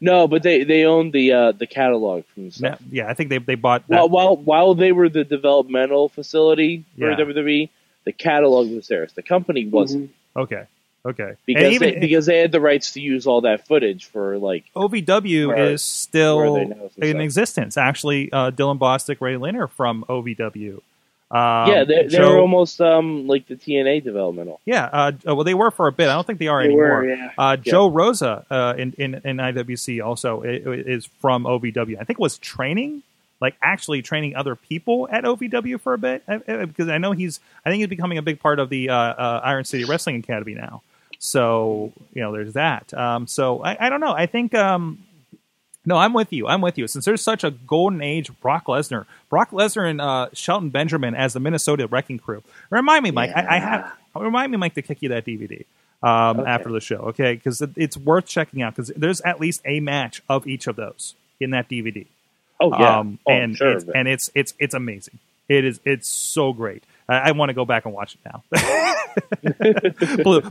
no, 0.00 0.28
but 0.28 0.42
they, 0.42 0.62
they 0.64 0.84
owned 0.84 1.12
the 1.14 1.32
uh, 1.32 1.52
the 1.52 1.66
catalog 1.66 2.24
from 2.34 2.50
stuff. 2.50 2.78
Yeah, 2.90 3.08
I 3.08 3.14
think 3.14 3.30
they 3.30 3.38
they 3.38 3.54
bought 3.54 3.86
that. 3.88 3.96
While, 3.96 4.08
while 4.10 4.36
while 4.36 4.74
they 4.74 4.92
were 4.92 5.08
the 5.08 5.24
developmental 5.24 6.08
facility 6.10 6.84
for 6.98 7.10
Yeah. 7.10 7.16
WWE, 7.16 7.70
the 8.06 8.12
catalog 8.12 8.70
was 8.70 8.88
theirs. 8.88 9.12
The 9.12 9.22
company 9.22 9.66
wasn't 9.66 10.10
okay, 10.34 10.64
okay, 11.04 11.32
because 11.44 11.72
even 11.74 11.94
they, 11.94 12.00
because 12.00 12.24
they 12.24 12.38
had 12.38 12.52
the 12.52 12.60
rights 12.60 12.92
to 12.92 13.00
use 13.02 13.26
all 13.26 13.42
that 13.42 13.66
footage 13.66 14.06
for 14.06 14.38
like 14.38 14.64
OVW 14.74 15.48
Where- 15.48 15.72
is 15.72 15.82
still 15.82 16.38
where 16.38 16.52
they 16.52 16.64
know 16.66 16.90
some 16.94 17.02
in 17.02 17.10
stuff. 17.16 17.22
existence. 17.22 17.76
Actually, 17.76 18.32
uh, 18.32 18.50
Dylan 18.52 18.78
Bostic, 18.78 19.20
Ray 19.20 19.34
Linner 19.34 19.68
from 19.68 20.04
OVW. 20.08 20.80
Um, 21.28 21.68
yeah 21.68 21.82
they, 21.82 22.02
they 22.04 22.08
Joe- 22.08 22.34
were 22.34 22.38
almost 22.38 22.80
um 22.80 23.26
like 23.26 23.48
the 23.48 23.56
TNA 23.56 24.04
developmental. 24.04 24.60
Yeah, 24.64 24.84
uh, 24.84 25.12
well, 25.24 25.42
they 25.42 25.54
were 25.54 25.72
for 25.72 25.88
a 25.88 25.92
bit. 25.92 26.08
I 26.08 26.14
don't 26.14 26.24
think 26.24 26.38
they 26.38 26.46
are 26.46 26.62
They 26.62 26.68
anymore. 26.68 26.98
were, 26.98 27.04
yeah. 27.08 27.30
Uh, 27.36 27.56
Joe 27.56 27.88
Rosa 27.90 28.46
uh, 28.48 28.74
in, 28.78 28.92
in 28.96 29.14
in 29.24 29.36
IWC 29.38 30.04
also 30.06 30.44
i- 30.44 30.46
i- 30.46 30.84
is 30.86 31.06
from 31.20 31.42
OVW. 31.44 31.96
I 32.00 32.04
think 32.04 32.20
was 32.20 32.38
training, 32.38 33.02
like 33.40 33.54
actually 33.62 34.02
training 34.02 34.34
other 34.36 34.56
people 34.56 35.08
at 35.10 35.24
OVW 35.24 35.80
for 35.80 35.92
a 35.94 35.98
bit 35.98 36.22
uh, 36.28 36.38
uh, 36.48 36.66
because 36.66 36.88
I 36.88 36.98
know 36.98 37.12
he's. 37.12 37.40
I 37.64 37.70
think 37.70 37.80
he's 37.80 37.88
becoming 37.88 38.18
a 38.18 38.22
big 38.22 38.40
part 38.40 38.58
of 38.58 38.68
the 38.70 38.90
uh, 38.90 38.94
uh, 38.94 39.40
Iron 39.44 39.64
City 39.64 39.84
Wrestling 39.84 40.16
Academy 40.16 40.54
now. 40.54 40.82
So 41.18 41.92
you 42.14 42.22
know, 42.22 42.32
there's 42.32 42.54
that. 42.54 42.92
Um, 42.94 43.26
so 43.26 43.62
I, 43.62 43.86
I 43.86 43.88
don't 43.90 44.00
know. 44.00 44.12
I 44.12 44.26
think. 44.26 44.54
Um, 44.54 45.02
no, 45.88 45.96
I'm 45.96 46.12
with 46.12 46.32
you. 46.32 46.48
I'm 46.48 46.60
with 46.62 46.78
you. 46.78 46.88
Since 46.88 47.04
there's 47.04 47.22
such 47.22 47.44
a 47.44 47.52
golden 47.52 48.02
age, 48.02 48.30
Brock 48.40 48.64
Lesnar, 48.66 49.06
Brock 49.30 49.52
Lesnar, 49.52 49.88
and 49.88 50.00
uh, 50.00 50.28
Shelton 50.32 50.70
Benjamin 50.70 51.14
as 51.14 51.32
the 51.32 51.38
Minnesota 51.38 51.86
Wrecking 51.86 52.18
Crew. 52.18 52.42
Remind 52.70 53.04
me, 53.04 53.12
Mike. 53.12 53.30
I, 53.36 53.56
I 53.56 53.58
have. 53.60 53.92
Remind 54.16 54.50
me, 54.50 54.58
Mike, 54.58 54.74
to 54.74 54.82
kick 54.82 55.00
you 55.02 55.10
that 55.10 55.24
DVD 55.24 55.64
um, 56.02 56.40
Okay. 56.40 56.50
after 56.50 56.72
the 56.72 56.80
show, 56.80 56.96
okay? 56.96 57.34
Because 57.34 57.62
it, 57.62 57.70
it's 57.76 57.96
worth 57.96 58.26
checking 58.26 58.62
out 58.62 58.74
because 58.74 58.88
there's 58.96 59.20
at 59.20 59.40
least 59.40 59.60
a 59.64 59.78
match 59.78 60.22
of 60.28 60.46
each 60.48 60.66
of 60.66 60.74
those 60.74 61.14
in 61.38 61.50
that 61.50 61.68
DVD. 61.68 62.06
Oh 62.60 62.70
yeah, 62.78 62.98
Um, 63.00 63.18
oh, 63.26 63.32
and 63.32 63.56
sure, 63.56 63.72
it's, 63.72 63.84
but- 63.84 63.96
and 63.96 64.08
it's 64.08 64.30
it's 64.34 64.54
it's 64.58 64.74
amazing. 64.74 65.18
It 65.48 65.64
is 65.64 65.80
it's 65.84 66.08
so 66.08 66.52
great. 66.52 66.82
I, 67.08 67.28
I 67.28 67.32
want 67.32 67.50
to 67.50 67.54
go 67.54 67.64
back 67.64 67.84
and 67.84 67.94
watch 67.94 68.16
it 68.16 68.20
now. 68.24 68.42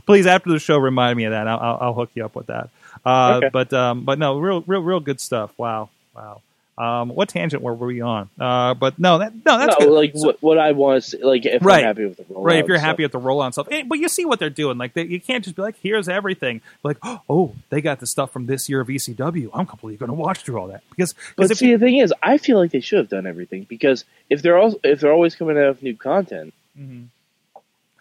please, 0.06 0.26
after 0.26 0.50
the 0.50 0.58
show, 0.58 0.78
remind 0.78 1.16
me 1.16 1.24
of 1.24 1.32
that. 1.32 1.46
I'll, 1.48 1.58
I'll, 1.58 1.78
I'll 1.80 1.94
hook 1.94 2.10
you 2.14 2.24
up 2.24 2.34
with 2.34 2.46
that. 2.46 2.70
Uh, 3.04 3.34
Okay. 3.36 3.50
But 3.52 3.72
um, 3.72 4.04
but 4.04 4.18
no, 4.18 4.38
real 4.38 4.62
real 4.66 4.80
real 4.82 5.00
good 5.00 5.20
stuff. 5.20 5.52
Wow 5.58 5.90
wow. 6.14 6.40
Um, 6.78 7.08
what 7.08 7.30
tangent 7.30 7.62
were 7.62 7.72
we 7.74 8.02
on? 8.02 8.28
Uh, 8.38 8.74
but 8.74 8.98
no, 8.98 9.16
that 9.18 9.32
no, 9.46 9.58
that's 9.58 9.80
no, 9.80 9.86
like 9.86 10.12
So- 10.14 10.26
what, 10.26 10.42
what 10.42 10.58
I 10.58 10.72
want 10.72 11.02
to 11.02 11.10
see, 11.10 11.22
like 11.22 11.46
if 11.46 11.64
Right. 11.64 11.78
I'm 11.80 11.84
happy 11.86 12.04
with 12.04 12.18
the 12.18 12.24
rollout. 12.24 12.44
Right, 12.44 12.58
if 12.58 12.66
you're 12.68 12.76
happy 12.78 13.02
with 13.02 13.12
the 13.12 13.18
rollout 13.20 13.52
stuff, 13.54 13.68
Eh, 13.70 13.82
but 13.86 13.98
you 13.98 14.08
see 14.10 14.26
what 14.26 14.38
they're 14.38 14.50
doing. 14.50 14.76
Like 14.76 14.92
they, 14.92 15.04
you 15.04 15.18
can't 15.18 15.42
just 15.42 15.56
be 15.56 15.62
like, 15.62 15.76
"Here's 15.82 16.06
everything." 16.06 16.60
Like, 16.82 16.98
oh, 17.30 17.54
they 17.70 17.80
got 17.80 18.00
the 18.00 18.06
stuff 18.06 18.30
from 18.30 18.44
this 18.44 18.68
year 18.68 18.80
of 18.82 18.88
ECW. 18.88 19.48
I'm 19.54 19.64
completely 19.64 19.96
going 19.96 20.08
to 20.10 20.14
watch 20.22 20.40
through 20.40 20.58
all 20.60 20.66
that 20.68 20.82
because 20.90 21.14
But 21.34 21.50
if 21.50 21.56
see, 21.56 21.72
the 21.72 21.78
thing 21.78 21.96
is, 21.96 22.12
I 22.22 22.36
feel 22.36 22.58
like 22.58 22.72
they 22.72 22.80
should 22.80 22.98
have 22.98 23.08
done 23.08 23.26
everything 23.26 23.64
because 23.68 24.04
if 24.28 24.42
they're 24.42 24.58
also, 24.58 24.78
if 24.84 25.00
they're 25.00 25.12
always 25.12 25.34
coming 25.34 25.56
out 25.56 25.68
with 25.68 25.82
new 25.82 25.96
content, 25.96 26.52
Mhm. 26.78 27.06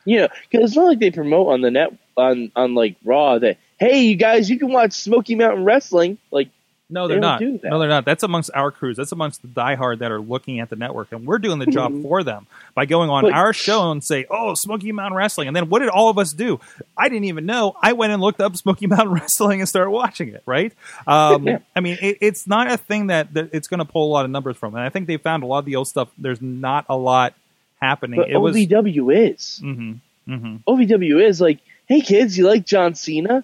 you 0.04 0.18
know, 0.20 0.28
because 0.52 0.70
it's 0.72 0.76
not 0.76 0.86
like 0.88 1.00
they 1.00 1.12
promote 1.12 1.48
on 1.48 1.62
the 1.62 1.72
net 1.72 1.94
on 2.18 2.52
on 2.58 2.76
like 2.76 2.96
Raw 3.06 3.40
that 3.40 3.58
hey, 3.78 4.04
you 4.04 4.16
guys, 4.16 4.50
you 4.50 4.58
can 4.60 4.72
watch 4.72 4.94
Smoky 4.94 5.36
Mountain 5.36 5.66
Wrestling. 5.66 6.18
Like, 6.32 6.48
no, 6.90 7.08
they 7.08 7.18
they're 7.20 7.38
do 7.40 7.58
that. 7.58 7.70
No, 7.70 7.80
they're 7.80 7.90
not. 7.90 8.06
That's 8.06 8.22
amongst 8.24 8.52
our 8.54 8.70
crews. 8.72 8.98
That's 8.98 9.12
amongst 9.12 9.42
the 9.42 9.48
diehard 9.48 10.00
that 10.00 10.12
are 10.12 10.22
looking 10.22 10.60
at 10.60 10.70
the 10.70 10.76
network, 10.76 11.12
and 11.12 11.26
we're 11.26 11.40
doing 11.40 11.58
the 11.60 11.66
job 11.66 12.02
for 12.04 12.24
them 12.24 12.46
by 12.76 12.86
going 12.86 13.10
on 13.10 13.24
But- 13.24 13.34
our 13.34 13.54
show 13.54 13.92
and 13.92 14.04
say, 14.04 14.26
"Oh, 14.30 14.54
Smoky 14.54 14.92
Mountain 14.92 15.18
Wrestling," 15.18 15.48
and 15.48 15.56
then 15.56 15.70
what 15.70 15.80
did 15.80 15.90
all 15.90 16.10
of 16.10 16.18
us 16.20 16.32
do? 16.32 16.60
I 16.98 17.10
didn't 17.10 17.26
even 17.26 17.46
know. 17.48 17.76
I 17.82 17.94
went 17.94 18.14
and 18.14 18.22
looked 18.22 18.40
up 18.40 18.56
Smoky 18.56 18.86
Mountain 18.96 19.12
Wrestling 19.12 19.62
and 19.62 19.68
started 19.68 19.90
watching 19.92 20.30
it. 20.30 20.44
Right? 20.46 20.74
Um, 21.08 21.48
Yeah. 21.48 21.58
I 21.76 21.80
mean, 21.80 21.98
it, 22.02 22.18
it's 22.22 22.46
not 22.48 22.72
a 22.72 22.78
thing 22.78 23.08
that, 23.08 23.34
that 23.34 23.50
it's 23.54 23.68
going 23.68 23.80
to 23.80 23.86
pull 23.86 24.06
a 24.08 24.12
lot 24.14 24.26
of 24.26 24.32
numbers 24.32 24.56
from, 24.58 24.76
and 24.76 24.84
I 24.84 24.90
think 24.90 25.08
they 25.08 25.18
found 25.18 25.44
a 25.44 25.48
lot 25.48 25.60
of 25.60 25.66
the 25.66 25.76
old 25.78 25.88
stuff. 25.88 26.10
There's 26.18 26.42
not 26.42 26.86
a 26.90 26.96
lot 26.96 27.34
happening. 27.82 28.20
but 28.20 28.30
it 28.30 28.38
was. 28.38 28.56
OVW 28.56 29.32
is 29.34 29.58
hmm 29.60 29.94
hmm 30.28 30.56
OVW 30.68 31.24
is 31.24 31.42
like, 31.42 31.60
hey 31.88 32.02
kids, 32.02 32.38
you 32.38 32.48
like 32.48 32.66
John 32.66 32.94
Cena? 32.96 33.44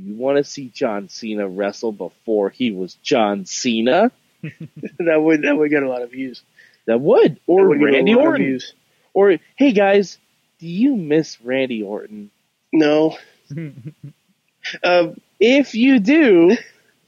Do 0.00 0.06
you 0.08 0.14
want 0.16 0.38
to 0.38 0.44
see 0.44 0.70
John 0.74 1.08
Cena 1.10 1.46
wrestle 1.46 1.92
before 1.92 2.48
he 2.50 2.70
was 2.70 2.94
John 3.02 3.44
Cena? 3.44 4.10
that 4.42 5.20
would 5.22 5.42
that 5.42 5.56
would 5.56 5.68
get 5.70 5.82
a 5.82 5.88
lot 5.88 6.00
of 6.02 6.10
views. 6.12 6.42
That 6.86 7.00
would, 7.00 7.34
That 7.34 7.40
or 7.46 7.68
would 7.68 7.82
Randy 7.82 8.14
Orton, 8.14 8.46
views. 8.46 8.72
or 9.12 9.36
hey 9.56 9.72
guys, 9.72 10.16
do 10.58 10.66
you 10.66 10.96
miss 10.96 11.40
Randy 11.42 11.82
Orton? 11.82 12.30
No. 12.72 13.18
Um, 14.84 15.20
If 15.40 15.74
you 15.74 15.98
do, 16.00 16.56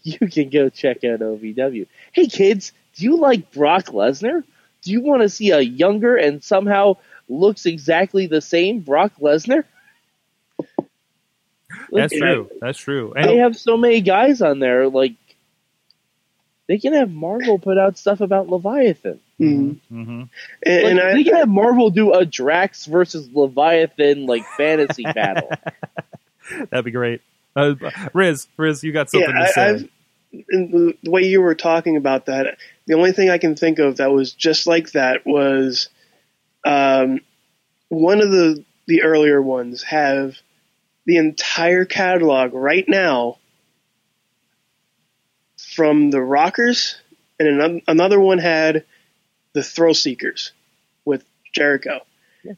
you 0.02 0.18
can 0.28 0.48
go 0.48 0.68
check 0.68 1.04
out 1.04 1.20
OVW. 1.20 1.86
Hey 2.12 2.26
kids, 2.26 2.72
do 2.96 3.04
you 3.04 3.16
like 3.18 3.52
Brock 3.52 3.86
Lesnar? 3.86 4.42
Do 4.82 4.90
you 4.90 5.00
want 5.00 5.22
to 5.22 5.28
see 5.28 5.50
a 5.50 5.60
younger 5.60 6.16
and 6.16 6.42
somehow 6.42 6.96
looks 7.28 7.66
exactly 7.66 8.26
the 8.26 8.40
same 8.40 8.80
Brock 8.80 9.12
Lesnar? 9.20 9.64
That's 12.00 12.12
Like, 12.12 12.20
true. 12.22 12.50
That's 12.60 12.78
true. 12.78 13.12
And 13.14 13.28
They 13.28 13.36
have 13.36 13.56
so 13.56 13.76
many 13.76 14.00
guys 14.00 14.40
on 14.42 14.58
there, 14.58 14.88
like 14.88 15.14
they 16.68 16.78
can 16.78 16.92
have 16.94 17.10
Marvel 17.10 17.58
put 17.58 17.76
out 17.78 17.98
stuff 17.98 18.20
about 18.20 18.48
Leviathan. 18.48 19.20
mhm. 19.40 19.78
Mhm. 19.92 20.28
And, 20.64 20.82
Like, 20.82 20.84
and 20.84 21.00
I, 21.00 21.12
they 21.12 21.24
can 21.24 21.34
have 21.34 21.48
Marvel 21.48 21.90
do 21.90 22.12
a 22.12 22.24
Drax 22.24 22.86
versus 22.86 23.28
Leviathan 23.32 24.26
like 24.26 24.44
fantasy 24.56 25.02
battle. 25.14 25.50
That'd 26.70 26.84
be 26.84 26.90
great. 26.90 27.20
Uh, 27.54 27.74
Rizz, 28.14 28.46
Rizz, 28.58 28.82
you 28.82 28.92
got 28.92 29.10
something 29.10 29.28
yeah, 29.28 29.46
to 29.46 29.52
say? 29.52 29.60
I, 29.62 29.68
I've, 29.70 29.88
in 30.50 30.70
the, 30.70 30.94
the 31.02 31.10
way 31.10 31.22
you 31.24 31.42
were 31.42 31.54
talking 31.54 31.96
about 31.98 32.26
that, 32.26 32.56
the 32.86 32.94
only 32.94 33.12
thing 33.12 33.28
I 33.28 33.36
can 33.38 33.54
think 33.54 33.78
of 33.78 33.98
that 33.98 34.10
was 34.10 34.32
just 34.32 34.66
like 34.66 34.92
that 34.92 35.26
was 35.26 35.90
um, 36.64 37.20
one 37.88 38.20
of 38.22 38.30
the 38.30 38.64
the 38.86 39.02
earlier 39.02 39.40
ones 39.42 39.82
have 39.82 40.36
the 41.04 41.16
entire 41.16 41.84
catalog 41.84 42.54
right 42.54 42.84
now 42.88 43.38
from 45.56 46.10
the 46.10 46.20
Rockers, 46.20 46.96
and 47.38 47.48
another, 47.48 47.80
another 47.88 48.20
one 48.20 48.38
had 48.38 48.84
the 49.52 49.62
Thrill 49.62 49.94
Seekers 49.94 50.52
with 51.04 51.24
Jericho. 51.52 52.00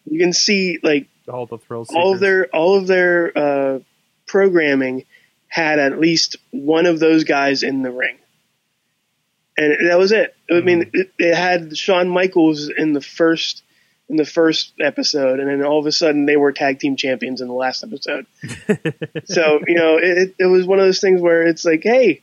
You 0.04 0.18
can 0.18 0.32
see 0.32 0.78
like 0.82 1.08
all 1.28 1.46
the 1.46 1.58
thrills. 1.58 1.90
all 1.94 2.14
of 2.14 2.20
their 2.20 2.46
all 2.54 2.78
of 2.78 2.86
their 2.86 3.36
uh, 3.36 3.78
programming 4.26 5.04
had 5.48 5.78
at 5.78 6.00
least 6.00 6.36
one 6.50 6.86
of 6.86 6.98
those 6.98 7.24
guys 7.24 7.62
in 7.62 7.82
the 7.82 7.90
ring, 7.90 8.16
and 9.56 9.88
that 9.88 9.98
was 9.98 10.12
it. 10.12 10.34
I 10.50 10.60
mean, 10.60 10.90
it, 10.92 11.12
it 11.18 11.34
had 11.34 11.76
Shawn 11.76 12.08
Michaels 12.08 12.68
in 12.68 12.92
the 12.92 13.00
first 13.00 13.62
in 14.08 14.16
the 14.16 14.24
first 14.24 14.74
episode, 14.80 15.40
and 15.40 15.48
then 15.48 15.64
all 15.64 15.78
of 15.78 15.86
a 15.86 15.92
sudden 15.92 16.26
they 16.26 16.36
were 16.36 16.52
tag 16.52 16.78
team 16.78 16.96
champions 16.96 17.40
in 17.40 17.48
the 17.48 17.54
last 17.54 17.82
episode. 17.82 18.26
so 19.24 19.60
you 19.66 19.74
know, 19.74 19.98
it, 19.98 20.34
it 20.38 20.46
was 20.46 20.66
one 20.66 20.78
of 20.78 20.84
those 20.84 21.00
things 21.00 21.20
where 21.20 21.42
it's 21.42 21.64
like, 21.64 21.82
hey, 21.82 22.20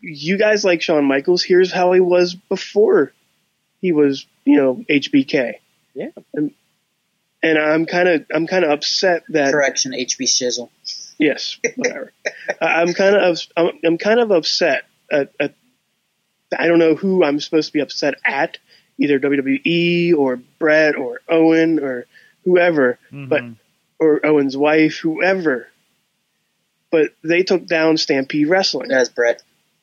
you 0.00 0.38
guys 0.38 0.64
like 0.64 0.82
Shawn 0.82 1.04
Michaels? 1.04 1.42
Here's 1.42 1.72
how 1.72 1.92
he 1.92 2.00
was 2.00 2.34
before 2.34 3.12
he 3.80 3.92
was, 3.92 4.26
you 4.44 4.56
know, 4.56 4.84
HBK. 4.88 5.54
Yeah. 5.94 6.08
And, 6.34 6.52
and 7.42 7.58
I'm 7.58 7.86
kind 7.86 8.08
of 8.08 8.26
I'm 8.34 8.46
kind 8.46 8.64
of 8.64 8.70
upset 8.70 9.24
that 9.30 9.52
Correction, 9.52 9.92
HB 9.92 10.22
Shizzle. 10.22 10.70
Yes, 11.18 11.58
whatever. 11.76 12.12
I- 12.60 12.82
I'm 12.82 12.92
kind 12.94 13.16
of 13.16 13.38
I'm, 13.56 13.70
I'm 13.84 13.98
kind 13.98 14.20
of 14.20 14.30
upset 14.30 14.84
at, 15.10 15.32
at 15.38 15.54
I 16.56 16.66
don't 16.68 16.78
know 16.78 16.94
who 16.94 17.24
I'm 17.24 17.40
supposed 17.40 17.68
to 17.68 17.72
be 17.72 17.80
upset 17.80 18.14
at, 18.24 18.58
either 18.98 19.18
WWE 19.18 20.14
or 20.16 20.36
Bret 20.58 20.96
or 20.96 21.20
Owen 21.28 21.78
or 21.80 22.06
whoever, 22.44 22.98
but 23.12 23.42
Mhm. 23.42 23.56
or 23.98 24.24
Owen's 24.24 24.56
wife, 24.56 24.96
whoever. 24.98 25.68
But 26.90 27.12
they 27.22 27.42
took 27.42 27.66
down 27.66 27.96
Stampede 27.98 28.48
Wrestling. 28.48 28.88
That's 28.88 29.08
Bret. 29.08 29.42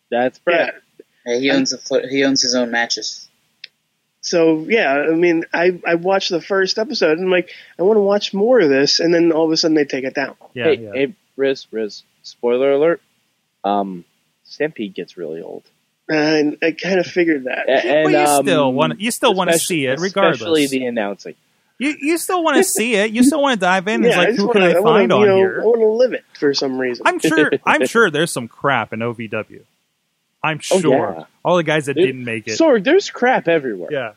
That's 0.10 0.40
Yeah. 0.40 0.44
Bret. 0.72 0.76
Yeah, 1.26 1.40
he 1.40 1.52
owns 1.52 1.70
the. 1.72 2.08
He 2.10 2.24
owns 2.24 2.42
his 2.42 2.56
own 2.56 2.72
matches. 2.72 3.28
So 4.22 4.66
yeah, 4.70 4.92
I 4.94 5.12
mean, 5.16 5.44
I 5.54 5.80
I 5.86 5.96
watched 5.96 6.30
the 6.30 6.42
first 6.42 6.78
episode 6.78 7.18
and 7.18 7.26
I'm 7.28 7.32
like, 7.32 7.50
I 7.78 7.84
want 7.84 7.98
to 7.98 8.02
watch 8.02 8.34
more 8.34 8.60
of 8.62 8.70
this, 8.70 9.00
and 9.00 9.14
then 9.14 9.32
all 9.32 9.46
of 9.46 9.52
a 9.52 9.58
sudden 9.58 9.76
they 9.76 9.86
take 9.86 10.06
it 10.06 10.14
down. 10.16 10.36
Yeah, 10.54 10.64
hey, 10.66 10.74
yeah. 10.76 10.92
hey, 10.94 11.14
Rizz, 11.38 11.68
Rizz. 11.74 12.04
Spoiler 12.24 12.72
alert. 12.72 13.02
Um, 13.66 14.06
Stampede 14.46 14.94
gets 14.94 15.18
really 15.18 15.42
old, 15.42 15.64
And 16.10 16.58
I 16.62 16.72
kind 16.72 17.00
of 17.00 17.06
figured 17.08 17.46
that. 17.46 17.70
A- 17.70 17.72
and, 17.86 18.04
well, 18.06 18.12
you 18.12 18.30
um, 18.40 18.46
still 18.46 18.74
want 18.74 19.00
you 19.00 19.12
still 19.12 19.34
want 19.34 19.52
to 19.52 19.58
see 19.60 19.86
it 19.86 19.94
Especially 20.00 20.32
regardless. 20.32 20.70
the 20.72 20.86
announcing. 20.86 21.36
you 21.80 21.96
you 22.02 22.18
still 22.18 22.44
want 22.44 22.58
to 22.58 22.64
see 22.78 22.96
it. 22.96 23.12
You 23.12 23.24
still 23.24 23.42
want 23.42 23.56
to 23.60 23.60
dive 23.66 23.88
in. 23.88 24.04
yeah, 24.04 24.10
it's 24.10 24.18
like 24.18 24.28
I 24.28 24.32
just 24.32 24.40
who 24.42 24.48
wanna, 24.48 24.60
can 24.60 24.78
I, 24.78 24.80
wanna, 24.82 24.94
find 25.00 25.12
you 25.12 25.18
on 25.18 25.26
know, 25.28 25.36
here? 25.38 25.62
I 25.62 25.66
want 25.66 25.80
to 25.80 25.88
live 25.88 26.14
it 26.14 26.26
for 26.38 26.54
some 26.54 26.78
reason. 26.78 27.08
I'm 27.08 27.20
sure. 27.20 27.52
I'm 27.66 27.86
sure 27.88 28.10
there's 28.12 28.32
some 28.34 28.48
crap 28.50 28.92
in 28.94 29.00
OVW. 29.00 29.62
I'm 30.44 30.60
Oh, 30.72 30.80
sure 30.82 31.16
yeah. 31.20 31.24
all 31.46 31.56
the 31.56 31.64
guys 31.64 31.86
that 31.86 31.96
There- 31.96 32.06
didn't 32.06 32.26
make 32.26 32.48
it. 32.50 32.60
Sorg, 32.60 32.84
there's 32.84 33.10
crap 33.10 33.48
everywhere. 33.48 33.90
yeah, 33.92 34.12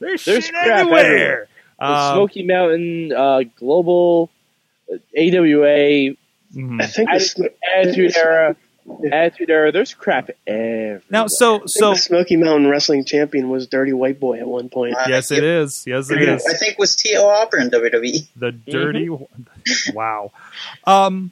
there's, 0.00 0.24
There's 0.24 0.44
shit 0.46 0.52
crap 0.52 0.66
everywhere. 0.66 1.00
everywhere. 1.04 1.48
Um, 1.78 2.14
Smoky 2.16 2.42
Mountain, 2.42 3.12
uh, 3.12 3.42
Global, 3.56 4.30
uh, 4.92 4.96
AWA, 5.16 6.16
mhm. 6.52 6.82
I 6.82 6.86
think 6.86 7.08
the, 7.08 7.14
Atti- 7.14 7.54
Attitude 7.76 8.16
Era, 8.16 8.56
Attitude 9.12 9.50
Era. 9.50 9.72
There's 9.72 9.94
crap 9.94 10.30
everywhere. 10.46 11.02
Now, 11.10 11.26
so 11.28 11.56
I 11.56 11.62
so 11.66 11.86
think 11.90 11.96
the 11.96 12.02
Smoky 12.02 12.36
Mountain 12.36 12.68
Wrestling 12.68 13.04
Champion 13.04 13.48
was 13.48 13.66
Dirty 13.66 13.92
White 13.92 14.18
Boy 14.20 14.38
at 14.38 14.46
one 14.46 14.68
point. 14.68 14.94
Uh, 14.96 15.04
yes, 15.08 15.30
it 15.30 15.36
yep. 15.42 15.64
is. 15.64 15.84
Yes, 15.86 16.10
it 16.10 16.20
is. 16.22 16.44
I 16.46 16.54
think 16.54 16.72
it 16.72 16.78
was 16.78 16.96
T.L. 16.96 17.28
Hopper 17.28 17.58
in 17.58 17.70
WWE. 17.70 18.26
The 18.36 18.52
Mm-hmm. 18.52 18.70
dirty. 18.70 19.08
wow. 19.92 20.32
Um, 20.84 21.30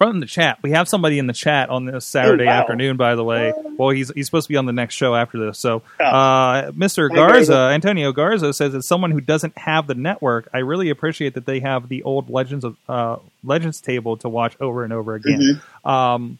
from 0.00 0.18
the 0.20 0.24
chat, 0.26 0.58
we 0.62 0.70
have 0.70 0.88
somebody 0.88 1.18
in 1.18 1.26
the 1.26 1.34
chat 1.34 1.68
on 1.68 1.84
this 1.84 2.06
Saturday 2.06 2.44
Oh, 2.44 2.46
wow. 2.46 2.60
afternoon. 2.62 2.96
By 2.96 3.16
the 3.16 3.22
way, 3.22 3.52
well, 3.76 3.90
he's 3.90 4.10
he's 4.14 4.24
supposed 4.24 4.46
to 4.46 4.52
be 4.52 4.56
on 4.56 4.64
the 4.64 4.72
next 4.72 4.94
show 4.94 5.14
after 5.14 5.38
this. 5.38 5.58
So, 5.58 5.82
uh, 6.00 6.70
Mr. 6.70 7.14
Garza. 7.14 7.70
Antonio 7.72 8.10
Garza 8.12 8.54
says, 8.54 8.74
as 8.74 8.86
someone 8.88 9.10
who 9.10 9.20
doesn't 9.20 9.58
have 9.58 9.86
the 9.86 9.94
network, 9.94 10.48
I 10.54 10.58
really 10.60 10.88
appreciate 10.88 11.34
that 11.34 11.44
they 11.44 11.60
have 11.60 11.90
the 11.90 12.02
old 12.04 12.30
Legends 12.30 12.64
of 12.64 12.76
uh, 12.88 13.16
Legends 13.44 13.82
table 13.82 14.16
to 14.18 14.28
watch 14.30 14.56
over 14.58 14.84
and 14.84 14.92
over 14.94 15.14
again. 15.14 15.60
Um, 15.84 16.38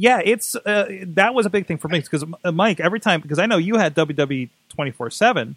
yeah, 0.00 0.20
it's 0.24 0.54
uh, 0.54 0.86
that 1.08 1.34
was 1.34 1.44
a 1.44 1.50
big 1.50 1.66
thing 1.66 1.76
for 1.76 1.88
me 1.88 1.98
because 1.98 2.24
uh, 2.44 2.52
Mike, 2.52 2.78
every 2.78 3.00
time 3.00 3.20
because 3.20 3.40
I 3.40 3.46
know 3.46 3.56
you 3.56 3.74
had 3.78 3.96
WWE 3.96 4.48
twenty 4.68 4.92
four 4.92 5.10
seven, 5.10 5.56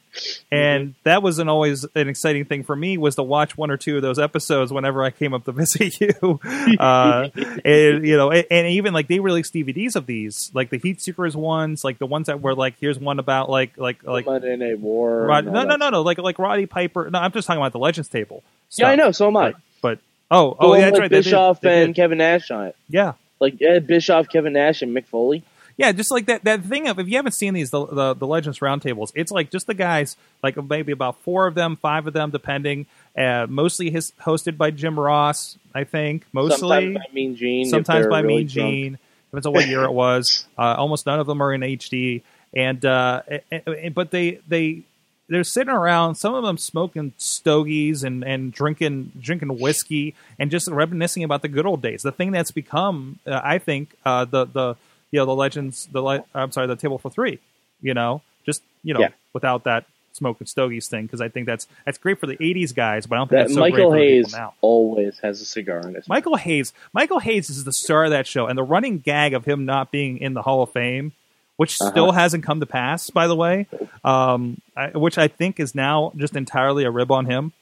and 0.51 0.95
that 1.03 1.21
wasn't 1.21 1.47
always 1.47 1.85
an 1.93 2.09
exciting 2.09 2.45
thing 2.45 2.63
for 2.63 2.75
me 2.75 2.97
was 2.97 3.15
to 3.17 3.23
watch 3.23 3.55
one 3.55 3.69
or 3.69 3.77
two 3.77 3.97
of 3.97 4.01
those 4.01 4.17
episodes 4.17 4.73
whenever 4.73 5.03
I 5.03 5.11
came 5.11 5.35
up 5.35 5.45
to 5.45 5.51
visit 5.51 6.01
you, 6.01 6.39
uh, 6.79 7.29
and 7.63 8.03
you 8.03 8.17
know, 8.17 8.31
and, 8.31 8.47
and 8.49 8.67
even 8.69 8.95
like 8.95 9.07
they 9.07 9.19
released 9.19 9.53
DVDs 9.53 9.95
of 9.95 10.07
these, 10.07 10.49
like 10.55 10.71
the 10.71 10.79
Heat 10.79 11.01
Seekers 11.01 11.35
ones, 11.35 11.83
like 11.83 11.99
the 11.99 12.07
ones 12.07 12.25
that 12.25 12.41
were 12.41 12.55
like 12.55 12.73
here's 12.81 12.97
one 12.97 13.19
about 13.19 13.47
like 13.47 13.77
like 13.77 14.03
like 14.03 14.25
Monday 14.25 14.55
Night 14.55 14.79
War. 14.79 15.23
Rod, 15.27 15.45
no 15.45 15.65
no 15.65 15.75
no 15.75 15.91
no 15.91 16.01
like 16.01 16.17
like 16.17 16.39
Roddy 16.39 16.65
Piper. 16.65 17.11
No, 17.11 17.19
I'm 17.19 17.31
just 17.31 17.45
talking 17.45 17.61
about 17.61 17.73
the 17.73 17.79
Legends 17.79 18.09
table. 18.09 18.41
Yeah, 18.71 18.89
I 18.89 18.95
know. 18.95 19.11
So 19.11 19.27
am 19.27 19.37
I. 19.37 19.51
But, 19.51 19.61
but 19.81 19.99
oh 20.31 20.57
oh 20.59 20.73
yeah, 20.73 20.85
that's 20.85 20.99
right. 20.99 21.11
they 21.11 21.17
did. 21.17 21.25
Bischoff 21.25 21.61
They 21.61 21.83
and. 21.83 21.93
Kevin 21.93 22.17
Nash 22.17 22.49
on 22.49 22.65
it. 22.65 22.75
yeah. 22.89 23.13
Like 23.41 23.61
Ed 23.61 23.87
Bischoff, 23.87 24.29
Kevin 24.29 24.53
Nash, 24.53 24.81
and 24.81 24.95
Mick 24.95 25.07
Foley. 25.07 25.43
Yeah, 25.77 25.91
just 25.93 26.11
like 26.11 26.27
that 26.27 26.43
that 26.43 26.63
thing 26.63 26.87
of 26.87 26.99
if 26.99 27.07
you 27.07 27.15
haven't 27.15 27.31
seen 27.31 27.55
these 27.55 27.71
the 27.71 27.85
the, 27.87 28.13
the 28.13 28.27
Legends 28.27 28.59
roundtables, 28.59 29.11
it's 29.15 29.31
like 29.31 29.49
just 29.49 29.65
the 29.67 29.73
guys 29.73 30.15
like 30.43 30.55
maybe 30.63 30.91
about 30.91 31.19
four 31.23 31.47
of 31.47 31.55
them, 31.55 31.75
five 31.75 32.05
of 32.05 32.13
them, 32.13 32.29
depending. 32.29 32.85
Uh, 33.17 33.47
mostly 33.49 33.89
his 33.89 34.13
hosted 34.21 34.57
by 34.57 34.69
Jim 34.69 34.99
Ross, 34.99 35.57
I 35.73 35.83
think. 35.83 36.25
Mostly 36.31 36.59
Sometimes 36.59 36.97
by 36.97 37.13
Mean 37.13 37.35
Gene. 37.35 37.65
sometimes 37.65 38.07
by 38.07 38.19
really 38.19 38.35
Mean 38.35 38.47
drunk. 38.47 38.69
Gene. 38.69 38.99
Depends 39.31 39.45
on 39.47 39.53
what 39.53 39.67
year 39.67 39.83
it 39.83 39.91
was. 39.91 40.45
Uh, 40.57 40.75
almost 40.77 41.07
none 41.07 41.19
of 41.19 41.25
them 41.25 41.41
are 41.41 41.51
in 41.51 41.61
HD, 41.61 42.21
and 42.53 42.85
uh, 42.85 43.23
eh, 43.27 43.39
eh, 43.51 43.89
but 43.89 44.11
they 44.11 44.39
they 44.47 44.83
they're 45.31 45.43
sitting 45.43 45.73
around. 45.73 46.15
Some 46.15 46.35
of 46.35 46.43
them 46.43 46.57
smoking 46.57 47.13
stogies 47.17 48.03
and, 48.03 48.23
and 48.23 48.51
drinking 48.53 49.13
drinking 49.19 49.57
whiskey 49.59 50.13
and 50.37 50.51
just 50.51 50.67
reminiscing 50.67 51.23
about 51.23 51.41
the 51.41 51.47
good 51.47 51.65
old 51.65 51.81
days. 51.81 52.03
The 52.03 52.11
thing 52.11 52.31
that's 52.31 52.51
become, 52.51 53.19
uh, 53.25 53.41
I 53.43 53.57
think, 53.57 53.95
uh, 54.05 54.25
the 54.25 54.45
the 54.45 54.75
you 55.11 55.19
know 55.19 55.25
the 55.25 55.35
legends. 55.35 55.87
The 55.91 56.01
le- 56.01 56.25
I'm 56.35 56.51
sorry, 56.51 56.67
the 56.67 56.75
table 56.75 56.97
for 56.99 57.09
three. 57.09 57.39
You 57.81 57.93
know, 57.93 58.21
just 58.45 58.61
you 58.83 58.93
know, 58.93 58.99
Yeah. 58.99 59.09
without 59.33 59.63
that 59.63 59.85
smoking 60.13 60.45
stogies 60.45 60.87
thing, 60.89 61.05
because 61.05 61.21
I 61.21 61.29
think 61.29 61.45
that's 61.47 61.67
that's 61.85 61.97
great 61.97 62.19
for 62.19 62.27
the 62.27 62.35
'80s 62.37 62.75
guys, 62.75 63.07
but 63.07 63.15
I 63.15 63.17
don't 63.19 63.27
think 63.29 63.37
That 63.39 63.43
that's 63.43 63.53
so 63.55 63.61
great 63.61 63.71
Michael 63.73 63.91
for 63.91 63.95
the 63.97 64.01
people 64.05 64.15
Hayes 64.25 64.33
now. 64.33 64.53
always 64.61 65.19
has 65.19 65.41
a 65.41 65.45
cigar 65.45 65.79
in 65.79 65.95
his 65.95 66.07
mouth. 66.07 66.09
Michael 66.09 66.35
Hayes. 66.35 66.73
Michael 66.93 67.19
Hayes 67.19 67.49
is 67.49 67.63
the 67.63 67.73
star 67.73 68.03
of 68.03 68.11
that 68.11 68.27
show, 68.27 68.45
and 68.47 68.57
the 68.57 68.63
running 68.63 68.99
gag 68.99 69.33
of 69.33 69.45
him 69.45 69.65
not 69.65 69.89
being 69.91 70.17
in 70.17 70.33
the 70.33 70.41
Hall 70.43 70.61
of 70.61 70.71
Fame, 70.71 71.13
which 71.61 71.79
Uh-huh. 71.79 71.91
still 71.91 72.11
hasn't 72.11 72.43
come 72.43 72.59
to 72.59 72.65
pass, 72.65 73.11
by 73.11 73.27
the 73.27 73.35
way, 73.35 73.67
um, 74.03 74.59
I, 74.75 74.87
which 74.97 75.17
I 75.19 75.27
think 75.27 75.59
is 75.59 75.75
now 75.75 76.11
just 76.17 76.35
entirely 76.35 76.85
a 76.85 76.89
rib 76.91 77.11
on 77.11 77.25
him. 77.27 77.53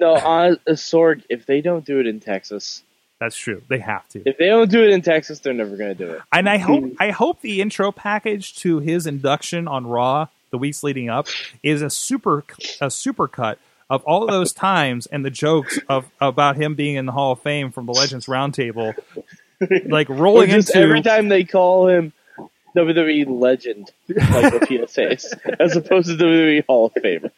No, 0.00 0.14
on 0.14 0.52
uh, 0.66 0.72
Sorg, 0.72 1.22
if 1.28 1.44
they 1.44 1.60
don't 1.60 1.84
do 1.84 2.00
it 2.00 2.06
in 2.06 2.18
Texas, 2.18 2.82
That's 3.20 3.36
true. 3.36 3.60
They 3.68 3.78
have 3.78 4.08
to. 4.08 4.22
if 4.24 4.38
they 4.38 4.46
don't 4.46 4.70
do 4.70 4.82
it 4.82 4.90
in 4.90 5.02
Texas, 5.02 5.40
they're 5.40 5.52
never 5.52 5.76
going 5.76 5.94
to 5.96 6.06
do 6.06 6.10
it. 6.12 6.20
And 6.32 6.48
I 6.48 6.56
hope 6.56 6.84
I 6.98 7.10
hope 7.10 7.40
the 7.42 7.60
intro 7.60 7.92
package 7.92 8.54
to 8.64 8.78
his 8.80 9.06
induction 9.06 9.68
on 9.68 9.86
Raw 9.86 10.28
the 10.50 10.58
weeks 10.58 10.82
leading 10.82 11.08
up 11.10 11.26
is 11.62 11.82
a 11.82 11.90
super 11.90 12.44
a 12.80 12.90
super 12.90 13.28
cut 13.28 13.58
of 13.90 14.02
all 14.04 14.24
of 14.24 14.30
those 14.30 14.52
times 14.54 15.06
and 15.06 15.24
the 15.24 15.30
jokes 15.30 15.78
of 15.90 16.10
about 16.20 16.56
him 16.56 16.74
being 16.74 16.96
in 16.96 17.04
the 17.04 17.12
Hall 17.12 17.32
of 17.32 17.40
Fame 17.42 17.70
from 17.70 17.84
the 17.86 17.92
Legends 17.92 18.26
Roundtable, 18.26 18.94
like 19.86 20.08
rolling 20.08 20.48
into 20.50 20.74
every 20.76 21.02
time 21.02 21.28
they 21.28 21.44
call 21.44 21.88
him 21.88 22.12
WWE 22.76 23.40
legend, 23.40 23.90
like 24.08 24.52
the 24.52 24.66
PSAs, 24.66 25.56
as 25.60 25.76
opposed 25.76 26.08
to 26.08 26.14
WWE 26.14 26.64
Hall 26.66 26.86
of 26.86 26.94
Famer. 27.02 27.30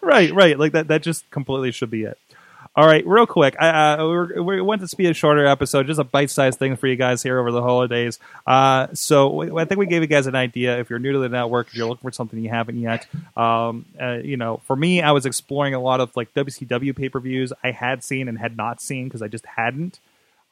right, 0.00 0.32
right. 0.32 0.58
Like 0.58 0.72
that. 0.72 0.88
That 0.88 1.02
just 1.02 1.30
completely 1.30 1.72
should 1.72 1.90
be 1.90 2.04
it. 2.04 2.18
All 2.78 2.86
right, 2.86 3.04
real 3.04 3.26
quick. 3.26 3.56
I, 3.58 3.94
uh, 3.94 4.06
we're, 4.06 4.40
we 4.40 4.60
went 4.60 4.88
to 4.88 4.96
be 4.96 5.06
a 5.06 5.12
shorter 5.12 5.44
episode, 5.44 5.88
just 5.88 5.98
a 5.98 6.04
bite-sized 6.04 6.60
thing 6.60 6.76
for 6.76 6.86
you 6.86 6.94
guys 6.94 7.24
here 7.24 7.40
over 7.40 7.50
the 7.50 7.60
holidays. 7.60 8.20
Uh, 8.46 8.86
so 8.92 9.58
I 9.58 9.64
think 9.64 9.80
we 9.80 9.86
gave 9.86 10.02
you 10.02 10.06
guys 10.06 10.28
an 10.28 10.36
idea. 10.36 10.78
If 10.78 10.88
you're 10.88 11.00
new 11.00 11.10
to 11.12 11.18
the 11.18 11.28
network, 11.28 11.68
if 11.68 11.74
you're 11.74 11.88
looking 11.88 12.08
for 12.08 12.12
something 12.12 12.38
you 12.38 12.50
haven't 12.50 12.78
yet, 12.78 13.08
um, 13.36 13.84
uh, 14.00 14.18
you 14.22 14.36
know, 14.36 14.58
for 14.64 14.76
me, 14.76 15.02
I 15.02 15.10
was 15.10 15.26
exploring 15.26 15.74
a 15.74 15.80
lot 15.80 15.98
of 15.98 16.16
like 16.16 16.32
WCW 16.34 16.94
pay-per-views 16.94 17.52
I 17.64 17.72
had 17.72 18.04
seen 18.04 18.28
and 18.28 18.38
had 18.38 18.56
not 18.56 18.80
seen 18.80 19.08
because 19.08 19.22
I 19.22 19.28
just 19.28 19.46
hadn't. 19.46 19.98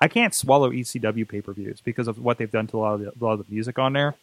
I 0.00 0.08
can't 0.08 0.34
swallow 0.34 0.70
ECW 0.70 1.26
pay-per-views 1.28 1.80
because 1.80 2.06
of 2.08 2.18
what 2.18 2.36
they've 2.38 2.50
done 2.50 2.66
to 2.68 2.76
a 2.76 2.80
lot 2.80 2.94
of 2.94 3.00
the, 3.00 3.08
a 3.08 3.24
lot 3.24 3.32
of 3.40 3.46
the 3.46 3.52
music 3.54 3.78
on 3.78 3.92
there. 3.94 4.14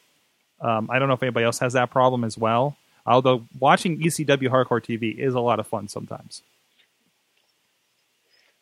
Um, 0.62 0.88
I 0.92 1.00
don't 1.00 1.08
know 1.08 1.16
if 1.16 1.24
anybody 1.24 1.46
else 1.46 1.60
has 1.60 1.74
that 1.74 1.90
problem 1.90 2.24
as 2.24 2.38
well. 2.38 2.78
Although 3.06 3.44
watching 3.60 4.00
ECW 4.00 4.50
Hardcore 4.50 4.82
TV 4.84 5.18
is 5.18 5.34
a 5.34 5.40
lot 5.40 5.60
of 5.60 5.68
fun 5.68 5.88
sometimes. 5.88 6.42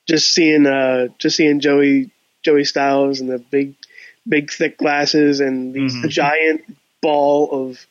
just 0.08 0.34
seeing 0.34 0.66
uh 0.66 1.08
just 1.20 1.38
seeing 1.38 1.60
Joey 1.60 2.10
Joey 2.44 2.64
Styles 2.66 3.20
and 3.22 3.30
the 3.30 3.38
big 3.40 3.76
big 4.28 4.52
thick 4.52 4.78
glasses 4.78 5.40
and 5.40 5.74
these 5.74 5.94
Mhm. 5.96 6.10
giant 6.10 6.62
ball 7.02 7.50
of 7.52 7.86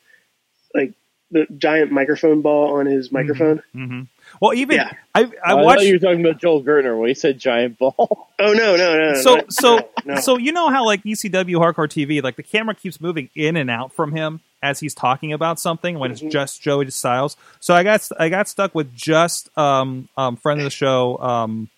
like 0.73 0.93
the 1.31 1.47
giant 1.57 1.91
microphone 1.91 2.41
ball 2.41 2.77
on 2.79 2.85
his 2.85 3.11
microphone. 3.11 3.61
hmm 3.71 4.01
Well, 4.41 4.53
even 4.55 4.75
Yeah. 4.77 4.91
I, 5.15 5.21
I 5.23 5.29
I, 5.45 5.53
watched. 5.53 5.79
thought 5.81 5.85
you 5.87 5.93
were 5.93 5.99
talking 5.99 6.25
about 6.25 6.41
Joel 6.41 6.63
Gertner 6.63 6.99
when 6.99 7.07
he 7.09 7.13
said 7.13 7.37
giant 7.39 7.77
ball. 7.77 8.27
Oh 8.43 8.53
no 8.53 8.75
no 8.75 8.97
no! 8.97 9.21
so 9.21 9.35
not- 9.35 9.53
so 9.53 9.75
no, 9.75 10.15
no. 10.15 10.15
so 10.19 10.35
you 10.39 10.51
know 10.51 10.69
how 10.71 10.83
like 10.83 11.03
ECW 11.03 11.57
Hardcore 11.57 11.87
TV, 11.87 12.23
like 12.23 12.37
the 12.37 12.41
camera 12.43 12.73
keeps 12.73 12.99
moving 12.99 13.29
in 13.35 13.55
and 13.55 13.69
out 13.69 13.93
from 13.93 14.13
him 14.13 14.39
as 14.63 14.79
he's 14.79 14.95
talking 14.95 15.31
about 15.31 15.59
something 15.59 15.99
when 15.99 16.09
it's 16.09 16.21
Mhm. 16.21 16.31
just 16.31 16.59
Joey 16.59 16.89
Styles. 16.89 17.37
So 17.59 17.75
I 17.75 17.83
got 17.83 18.07
I 18.19 18.29
got 18.29 18.47
stuck 18.47 18.73
with 18.73 18.95
just 18.95 19.55
um 19.59 20.09
um 20.17 20.37
friend 20.37 20.59
of 20.59 20.63
the 20.63 20.71
show 20.71 21.19
um 21.19 21.69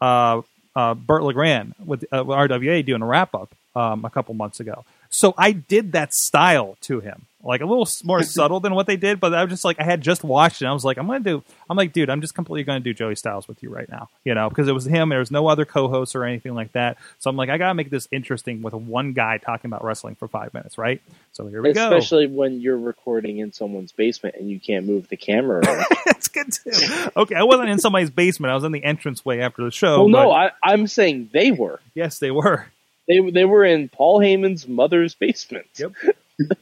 uh 0.00 0.42
uh 0.76 0.94
Burt 0.94 1.24
Legrand 1.24 1.74
with 1.84 2.04
uh, 2.12 2.22
with 2.24 2.36
RWA 2.38 2.86
doing 2.86 3.02
a 3.02 3.06
wrap 3.06 3.34
up 3.34 3.52
um 3.74 4.04
a 4.04 4.10
couple 4.10 4.34
months 4.34 4.60
ago. 4.60 4.84
So 5.10 5.34
I 5.36 5.52
did 5.52 5.92
that 5.92 6.14
style 6.14 6.76
to 6.82 7.00
him, 7.00 7.26
like 7.42 7.60
a 7.62 7.66
little 7.66 7.88
more 8.04 8.22
subtle 8.24 8.60
than 8.60 8.74
what 8.76 8.86
they 8.86 8.96
did. 8.96 9.18
But 9.18 9.34
I 9.34 9.42
was 9.42 9.50
just 9.50 9.64
like, 9.64 9.80
I 9.80 9.84
had 9.84 10.00
just 10.02 10.22
watched 10.22 10.62
it. 10.62 10.66
And 10.66 10.70
I 10.70 10.72
was 10.72 10.84
like, 10.84 10.98
I'm 10.98 11.06
gonna 11.08 11.18
do. 11.20 11.42
I'm 11.68 11.76
like, 11.76 11.92
dude, 11.92 12.08
I'm 12.08 12.20
just 12.20 12.34
completely 12.34 12.62
gonna 12.62 12.78
do 12.78 12.94
Joey 12.94 13.16
Styles 13.16 13.48
with 13.48 13.60
you 13.60 13.70
right 13.70 13.88
now, 13.88 14.08
you 14.24 14.34
know, 14.34 14.48
because 14.48 14.68
it 14.68 14.72
was 14.72 14.84
him. 14.84 15.08
There 15.08 15.18
was 15.18 15.32
no 15.32 15.48
other 15.48 15.64
co-host 15.64 16.14
or 16.14 16.24
anything 16.24 16.54
like 16.54 16.72
that. 16.72 16.96
So 17.18 17.28
I'm 17.28 17.36
like, 17.36 17.48
I 17.48 17.58
gotta 17.58 17.74
make 17.74 17.90
this 17.90 18.06
interesting 18.12 18.62
with 18.62 18.72
one 18.72 19.12
guy 19.12 19.38
talking 19.38 19.68
about 19.68 19.82
wrestling 19.82 20.14
for 20.14 20.28
five 20.28 20.54
minutes, 20.54 20.78
right? 20.78 21.02
So 21.32 21.46
here 21.48 21.60
we 21.60 21.72
go. 21.72 21.88
Especially 21.88 22.28
when 22.28 22.60
you're 22.60 22.78
recording 22.78 23.38
in 23.38 23.52
someone's 23.52 23.90
basement 23.90 24.36
and 24.36 24.48
you 24.48 24.60
can't 24.60 24.86
move 24.86 25.08
the 25.08 25.16
camera. 25.16 25.60
That's 26.06 26.28
good 26.28 26.52
too. 26.52 27.10
Okay, 27.16 27.34
I 27.34 27.42
wasn't 27.42 27.70
in 27.70 27.80
somebody's 27.80 28.10
basement. 28.10 28.52
I 28.52 28.54
was 28.54 28.62
in 28.64 28.70
the 28.70 28.84
entranceway 28.84 29.40
after 29.40 29.64
the 29.64 29.72
show. 29.72 30.04
well, 30.04 30.08
no, 30.08 30.30
I, 30.30 30.52
I'm 30.62 30.86
saying 30.86 31.30
they 31.32 31.50
were. 31.50 31.80
yes, 31.94 32.18
they 32.20 32.30
were. 32.30 32.66
They 33.08 33.18
they 33.30 33.44
were 33.44 33.64
in 33.64 33.88
Paul 33.88 34.20
Heyman's 34.20 34.68
mother's 34.68 35.14
basement. 35.14 35.66
Yep. 35.76 35.92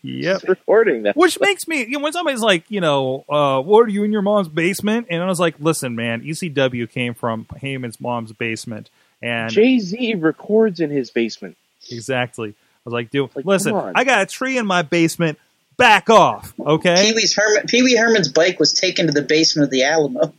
Yep. 0.02 0.42
recording 0.48 1.04
that. 1.04 1.16
Which 1.16 1.38
makes 1.40 1.68
me, 1.68 1.82
you 1.82 1.90
know, 1.92 1.98
when 2.00 2.12
somebody's 2.12 2.40
like, 2.40 2.64
you 2.68 2.80
know, 2.80 3.24
uh, 3.28 3.60
what 3.60 3.86
are 3.86 3.88
you 3.88 4.02
in 4.02 4.10
your 4.10 4.22
mom's 4.22 4.48
basement? 4.48 5.06
And 5.08 5.22
I 5.22 5.26
was 5.26 5.38
like, 5.38 5.54
listen, 5.60 5.94
man, 5.94 6.22
ECW 6.22 6.90
came 6.90 7.14
from 7.14 7.44
Heyman's 7.44 8.00
mom's 8.00 8.32
basement. 8.32 8.90
And 9.22 9.52
Jay 9.52 9.78
Z 9.78 10.16
records 10.16 10.80
in 10.80 10.90
his 10.90 11.12
basement. 11.12 11.56
exactly. 11.92 12.48
I 12.50 12.54
was 12.84 12.92
like, 12.92 13.10
dude, 13.10 13.30
Like, 13.36 13.44
listen. 13.44 13.72
I 13.72 14.02
got 14.02 14.22
a 14.22 14.26
tree 14.26 14.58
in 14.58 14.66
my 14.66 14.82
basement. 14.82 15.38
Back 15.76 16.10
off, 16.10 16.52
okay? 16.58 16.96
Pee 16.96 17.12
Wee's 17.14 17.36
Herman, 17.36 17.66
Pee 17.68 17.84
Wee 17.84 17.94
Herman's 17.94 18.28
bike 18.32 18.58
was 18.58 18.72
taken 18.72 19.06
to 19.06 19.12
the 19.12 19.22
basement 19.22 19.66
of 19.66 19.70
the 19.70 19.84
Alamo. 19.84 20.34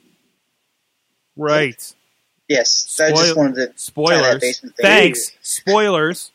right. 1.37 1.95
Yes, 2.49 2.99
I 2.99 3.11
just 3.11 3.37
wanted 3.37 3.55
to 3.55 3.65
tie 3.67 3.71
that 3.71 3.79
Spoilers. 3.79 4.41
basement 4.41 4.75
thing. 4.75 4.83
Thanks. 4.85 5.31
Spoilers. 5.41 6.31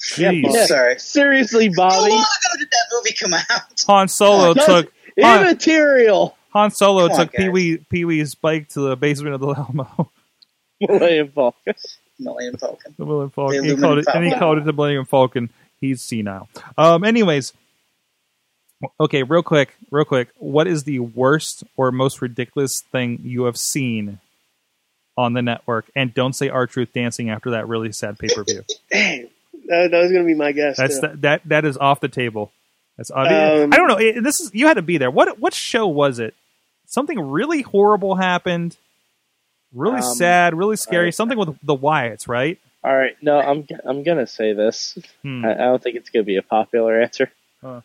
Jeez. 0.00 0.44
Yeah. 0.44 0.66
sorry. 0.66 0.98
Seriously, 0.98 1.68
Bobby. 1.68 1.94
How 1.94 2.00
Bobby, 2.00 2.10
long 2.12 2.20
ago 2.20 2.58
did 2.58 2.68
that 2.70 2.86
movie 2.92 3.14
come 3.20 3.34
out? 3.34 3.62
Han 3.88 4.08
Solo 4.08 4.54
Just 4.54 4.66
took 4.66 4.92
Han, 5.20 5.40
immaterial. 5.42 6.36
Han 6.50 6.70
Solo 6.70 7.08
Come 7.08 7.20
on, 7.20 7.26
took. 7.26 7.34
Pee 7.34 7.48
Wee 7.48 7.76
Pee 7.78 8.04
Wee's 8.04 8.34
bike 8.36 8.68
to 8.70 8.80
the 8.80 8.96
basement 8.96 9.34
of 9.34 9.40
the 9.40 9.48
Alamo. 9.48 10.10
Millennium 10.80 11.32
Falcon. 11.32 11.74
Millennium 12.18 12.56
Falcon. 12.56 12.94
The 12.96 13.04
Millennium 13.04 13.30
Falcon. 13.30 13.66
The 13.66 13.74
He 13.74 13.80
called 13.80 13.98
it, 13.98 14.06
Illuminati 14.06 14.18
and 14.18 14.32
he 14.32 14.38
called 14.38 14.58
it 14.58 14.64
the 14.64 14.72
Millennium 14.72 15.06
Falcon. 15.06 15.50
He's 15.80 16.02
senile. 16.02 16.48
Um. 16.78 17.02
Anyways, 17.04 17.52
okay. 19.00 19.24
Real 19.24 19.42
quick, 19.42 19.74
real 19.90 20.04
quick. 20.04 20.28
What 20.36 20.66
is 20.68 20.84
the 20.84 21.00
worst 21.00 21.64
or 21.76 21.90
most 21.90 22.22
ridiculous 22.22 22.82
thing 22.92 23.20
you 23.24 23.44
have 23.44 23.56
seen 23.56 24.20
on 25.20 25.32
the 25.34 25.42
network? 25.42 25.90
And 25.94 26.12
don't 26.14 26.32
say 26.34 26.48
R-Truth 26.48 26.92
dancing 26.92 27.30
after 27.30 27.50
that 27.50 27.68
really 27.68 27.92
sad 27.92 28.18
pay 28.18 28.28
per 28.34 28.44
view. 28.44 28.62
Dang, 28.92 29.28
that, 29.68 29.90
that 29.90 30.02
was 30.02 30.10
going 30.12 30.24
to 30.24 30.26
be 30.26 30.34
my 30.34 30.52
guess. 30.52 30.76
That's 30.76 30.96
too. 30.96 31.00
that, 31.08 31.20
that 31.22 31.42
that 31.46 31.64
is 31.64 31.76
off 31.76 32.00
the 32.00 32.08
table. 32.08 32.50
That's 32.96 33.10
I, 33.10 33.62
Um, 33.62 33.72
I 33.72 33.76
don't 33.76 33.88
know. 33.88 34.20
This 34.22 34.40
is 34.40 34.50
you 34.54 34.66
had 34.66 34.74
to 34.74 34.82
be 34.82 34.98
there. 34.98 35.10
What 35.10 35.38
what 35.38 35.54
show 35.54 35.86
was 35.86 36.18
it? 36.18 36.34
Something 36.86 37.20
really 37.30 37.62
horrible 37.62 38.16
happened. 38.16 38.76
Really 39.72 39.96
Um, 39.98 40.02
sad, 40.02 40.54
really 40.54 40.76
scary. 40.76 41.06
I- 41.08 41.10
Something 41.10 41.38
with 41.38 41.56
the 41.62 41.76
Wyatts, 41.76 42.26
right? 42.28 42.58
All 42.82 42.96
right, 42.96 43.14
no, 43.22 43.38
I'm 43.38 43.66
I'm 43.84 44.02
gonna 44.02 44.26
say 44.26 44.52
this. 44.54 44.98
Hmm. 45.22 45.44
I, 45.44 45.52
I 45.52 45.56
don't 45.66 45.82
think 45.82 45.96
it's 45.96 46.08
gonna 46.10 46.24
be 46.24 46.36
a 46.38 46.42
popular 46.42 47.00
answer. 47.00 47.30
Huh. 47.62 47.82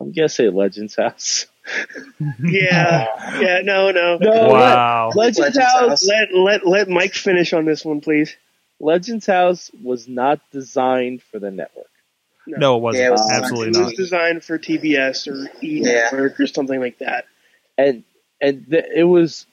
I'm 0.00 0.12
gonna 0.12 0.28
say 0.28 0.48
Legends 0.48 0.94
House. 0.96 1.46
yeah, 2.42 3.06
yeah. 3.36 3.60
No, 3.62 3.90
no. 3.90 4.18
No, 4.18 4.48
Wow. 4.48 5.10
Legends, 5.14 5.38
Legends 5.38 5.58
House. 5.58 5.88
House. 5.88 6.06
Let 6.06 6.34
let 6.34 6.66
let 6.66 6.88
Mike 6.88 7.14
finish 7.14 7.52
on 7.52 7.64
this 7.64 7.84
one, 7.84 8.00
please. 8.00 8.36
Legends 8.80 9.26
House 9.26 9.70
was 9.82 10.06
not 10.08 10.40
designed 10.52 11.22
for 11.22 11.38
the 11.38 11.50
network. 11.50 11.86
No, 12.46 12.76
it 12.76 12.80
wasn't. 12.80 13.02
Yeah, 13.02 13.08
it 13.08 13.12
was 13.12 13.30
Absolutely 13.30 13.70
not. 13.72 13.80
It 13.80 13.84
was 13.86 13.94
designed 13.94 14.44
for 14.44 14.58
TBS 14.58 15.28
or 15.28 15.50
E 15.62 15.82
Yeah. 15.84 16.08
Network 16.12 16.40
or 16.40 16.46
something 16.46 16.80
like 16.80 16.98
that. 16.98 17.26
and 17.76 18.04
and 18.40 18.66
th- 18.70 18.86
it 18.94 19.04
was 19.04 19.46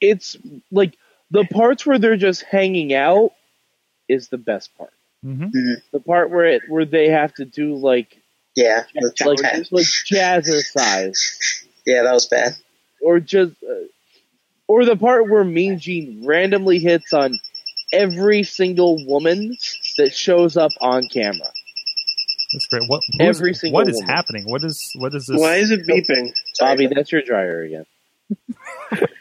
it's 0.00 0.36
like 0.70 0.96
the 1.30 1.44
parts 1.44 1.86
where 1.86 1.98
they're 1.98 2.16
just 2.16 2.42
hanging 2.42 2.92
out 2.94 3.32
is 4.08 4.28
the 4.28 4.38
best 4.38 4.76
part 4.76 4.92
hmm 5.22 5.48
the 5.92 6.00
part 6.00 6.30
where 6.30 6.44
it 6.44 6.62
where 6.68 6.84
they 6.84 7.08
have 7.08 7.32
to 7.34 7.44
do 7.44 7.74
like 7.76 8.18
Yeah, 8.56 8.84
the 8.94 9.12
like 9.26 9.38
cat. 9.38 9.66
like 9.70 9.84
jazzercise 9.84 11.18
yeah, 11.86 12.02
that 12.02 12.12
was 12.12 12.26
bad. 12.26 12.54
or 13.02 13.20
just 13.20 13.52
uh, 13.62 13.74
or 14.66 14.84
the 14.84 14.96
part 14.96 15.28
where 15.28 15.44
mean 15.44 15.78
gene 15.78 16.24
randomly 16.26 16.78
hits 16.78 17.12
on 17.12 17.38
every 17.92 18.42
single 18.42 19.04
woman 19.06 19.56
that 19.98 20.12
shows 20.14 20.56
up 20.56 20.72
on 20.80 21.06
camera 21.08 21.52
That's 22.52 22.66
great. 22.66 22.88
What 22.88 23.02
who's- 23.18 23.36
Every 23.38 23.54
single 23.54 23.74
what 23.80 23.88
is 23.88 23.96
woman. 23.96 24.08
happening? 24.08 24.50
What 24.50 24.64
is 24.64 24.80
what 24.96 25.14
is 25.14 25.26
this? 25.26 25.38
Why 25.40 25.56
is 25.56 25.70
it 25.70 25.86
beeping? 25.86 26.34
bobby 26.58 26.86
that's 26.88 27.12
your 27.12 27.22
dryer 27.22 27.62
again 27.62 27.86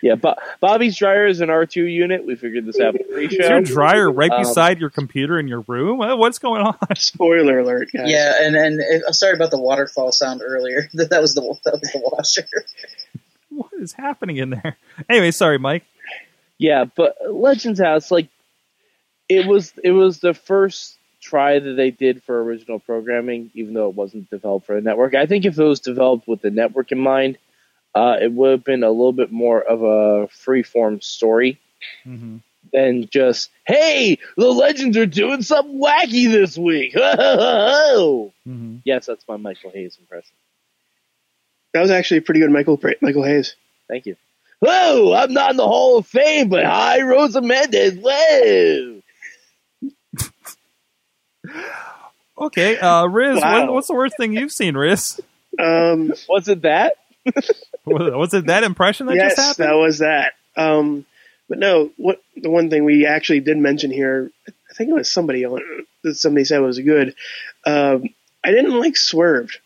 yeah 0.01 0.15
but 0.15 0.39
bobby's 0.59 0.95
dryer 0.97 1.27
is 1.27 1.41
an 1.41 1.49
r2 1.49 1.91
unit 1.91 2.25
we 2.25 2.35
figured 2.35 2.65
this 2.65 2.79
out 2.79 2.95
pre-show 3.11 3.43
is 3.43 3.49
your 3.49 3.61
dryer 3.61 4.11
right 4.11 4.31
Um, 4.31 4.41
beside 4.41 4.79
your 4.79 4.89
computer 4.89 5.39
in 5.39 5.47
your 5.47 5.61
room? 5.61 5.97
What's 5.99 6.39
going 6.39 6.61
on? 6.61 6.77
Spoiler 6.95 7.59
alert, 7.59 7.89
guys. 7.93 8.09
Yeah, 8.09 8.33
and 8.41 8.55
and 8.55 8.81
uh, 9.07 9.11
sorry 9.11 9.33
about 9.33 9.51
the 9.51 9.59
waterfall 9.59 10.11
sound 10.11 10.41
earlier. 10.43 10.89
That 10.93 11.09
that 11.11 11.21
was 11.21 11.35
the 11.35 11.41
that 11.65 11.73
was 11.73 11.91
the 11.91 12.01
washer. 12.03 12.47
What 13.49 13.71
is 13.79 13.93
happening 13.93 14.37
in 14.37 14.49
there? 14.51 14.77
Anyway, 15.09 15.31
sorry, 15.31 15.57
Mike. 15.59 15.83
Yeah, 16.57 16.85
but 16.85 17.15
Legends 17.29 17.79
House, 17.79 18.11
like, 18.11 18.29
it 19.29 19.45
was 19.47 19.73
it 19.83 19.91
was 19.91 20.19
the 20.19 20.33
first 20.33 20.97
try 21.21 21.59
that 21.59 21.73
they 21.73 21.91
did 21.91 22.23
for 22.23 22.43
original 22.43 22.79
programming, 22.79 23.51
even 23.53 23.73
though 23.73 23.89
it 23.89 23.95
wasn't 23.95 24.29
developed 24.29 24.65
for 24.65 24.75
the 24.75 24.81
network. 24.81 25.15
I 25.15 25.25
think 25.25 25.45
if 25.45 25.57
it 25.57 25.63
was 25.63 25.79
developed 25.79 26.27
with 26.27 26.41
the 26.41 26.51
network 26.51 26.91
in 26.91 26.99
mind, 26.99 27.37
uh, 27.95 28.17
it 28.21 28.31
would 28.31 28.51
have 28.51 28.63
been 28.63 28.83
a 28.83 28.89
little 28.91 29.13
bit 29.13 29.31
more 29.31 29.61
of 29.61 29.81
a 29.83 30.27
free-form 30.27 31.01
story 31.01 31.59
hmm 32.03 32.37
than 32.73 33.07
just, 33.11 33.51
"Hey, 33.67 34.17
the 34.37 34.47
Legends 34.51 34.97
are 34.97 35.05
doing 35.05 35.41
something 35.43 35.79
wacky 35.79 36.29
this 36.31 36.57
week." 36.57 36.93
hmm 38.43 38.77
yes, 38.83 39.05
that's 39.05 39.25
my 39.27 39.37
Michael 39.37 39.71
Hayes 39.71 39.97
impression. 39.99 40.35
That 41.73 41.81
was 41.81 41.91
actually 41.91 42.17
a 42.17 42.21
pretty 42.21 42.39
good 42.39 42.51
Michael 42.51 42.79
Michael 43.01 43.23
Hayes. 43.23 43.55
Thank 43.87 44.05
you. 44.07 44.15
Whoa, 44.61 45.13
I'm 45.13 45.33
not 45.33 45.51
in 45.51 45.57
the 45.57 45.67
Hall 45.67 45.97
of 45.99 46.07
Fame, 46.07 46.49
but 46.49 46.63
hi, 46.65 47.01
Rosa 47.01 47.41
Mendes. 47.41 47.97
Whoa. 48.01 49.01
Okay, 52.37 52.77
uh, 52.77 53.03
Rizz, 53.05 53.41
Wow. 53.41 53.61
what, 53.67 53.73
what's 53.75 53.87
the 53.87 53.93
worst 53.93 54.17
thing 54.17 54.33
you've 54.33 54.51
seen, 54.51 54.73
Rizz? 54.73 55.21
Um, 55.57 56.11
Was 56.27 56.49
it 56.49 56.63
that? 56.63 56.97
Was 57.85 58.11
was 58.13 58.33
it 58.33 58.47
that 58.47 58.63
impression 58.63 59.07
that 59.07 59.15
yes, 59.15 59.35
just 59.35 59.57
happened? 59.59 59.69
that 59.69 59.75
was 59.77 59.99
that. 59.99 60.33
Um, 60.57 61.05
but 61.47 61.59
no, 61.59 61.91
what 61.97 62.21
the 62.35 62.49
one 62.49 62.69
thing 62.69 62.83
we 62.85 63.05
actually 63.05 63.41
did 63.41 63.57
mention 63.57 63.91
here, 63.91 64.31
I 64.47 64.73
think 64.73 64.89
it 64.89 64.93
was 64.93 65.11
somebody 65.11 65.45
on 65.45 65.61
that 66.03 66.15
somebody 66.15 66.45
said 66.45 66.59
was 66.59 66.79
good. 66.79 67.15
Um, 67.65 68.09
I 68.43 68.51
didn't 68.51 68.79
like 68.79 68.97
Swerved 68.97 69.59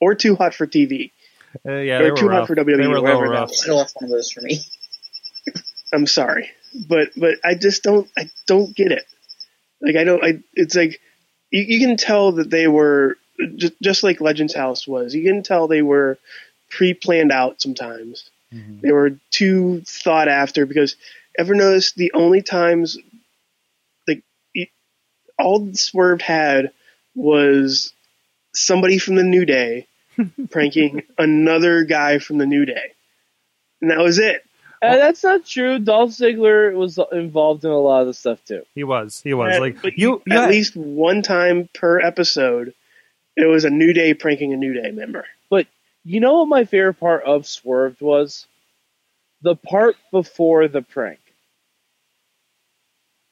or 0.00 0.14
Too 0.14 0.34
Hot 0.36 0.54
for 0.54 0.66
TV. 0.66 1.10
Uh, 1.66 1.72
yeah, 1.72 1.98
Or 2.00 2.14
they 2.14 2.22
were 2.22 2.30
hot 2.30 2.38
rough. 2.40 2.48
for 2.48 2.56
WWE, 2.56 2.66
They 2.76 2.86
were 2.86 2.96
a 2.96 3.00
little 3.00 3.02
whatever 3.02 3.28
that 3.28 3.32
rough. 3.40 3.48
was. 3.48 3.60
Still 3.62 3.76
one 3.76 3.86
of 4.04 4.10
those 4.10 4.30
for 4.30 4.42
me. 4.42 4.58
I'm 5.92 6.06
sorry, 6.06 6.50
but 6.88 7.08
but 7.16 7.36
I 7.44 7.54
just 7.54 7.82
don't 7.82 8.08
I 8.16 8.28
don't 8.46 8.74
get 8.76 8.92
it. 8.92 9.06
Like 9.80 9.96
I 9.96 10.04
don't 10.04 10.22
I 10.22 10.40
it's 10.54 10.74
like 10.74 11.00
you, 11.50 11.62
you 11.62 11.86
can 11.86 11.96
tell 11.96 12.32
that 12.32 12.50
they 12.50 12.68
were 12.68 13.16
just, 13.56 13.72
just 13.80 14.02
like 14.02 14.20
Legends 14.20 14.54
House 14.54 14.86
was. 14.86 15.14
You 15.14 15.22
can 15.24 15.42
tell 15.42 15.66
they 15.68 15.80
were 15.82 16.18
pre-planned 16.70 17.32
out 17.32 17.60
sometimes. 17.60 18.30
Mhm. 18.54 18.80
They 18.80 18.92
were 18.92 19.18
too 19.30 19.82
thought 19.86 20.28
after 20.28 20.66
because 20.66 20.96
ever 21.38 21.54
notice 21.54 21.92
the 21.92 22.12
only 22.12 22.42
times 22.42 22.98
like 24.06 24.22
y- 24.54 24.70
all 25.38 25.72
Swerve 25.74 26.20
had 26.20 26.72
was 27.14 27.92
somebody 28.54 28.98
from 28.98 29.16
the 29.16 29.22
New 29.24 29.44
Day 29.44 29.86
pranking 30.50 31.02
another 31.18 31.84
guy 31.84 32.18
from 32.18 32.38
the 32.38 32.46
New 32.46 32.64
Day, 32.64 32.92
and 33.80 33.90
that 33.90 33.98
was 33.98 34.18
it. 34.18 34.42
Uh, 34.80 34.96
that's 34.96 35.24
not 35.24 35.44
true. 35.44 35.78
Dolph 35.80 36.10
Ziggler 36.10 36.72
was 36.72 36.98
involved 37.10 37.64
in 37.64 37.70
a 37.70 37.78
lot 37.78 38.02
of 38.02 38.06
the 38.06 38.14
stuff 38.14 38.38
too. 38.44 38.62
He 38.76 38.84
was. 38.84 39.20
He 39.22 39.34
was. 39.34 39.54
At- 39.56 39.60
like 39.60 39.76
you. 39.84 39.90
you 39.96 40.22
at 40.30 40.40
had- 40.42 40.50
least 40.50 40.76
one 40.76 41.22
time 41.22 41.68
per 41.74 41.98
episode, 42.00 42.72
it 43.36 43.46
was 43.46 43.64
a 43.64 43.70
New 43.70 43.92
Day 43.92 44.14
pranking 44.14 44.52
a 44.52 44.56
New 44.56 44.74
Day 44.80 44.90
member. 44.92 45.26
You 46.08 46.20
know 46.20 46.38
what 46.38 46.48
my 46.48 46.64
favorite 46.64 46.94
part 46.94 47.24
of 47.24 47.46
Swerved 47.46 48.00
was? 48.00 48.46
The 49.42 49.56
part 49.56 49.94
before 50.10 50.66
the 50.66 50.80
prank. 50.80 51.20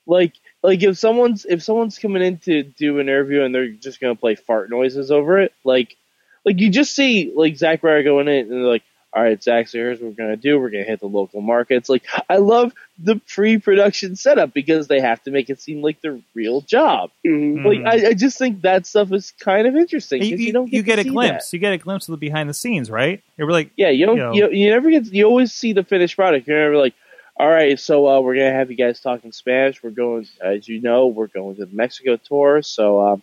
Like, 0.06 0.34
like 0.62 0.82
if 0.82 0.98
someone's 0.98 1.46
if 1.46 1.62
someone's 1.62 1.98
coming 1.98 2.22
in 2.22 2.36
to 2.40 2.62
do 2.64 2.98
an 2.98 3.08
interview 3.08 3.44
and 3.44 3.54
they're 3.54 3.70
just 3.70 3.98
gonna 3.98 4.14
play 4.14 4.34
fart 4.34 4.68
noises 4.68 5.10
over 5.10 5.38
it, 5.38 5.54
like, 5.64 5.96
like 6.44 6.60
you 6.60 6.68
just 6.68 6.94
see 6.94 7.32
like 7.34 7.56
Zack 7.56 7.82
Ryder 7.82 8.02
going 8.02 8.28
in 8.28 8.40
and 8.40 8.52
they're 8.52 8.58
like, 8.70 8.84
"All 9.12 9.22
right, 9.22 9.42
Zack, 9.42 9.68
so 9.68 9.78
here's 9.78 10.00
what 10.00 10.08
we're 10.08 10.14
gonna 10.24 10.36
do. 10.36 10.58
We're 10.58 10.70
gonna 10.70 10.84
hit 10.84 11.00
the 11.00 11.06
local 11.06 11.40
markets." 11.40 11.88
Like, 11.88 12.04
I 12.28 12.36
love 12.36 12.72
the 12.98 13.16
pre-production 13.16 14.16
setup 14.16 14.52
because 14.52 14.88
they 14.88 15.00
have 15.00 15.22
to 15.24 15.30
make 15.30 15.48
it 15.50 15.60
seem 15.60 15.82
like 15.82 16.00
the 16.00 16.20
real 16.34 16.60
job. 16.62 17.10
Mhm. 17.26 17.64
Like. 17.64 17.86
I, 18.04 18.08
I 18.08 18.14
just 18.14 18.38
think 18.38 18.62
that 18.62 18.86
stuff 18.86 19.12
is 19.12 19.32
kind 19.38 19.66
of 19.66 19.76
interesting. 19.76 20.22
you, 20.22 20.36
you, 20.36 20.52
don't 20.52 20.66
get 20.66 20.76
you 20.76 20.82
to 20.82 20.86
get 20.86 20.98
a 20.98 21.04
glimpse. 21.04 21.50
that. 21.50 21.56
You 21.56 21.60
get 21.60 21.72
a 21.72 21.78
glimpse 21.78 22.08
of 22.08 22.12
the 22.12 22.18
behind 22.18 22.48
the 22.48 22.54
scenes, 22.54 22.90
right? 22.90 23.22
You're 23.36 23.50
like, 23.50 23.70
Yeah, 23.76 23.90
you 23.90 24.06
don't. 24.06 24.16
you 24.16 24.22
know. 24.22 24.32
You, 24.32 24.50
you 24.50 24.70
never 24.70 24.90
get. 24.90 25.06
You 25.06 25.24
always 25.26 25.52
see 25.52 25.72
the 25.72 25.84
finished 25.84 26.16
product. 26.16 26.46
You're 26.46 26.58
never 26.58 26.76
like, 26.76 26.94
all 27.38 27.48
right, 27.48 27.78
so 27.78 28.08
uh, 28.08 28.20
we're 28.20 28.34
gonna 28.34 28.52
have 28.52 28.70
you 28.70 28.76
guys 28.76 29.00
talking 29.00 29.30
Spanish. 29.30 29.82
We're 29.82 29.90
going, 29.90 30.26
as 30.42 30.66
you 30.68 30.80
know, 30.80 31.08
we're 31.08 31.26
going 31.26 31.56
to 31.56 31.66
the 31.66 31.74
Mexico 31.74 32.16
tour. 32.16 32.62
So 32.62 33.00
uh, 33.00 33.16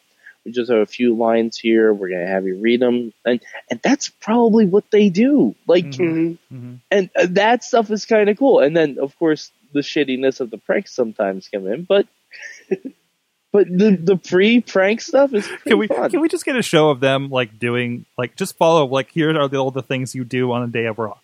we 0.45 0.51
just 0.51 0.69
have 0.71 0.79
a 0.79 0.85
few 0.85 1.15
lines 1.15 1.57
here. 1.57 1.93
We're 1.93 2.09
gonna 2.09 2.27
have 2.27 2.45
you 2.45 2.57
read 2.59 2.81
them, 2.81 3.13
and 3.25 3.39
and 3.69 3.79
that's 3.81 4.09
probably 4.09 4.65
what 4.65 4.89
they 4.91 5.09
do. 5.09 5.55
Like, 5.67 5.85
Mhm. 5.85 5.97
Mhm. 5.99 6.37
mhm. 6.53 6.79
and 6.91 7.09
uh, 7.15 7.27
that 7.31 7.63
stuff 7.63 7.89
is 7.91 8.05
kind 8.05 8.29
of 8.29 8.37
cool. 8.37 8.59
And 8.59 8.75
then, 8.75 8.97
of 8.99 9.17
course, 9.17 9.51
the 9.73 9.79
shittiness 9.81 10.39
of 10.41 10.49
the 10.51 10.57
pranks 10.57 10.93
sometimes 10.93 11.47
come 11.49 11.67
in, 11.67 11.83
but. 11.83 12.07
But 13.51 13.67
the 13.67 13.95
the 13.95 14.17
pre 14.17 14.61
prank 14.61 14.99
stuff 14.99 15.31
is 15.31 15.47
can 15.67 15.77
we 15.77 15.85
fun. 15.85 16.09
can 16.09 16.21
we 16.21 16.27
just 16.27 16.43
get 16.43 16.55
a 16.55 16.63
show 16.63 16.89
of 16.89 16.99
them 16.99 17.29
like 17.29 17.59
doing 17.59 18.07
like 18.17 18.35
just 18.35 18.57
follow 18.57 18.87
like 18.87 19.11
here 19.11 19.29
are 19.39 19.47
the, 19.47 19.57
all 19.57 19.69
the 19.69 19.83
things 19.83 20.15
you 20.15 20.23
do 20.23 20.51
on 20.51 20.63
a 20.63 20.67
day 20.67 20.85
of 20.85 20.97
Raw, 20.97 21.19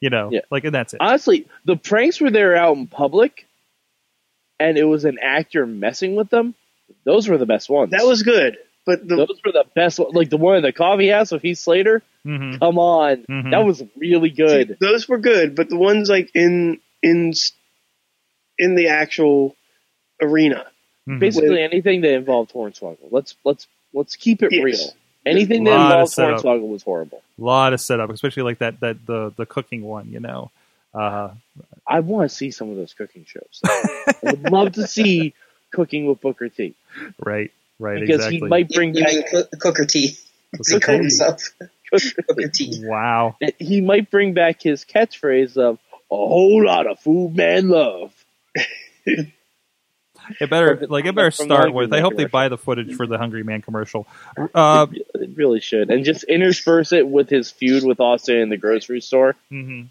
you 0.00 0.08
know? 0.08 0.28
Yeah. 0.30 0.42
Like 0.48 0.62
and 0.62 0.72
that's 0.72 0.94
it. 0.94 0.98
honestly, 1.00 1.48
the 1.64 1.74
pranks 1.74 2.20
were 2.20 2.30
there 2.30 2.54
out 2.54 2.76
in 2.76 2.86
public 2.86 3.48
and 4.60 4.78
it 4.78 4.84
was 4.84 5.04
an 5.04 5.18
actor 5.20 5.66
messing 5.66 6.14
with 6.14 6.30
them, 6.30 6.54
Those 7.04 7.28
were 7.28 7.38
the 7.38 7.46
best 7.46 7.68
ones. 7.70 7.90
That 7.92 8.04
was 8.06 8.22
good, 8.22 8.56
but 8.86 9.06
the 9.06 9.16
those 9.16 9.40
were 9.44 9.52
the 9.52 9.64
best. 9.74 9.98
one- 9.98 10.12
Like 10.12 10.30
the 10.30 10.36
one 10.36 10.56
in 10.56 10.62
the 10.62 10.72
coffee 10.72 11.08
house 11.08 11.32
with 11.32 11.42
Heath 11.42 11.58
Slater. 11.58 12.02
hmm 12.24 12.56
Come 12.58 12.78
on, 12.78 13.24
Mhm. 13.28 13.50
that 13.50 13.64
was 13.64 13.82
really 13.96 14.30
good. 14.30 14.76
those 14.80 15.08
were 15.08 15.18
good, 15.18 15.54
but 15.54 15.68
the 15.68 15.76
ones 15.76 16.08
like 16.08 16.30
in 16.34 16.78
in 17.02 17.32
in 18.58 18.74
the 18.74 18.88
actual 18.88 19.56
arena, 20.20 20.66
Mhm. 21.08 21.18
Basically 21.18 21.60
anything 21.60 22.02
that 22.02 22.12
involved 22.14 22.52
Hornswoggle. 22.52 23.08
Let's 23.10 23.34
let's 23.44 23.66
let's 23.92 24.14
keep 24.14 24.42
it 24.42 24.52
Yes. 24.52 24.62
real. 24.62 24.94
Anything 25.26 25.64
that 25.64 25.72
involved 25.74 26.12
setup. 26.12 26.40
Hornswoggle 26.42 26.68
was 26.68 26.82
horrible. 26.84 27.22
A 27.38 27.42
lot 27.42 27.72
of 27.72 27.80
setup, 27.80 28.10
especially 28.10 28.44
like 28.44 28.58
that 28.58 28.78
that 28.80 29.04
the 29.06 29.32
the 29.36 29.46
cooking 29.46 29.82
one. 29.82 30.10
You 30.12 30.20
know, 30.20 30.50
uh, 30.94 31.30
I 31.86 32.00
want 32.00 32.30
to 32.30 32.36
see 32.36 32.50
some 32.52 32.70
of 32.70 32.76
those 32.76 32.94
cooking 32.94 33.24
shows. 33.26 33.60
I 33.64 34.14
would 34.22 34.50
love 34.50 34.72
to 34.74 34.86
see 34.86 35.34
cooking 35.72 36.06
with 36.06 36.20
Booker 36.20 36.48
T 36.48 36.74
right, 37.24 37.50
right, 37.78 38.00
because 38.00 38.16
exactly. 38.16 38.38
he 38.38 38.44
might 38.46 38.68
bring 38.68 38.94
You 38.94 39.04
back 39.04 39.12
mean 39.14 39.24
Cook- 39.30 39.50
Cooker 39.60 39.84
T? 39.86 40.16
Look 40.52 40.68
He 40.68 40.74
at 40.76 40.82
called 40.82 40.98
that. 40.98 41.02
himself 41.02 41.42
Cooker 42.26 42.48
T. 42.48 42.82
Wow. 42.84 43.36
he 43.58 43.80
might 43.80 44.10
bring 44.10 44.34
back 44.34 44.62
his 44.62 44.84
catchphrase 44.84 45.56
of 45.56 45.78
a 46.10 46.14
whole 46.16 46.64
lot 46.64 46.86
of 46.86 46.98
food 47.00 47.34
man 47.36 47.68
love. 47.68 48.12
It 50.40 50.48
better 50.50 50.86
like 50.88 51.04
it 51.04 51.14
better 51.16 51.32
start 51.32 51.74
with. 51.74 51.92
I 51.92 51.96
Man 51.96 52.02
hope 52.04 52.16
they 52.16 52.26
buy 52.26 52.48
the 52.48 52.56
footage 52.56 52.94
for 52.94 53.06
the 53.08 53.18
Hungry 53.18 53.42
Man 53.42 53.60
commercial. 53.60 54.06
Uh, 54.54 54.86
It 54.92 55.06
it 55.14 55.30
really 55.36 55.58
should, 55.60 55.90
and 55.90 56.04
just 56.04 56.22
intersperse 56.24 56.92
it 56.92 57.08
with 57.08 57.28
his 57.28 57.50
feud 57.50 57.82
with 57.84 57.98
Austin 57.98 58.36
in 58.36 58.48
the 58.48 58.56
grocery 58.56 59.00
store. 59.00 59.34
mhm. 59.50 59.88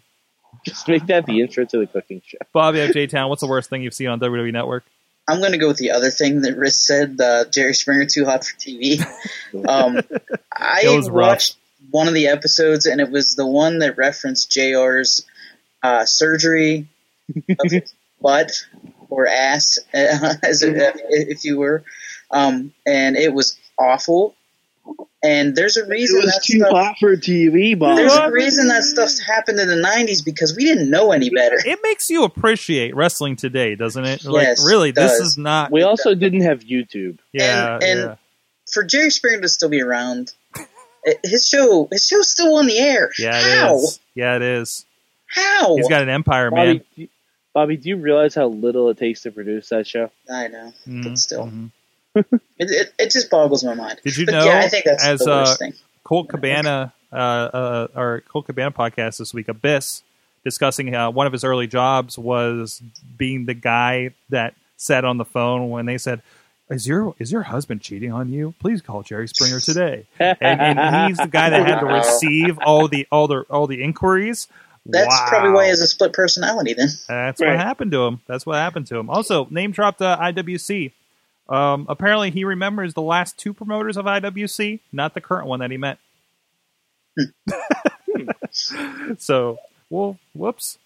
Just 0.66 0.88
make 0.88 1.06
that 1.06 1.26
the 1.26 1.40
intro 1.40 1.64
to 1.66 1.78
the 1.78 1.86
cooking 1.86 2.22
show. 2.24 2.38
Bobby 2.52 2.80
of 2.80 2.92
J 2.92 3.06
Town. 3.06 3.28
What's 3.28 3.40
the 3.42 3.46
worst 3.46 3.68
thing 3.68 3.82
you've 3.82 3.94
seen 3.94 4.08
on 4.08 4.20
WWE 4.20 4.52
Network? 4.52 4.84
I'm 5.28 5.40
going 5.40 5.52
to 5.52 5.58
go 5.58 5.68
with 5.68 5.76
the 5.76 5.92
other 5.92 6.10
thing 6.10 6.42
that 6.42 6.56
Rizz 6.58 6.74
said. 6.74 7.20
Uh, 7.20 7.44
Jerry 7.50 7.74
Springer 7.74 8.06
too 8.06 8.24
hot 8.24 8.44
for 8.44 8.56
TV. 8.56 9.04
Um, 9.68 10.00
I 10.50 10.80
It 10.84 10.96
was 10.96 11.10
rough. 11.10 11.28
watched 11.28 11.56
one 11.90 12.08
of 12.08 12.14
the 12.14 12.28
episodes, 12.28 12.86
and 12.86 13.02
it 13.02 13.10
was 13.10 13.34
the 13.36 13.46
one 13.46 13.80
that 13.80 13.98
referenced 13.98 14.50
Jr's 14.50 15.26
uh, 15.82 16.06
surgery 16.06 16.88
of 17.36 17.70
his 17.70 17.92
butt 18.20 18.64
or 19.10 19.26
ass, 19.26 19.78
uh, 19.92 20.34
as 20.42 20.62
if, 20.62 20.96
if 21.10 21.44
you 21.44 21.58
were, 21.58 21.84
um, 22.30 22.72
and 22.86 23.14
it 23.16 23.34
was 23.34 23.58
awful. 23.78 24.34
And 25.24 25.54
there's 25.54 25.76
a 25.76 25.82
it 25.84 25.88
reason 25.88 26.16
was 26.16 26.26
that 26.32 26.42
too 26.44 26.58
stuff. 26.58 26.72
hot 26.72 26.96
for 26.98 27.16
TV, 27.16 27.78
Bob. 27.78 27.96
There's 27.96 28.12
a 28.12 28.30
reason 28.32 28.66
that 28.68 28.82
stuff's 28.82 29.20
happened 29.20 29.60
in 29.60 29.68
the 29.68 29.76
'90s 29.76 30.24
because 30.24 30.56
we 30.56 30.64
didn't 30.64 30.90
know 30.90 31.12
any 31.12 31.30
better. 31.30 31.58
It 31.64 31.78
makes 31.84 32.10
you 32.10 32.24
appreciate 32.24 32.96
wrestling 32.96 33.36
today, 33.36 33.76
doesn't 33.76 34.04
it? 34.04 34.24
Like 34.24 34.42
Yes, 34.48 34.66
really, 34.66 34.88
it 34.88 34.96
this 34.96 35.12
is 35.20 35.38
not. 35.38 35.70
We 35.70 35.82
also 35.82 36.14
didn't 36.16 36.40
have 36.42 36.60
YouTube. 36.64 37.18
Yeah, 37.32 37.74
and- 37.74 37.82
and- 37.84 38.00
yeah, 38.00 38.14
For 38.72 38.82
Jerry 38.82 39.10
Springer 39.10 39.40
to 39.42 39.48
still 39.48 39.68
be 39.68 39.80
around, 39.82 40.32
his 41.24 41.46
show, 41.46 41.88
his 41.92 42.06
show's 42.06 42.28
still 42.28 42.56
on 42.56 42.66
the 42.66 42.78
air. 42.78 43.10
yeah. 43.18 43.40
How? 43.40 43.74
It 43.74 43.82
is. 43.82 44.00
Yeah, 44.14 44.36
it 44.36 44.42
is. 44.42 44.86
How? 45.26 45.76
He's 45.76 45.88
got 45.88 46.02
an 46.02 46.08
empire, 46.08 46.50
man. 46.50 46.78
Bobby, 46.78 46.84
do- 46.96 47.08
Bobby, 47.54 47.76
do 47.76 47.88
you 47.90 47.96
realize 47.96 48.34
how 48.34 48.46
little 48.48 48.88
it 48.90 48.98
takes 48.98 49.22
to 49.22 49.30
produce 49.30 49.68
that 49.68 49.86
show? 49.86 50.10
I 50.30 50.48
know, 50.48 50.72
Mhm, 50.88 51.04
but 51.04 51.18
still, 51.18 51.46
mhm. 51.46 51.70
it, 52.24 52.40
it, 52.58 52.94
it 52.98 53.10
just 53.10 53.30
boggles 53.30 53.64
my 53.64 53.74
mind. 53.74 54.00
Did 54.04 54.16
you 54.16 54.26
But 54.26 54.32
know? 54.32 54.44
yeah, 54.46 54.58
I 54.60 54.68
think 54.68 54.84
that's 54.84 55.04
as 55.04 55.20
the 55.20 55.30
worst 55.30 55.52
uh, 55.54 55.56
thing. 55.56 55.72
Colt 56.04 56.28
Cabana, 56.28 56.92
uh, 57.12 57.16
uh, 57.16 57.88
our 57.94 58.20
Colt 58.22 58.46
Cabana 58.46 58.70
podcast 58.70 59.18
this 59.18 59.32
week, 59.32 59.48
Abyss, 59.48 60.02
discussing 60.44 60.94
uh, 60.94 61.10
one 61.10 61.26
of 61.26 61.32
his 61.32 61.44
early 61.44 61.66
jobs 61.66 62.18
was 62.18 62.82
being 63.16 63.46
the 63.46 63.54
guy 63.54 64.10
that 64.30 64.54
said 64.76 65.04
on 65.04 65.16
the 65.16 65.24
phone 65.24 65.70
when 65.70 65.86
they 65.86 65.96
said, 65.98 66.20
"Is 66.68 66.86
your 66.88 67.14
is 67.18 67.30
your 67.32 67.42
husband 67.42 67.80
cheating 67.80 68.12
on 68.12 68.28
you? 68.28 68.54
Please 68.60 68.82
call 68.82 69.02
Jerry 69.02 69.28
Springer 69.28 69.60
today." 69.60 70.06
and, 70.18 70.38
and 70.78 71.08
he's 71.08 71.18
the 71.18 71.28
guy 71.28 71.50
that 71.50 71.66
had 71.66 71.80
to 71.80 71.86
receive 71.86 72.58
all 72.64 72.88
the 72.88 73.06
all 73.12 73.28
the 73.28 73.42
all 73.48 73.66
the 73.66 73.82
inquiries. 73.82 74.48
That's 74.84 75.06
Wow. 75.06 75.26
probably 75.28 75.50
why 75.52 75.64
he 75.64 75.68
has 75.70 75.80
a 75.80 75.86
split 75.86 76.12
personality. 76.12 76.74
Then 76.74 76.88
That's 77.08 77.40
Right. 77.40 77.50
what 77.50 77.58
happened 77.58 77.92
to 77.92 78.02
him. 78.04 78.20
That's 78.26 78.44
what 78.44 78.56
happened 78.56 78.88
to 78.88 78.96
him. 78.98 79.08
Also, 79.10 79.46
name 79.48 79.70
dropped 79.70 80.02
uh, 80.02 80.18
IWC. 80.20 80.90
Um, 81.48 81.86
apparently, 81.88 82.30
he 82.30 82.44
remembers 82.44 82.94
the 82.94 83.02
last 83.02 83.36
two 83.38 83.52
promoters 83.52 83.96
of 83.96 84.06
IWC, 84.06 84.80
not 84.92 85.14
the 85.14 85.20
current 85.20 85.46
one 85.46 85.60
that 85.60 85.70
he 85.70 85.76
met. 85.76 85.98
so, 89.18 89.58
well, 89.90 90.18
whoops, 90.34 90.78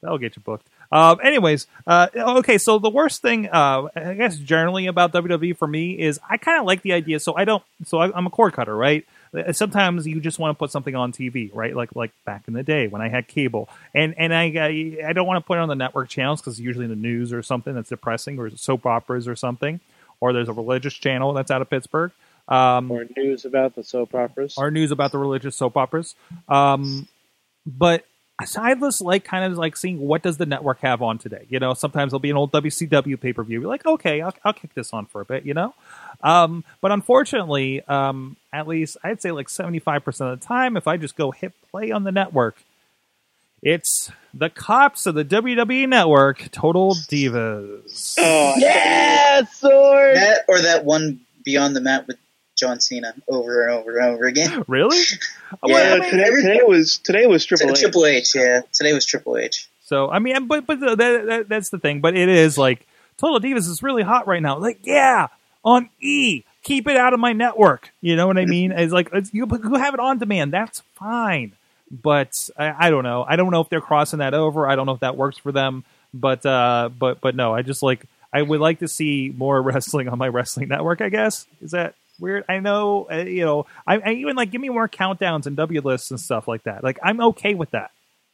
that'll 0.00 0.18
get 0.18 0.36
you 0.36 0.42
booked. 0.42 0.66
Um, 0.92 1.18
anyways, 1.24 1.66
uh, 1.88 2.08
okay. 2.16 2.56
So 2.56 2.78
the 2.78 2.90
worst 2.90 3.20
thing, 3.20 3.48
uh, 3.48 3.88
I 3.96 4.14
guess, 4.14 4.36
generally 4.38 4.86
about 4.86 5.12
WWE 5.12 5.56
for 5.56 5.66
me 5.66 5.98
is 5.98 6.20
I 6.28 6.36
kind 6.36 6.60
of 6.60 6.66
like 6.66 6.82
the 6.82 6.92
idea. 6.92 7.18
So 7.18 7.34
I 7.34 7.44
don't. 7.44 7.64
So 7.84 7.98
I, 7.98 8.16
I'm 8.16 8.26
a 8.26 8.30
cord 8.30 8.52
cutter, 8.52 8.76
right? 8.76 9.04
Uh, 9.36 9.52
Sometimes 9.52 10.06
you 10.06 10.20
just 10.20 10.38
want 10.38 10.56
to 10.56 10.58
put 10.58 10.70
something 10.70 10.94
on 10.94 11.10
TV, 11.10 11.50
right? 11.52 11.74
Like 11.74 11.96
like 11.96 12.12
back 12.24 12.44
in 12.46 12.54
the 12.54 12.62
day 12.62 12.86
when 12.86 13.02
I 13.02 13.08
had 13.08 13.26
cable, 13.26 13.68
and 13.92 14.14
and 14.18 14.32
I 14.32 14.44
I, 14.44 15.08
I 15.08 15.12
don't 15.12 15.26
want 15.26 15.42
to 15.42 15.46
put 15.46 15.58
it 15.58 15.62
on 15.62 15.68
the 15.68 15.74
network 15.74 16.08
channels 16.08 16.40
because 16.40 16.60
usually 16.60 16.86
the 16.86 16.94
news 16.94 17.32
or 17.32 17.42
something 17.42 17.74
that's 17.74 17.88
depressing, 17.88 18.38
or 18.38 18.50
soap 18.50 18.86
operas 18.86 19.26
or 19.26 19.34
something, 19.34 19.80
or 20.24 20.32
there's 20.32 20.48
a 20.48 20.54
religious 20.54 20.94
channel 20.94 21.34
that's 21.34 21.50
out 21.50 21.60
of 21.60 21.68
Pittsburgh. 21.68 22.10
Um, 22.48 22.90
Or 22.90 23.04
news 23.14 23.44
about 23.44 23.74
the 23.74 23.84
soap 23.84 24.14
operas? 24.14 24.56
our 24.56 24.70
news 24.70 24.90
about 24.90 25.12
the 25.12 25.18
religious 25.18 25.54
soap 25.54 25.76
operas. 25.76 26.14
Um, 26.48 27.06
but 27.66 28.06
I 28.40 28.46
just 28.74 29.02
like 29.02 29.24
kind 29.24 29.44
of 29.44 29.58
like 29.58 29.76
seeing 29.76 30.00
what 30.00 30.22
does 30.22 30.38
the 30.38 30.46
network 30.46 30.80
have 30.80 31.02
on 31.02 31.18
today. 31.18 31.44
You 31.50 31.60
know, 31.60 31.74
sometimes 31.74 32.12
there'll 32.12 32.20
be 32.20 32.30
an 32.30 32.38
old 32.38 32.52
WCW 32.52 33.20
pay 33.20 33.34
per 33.34 33.44
view. 33.44 33.60
You're 33.60 33.68
like, 33.68 33.84
okay, 33.84 34.22
I'll, 34.22 34.34
I'll 34.44 34.54
kick 34.54 34.72
this 34.72 34.94
on 34.94 35.04
for 35.04 35.20
a 35.20 35.26
bit. 35.26 35.44
You 35.44 35.52
know, 35.52 35.74
um, 36.22 36.64
but 36.80 36.90
unfortunately, 36.90 37.82
um, 37.82 38.36
at 38.50 38.66
least 38.66 38.96
I'd 39.04 39.20
say 39.20 39.30
like 39.30 39.50
75 39.50 40.04
percent 40.06 40.30
of 40.30 40.40
the 40.40 40.46
time, 40.46 40.78
if 40.78 40.88
I 40.88 40.96
just 40.96 41.16
go 41.16 41.32
hit 41.32 41.52
play 41.70 41.90
on 41.90 42.04
the 42.04 42.12
network. 42.12 42.56
It's 43.62 44.10
the 44.36 44.50
cops 44.50 45.06
of 45.06 45.14
the 45.14 45.24
WWE 45.24 45.88
network, 45.88 46.50
Total 46.50 46.94
Divas. 46.94 48.16
Oh, 48.18 48.54
yeah, 48.58 49.42
Sorg. 49.42 50.14
that 50.14 50.44
or 50.48 50.60
that 50.60 50.84
one 50.84 51.20
Beyond 51.44 51.76
the 51.76 51.80
Mat 51.80 52.06
with 52.06 52.16
John 52.56 52.80
Cena 52.80 53.14
over 53.28 53.66
and 53.66 53.78
over 53.78 53.98
and 53.98 54.14
over 54.14 54.24
again. 54.24 54.64
Really? 54.68 54.96
Yeah, 54.98 55.58
Well, 55.62 55.96
I 55.96 56.00
mean, 56.00 56.10
today, 56.10 56.30
today 56.30 56.62
was 56.66 56.98
today 56.98 57.26
was 57.26 57.44
Triple 57.44 57.70
H. 57.70 57.80
Triple 57.80 58.06
H, 58.06 58.34
yeah. 58.34 58.62
Today 58.72 58.92
was 58.92 59.04
Triple 59.04 59.36
H. 59.36 59.68
So 59.84 60.10
I 60.10 60.18
mean, 60.18 60.46
but 60.46 60.66
but 60.66 60.80
that, 60.80 60.98
that, 60.98 61.48
that's 61.48 61.70
the 61.70 61.78
thing. 61.78 62.00
But 62.00 62.16
it 62.16 62.28
is 62.28 62.56
like 62.58 62.86
Total 63.18 63.40
Divas 63.40 63.68
is 63.68 63.82
really 63.82 64.02
hot 64.02 64.26
right 64.26 64.42
now. 64.42 64.58
Like, 64.58 64.80
yeah, 64.84 65.28
on 65.64 65.90
E, 66.00 66.42
keep 66.62 66.88
it 66.88 66.96
out 66.96 67.12
of 67.14 67.20
my 67.20 67.32
network. 67.32 67.90
You 68.00 68.16
know 68.16 68.26
what 68.26 68.38
I 68.38 68.46
mean? 68.46 68.72
It's 68.72 68.92
like 68.92 69.10
it's, 69.12 69.32
you, 69.32 69.46
you 69.46 69.74
have 69.74 69.94
it 69.94 70.00
on 70.00 70.18
demand. 70.18 70.52
That's 70.52 70.80
fine. 70.94 71.52
But 71.90 72.32
I, 72.56 72.86
I 72.86 72.90
don't 72.90 73.04
know. 73.04 73.24
I 73.28 73.36
don't 73.36 73.50
know 73.50 73.60
if 73.60 73.68
they're 73.68 73.80
crossing 73.80 74.18
that 74.20 74.34
over. 74.34 74.66
I 74.68 74.74
don't 74.76 74.86
know 74.86 74.92
if 74.94 75.00
that 75.00 75.16
works 75.16 75.38
for 75.38 75.52
them. 75.52 75.84
But 76.12 76.44
uh, 76.46 76.90
but 76.98 77.20
but 77.20 77.34
no, 77.34 77.54
I 77.54 77.62
just 77.62 77.82
like 77.82 78.04
I 78.32 78.42
would 78.42 78.60
like 78.60 78.78
to 78.80 78.88
see 78.88 79.32
more 79.36 79.60
wrestling 79.68 80.08
on 80.08 80.18
my 80.18 80.28
wrestling 80.28 80.68
network. 80.68 81.00
I 81.00 81.08
guess 81.08 81.46
is 81.60 81.72
that 81.72 81.94
weird. 82.20 82.44
I 82.48 82.60
know. 82.60 83.06
Uh, 83.10 83.16
you 83.24 83.44
know. 83.44 83.66
I, 83.86 83.98
I 83.98 84.10
even 84.12 84.36
like 84.36 84.50
give 84.50 84.60
me 84.60 84.68
more 84.68 84.88
countdowns 84.88 85.46
and 85.46 85.56
W 85.56 85.80
lists 85.80 86.10
and 86.10 86.20
stuff 86.20 86.46
like 86.48 86.62
that. 86.64 86.82
Like 86.84 86.98
I'm 87.02 87.20
okay 87.20 87.54
with 87.54 87.70
that. 87.72 87.90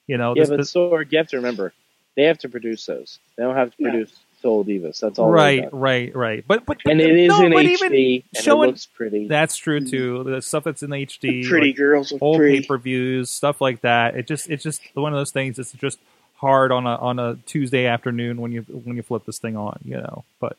You 0.07 0.17
know. 0.19 0.35
Yeah, 0.37 0.43
this- 0.43 0.49
but 0.51 0.57
this- 0.59 0.73
Sorg, 0.75 1.11
you 1.13 1.19
have 1.19 1.29
to 1.29 1.37
remember, 1.37 1.73
they 2.17 2.25
have 2.25 2.39
to 2.39 2.49
produce 2.49 2.85
those. 2.87 3.19
They 3.37 3.43
don't 3.45 3.57
have 3.57 3.71
to 3.71 3.77
Yeah. 3.79 3.91
produce 3.91 4.13
Soul 4.41 4.65
Divas. 4.65 5.01
That's 5.01 5.19
all. 5.19 5.31
right, 5.31 5.69
right, 5.73 6.15
right. 6.15 6.45
But 6.47 6.67
but 6.67 6.79
And 6.87 7.01
it 7.01 7.17
is 7.17 7.29
no, 7.29 7.45
in 7.45 7.53
HD, 7.53 8.25
and 8.35 8.45
showing- 8.45 8.69
it 8.71 8.73
looks 8.73 8.87
pretty. 8.87 9.29
that's 9.29 9.57
true 9.57 9.81
mm-hmm. 9.81 9.91
too. 9.91 10.25
The 10.25 10.43
stuff 10.43 10.65
that's 10.65 10.83
in 10.83 10.91
HD, 10.91 11.49
Pretty 11.49 11.69
like 11.69 11.77
girls 11.77 12.13
old 12.21 12.39
pay 12.39 12.63
per 12.63 12.79
views, 12.79 13.31
stuff 13.31 13.61
like 13.61 13.83
that. 13.83 14.17
It 14.17 14.27
just 14.27 14.49
it's 14.51 14.63
just 14.63 14.83
one 14.95 15.13
of 15.13 15.19
those 15.19 15.31
things. 15.31 15.59
It's 15.59 15.73
just 15.73 15.99
hard 16.37 16.73
on 16.73 16.87
a 16.87 16.97
on 16.97 17.19
a 17.19 17.37
Tuesday 17.47 17.87
afternoon 17.87 18.41
when 18.41 18.53
you 18.53 18.63
when 18.63 18.97
you 18.97 19.03
flip 19.03 19.27
this 19.27 19.39
thing 19.39 19.57
on, 19.57 19.79
you 19.85 19.97
know. 19.97 20.25
But 20.41 20.57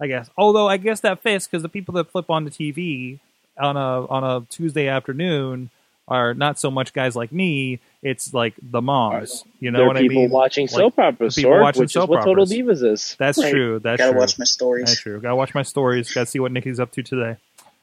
I 0.00 0.06
guess, 0.06 0.28
although 0.36 0.68
I 0.68 0.76
guess 0.76 1.00
that 1.00 1.22
fits 1.22 1.46
because 1.46 1.62
the 1.62 1.68
people 1.68 1.94
that 1.94 2.10
flip 2.10 2.28
on 2.28 2.44
the 2.44 2.50
TV 2.50 3.18
on 3.58 3.76
a 3.76 4.06
on 4.06 4.24
a 4.24 4.44
Tuesday 4.50 4.88
afternoon 4.88 5.70
are 6.08 6.34
not 6.34 6.58
so 6.58 6.70
much 6.70 6.92
guys 6.92 7.16
like 7.16 7.32
me. 7.32 7.80
It's 8.02 8.34
like 8.34 8.54
the 8.60 8.82
moms. 8.82 9.44
You 9.60 9.70
know 9.70 9.78
there 9.78 9.84
are 9.84 9.88
what 9.88 9.96
I 9.96 10.00
people 10.02 10.22
mean? 10.22 10.30
watching 10.30 10.64
Like, 10.66 10.70
soap 10.74 10.98
operas, 10.98 11.36
people 11.36 11.52
Sorg, 11.52 11.62
watching 11.62 11.80
which 11.82 11.92
soap 11.92 12.04
is 12.04 12.08
what 12.08 12.24
Total 12.24 12.42
operas. 12.42 12.50
Divas 12.52 12.82
is. 12.92 13.16
That's 13.18 13.38
Right. 13.38 13.50
true. 13.52 13.78
That's 13.78 13.98
Gotta 13.98 14.12
true. 14.12 14.20
watch 14.20 14.38
my 14.38 14.44
stories. 14.44 14.86
That's 14.86 15.00
true. 15.00 15.20
Gotta 15.20 15.36
watch 15.36 15.54
my 15.54 15.62
stories. 15.62 16.12
Gotta 16.12 16.26
see 16.26 16.40
what 16.40 16.50
Nikki's 16.52 16.80
up 16.80 16.90
to 16.92 17.02
today. 17.04 17.36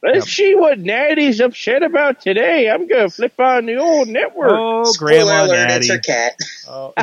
Let's 0.04 0.16
Yep. 0.18 0.26
see 0.28 0.56
what 0.56 0.80
Natty's 0.80 1.40
upset 1.42 1.84
about 1.84 2.22
today. 2.22 2.70
I'm 2.70 2.88
gonna 2.88 3.10
flip 3.10 3.38
on 3.40 3.66
the 3.66 3.76
old 3.78 4.08
network. 4.10 4.52
Oh, 4.52 4.84
Spoiler 4.86 5.24
Grandma 5.26 5.46
alert, 5.46 5.68
Natty. 5.68 5.88
it's 5.88 5.90
her 5.90 6.00
cat. 6.00 6.36
Oh. 6.70 6.94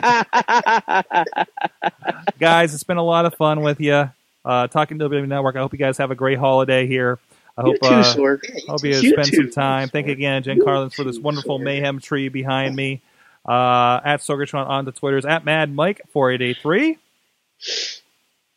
guys, 2.38 2.74
it's 2.74 2.84
been 2.84 2.96
a 2.96 3.02
lot 3.02 3.26
of 3.26 3.34
fun 3.34 3.60
with 3.62 3.80
you. 3.80 4.10
Uh, 4.44 4.66
talking 4.68 4.98
to 4.98 5.08
WWE 5.08 5.26
Network. 5.26 5.56
I 5.56 5.60
hope 5.60 5.72
you 5.72 5.78
guys 5.78 5.98
have 5.98 6.10
a 6.10 6.14
great 6.14 6.38
holiday 6.38 6.86
here. 6.86 7.18
I 7.58 7.62
hope 7.62 7.74
You 7.82 7.88
too, 7.88 7.94
uh, 7.94 8.14
Sorg. 8.14 8.38
Yeah, 8.48 8.54
you 8.56 8.62
hope 8.68 8.84
you 8.84 8.90
You 8.96 9.10
spend 9.12 9.26
some 9.28 9.50
time. 9.50 9.88
Thank 9.88 10.06
you 10.06 10.12
again, 10.12 10.42
Jen 10.42 10.62
Carlin, 10.62 10.90
for 10.90 11.04
this 11.04 11.18
wonderful 11.18 11.58
mayhem 11.58 11.98
tree 12.00 12.28
behind 12.28 12.76
me. 12.76 13.00
Uh, 13.46 14.00
at 14.04 14.20
Sorgatron 14.20 14.66
on 14.68 14.84
the 14.84 14.92
Twitters 14.92 15.24
at 15.24 15.44
Mad 15.44 15.72
Mike 15.74 16.00
four 16.12 16.32
eight 16.32 16.42
eight 16.42 16.56
three. 16.60 16.98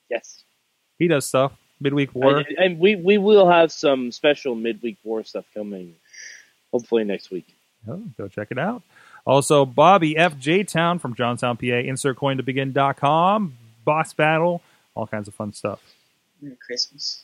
yes. 0.09 0.43
He 0.97 1.07
does 1.07 1.25
stuff. 1.25 1.53
midweek 1.79 2.13
war. 2.13 2.37
And, 2.37 2.47
and 2.57 2.79
we 2.79 2.95
we 2.95 3.17
will 3.17 3.49
have 3.49 3.71
some 3.71 4.11
special 4.11 4.55
midweek 4.55 4.97
war 5.03 5.23
stuff 5.23 5.45
coming, 5.53 5.95
hopefully 6.71 7.03
next 7.03 7.29
week. 7.31 7.47
Oh, 7.87 8.01
go 8.17 8.27
check 8.27 8.47
it 8.51 8.57
out. 8.59 8.81
Also, 9.25 9.65
Bobby 9.65 10.17
F. 10.17 10.37
J. 10.39 10.63
Town 10.63 10.97
from 10.99 11.13
Johnstown, 11.13 11.55
PA. 11.57 11.65
Insert 11.65 12.17
coin 12.17 12.37
to 12.37 12.43
begin.com. 12.43 13.53
Boss 13.85 14.13
battle. 14.13 14.61
All 14.95 15.07
kinds 15.07 15.27
of 15.27 15.35
fun 15.35 15.53
stuff. 15.53 15.79
Merry 16.41 16.57
Christmas. 16.65 17.23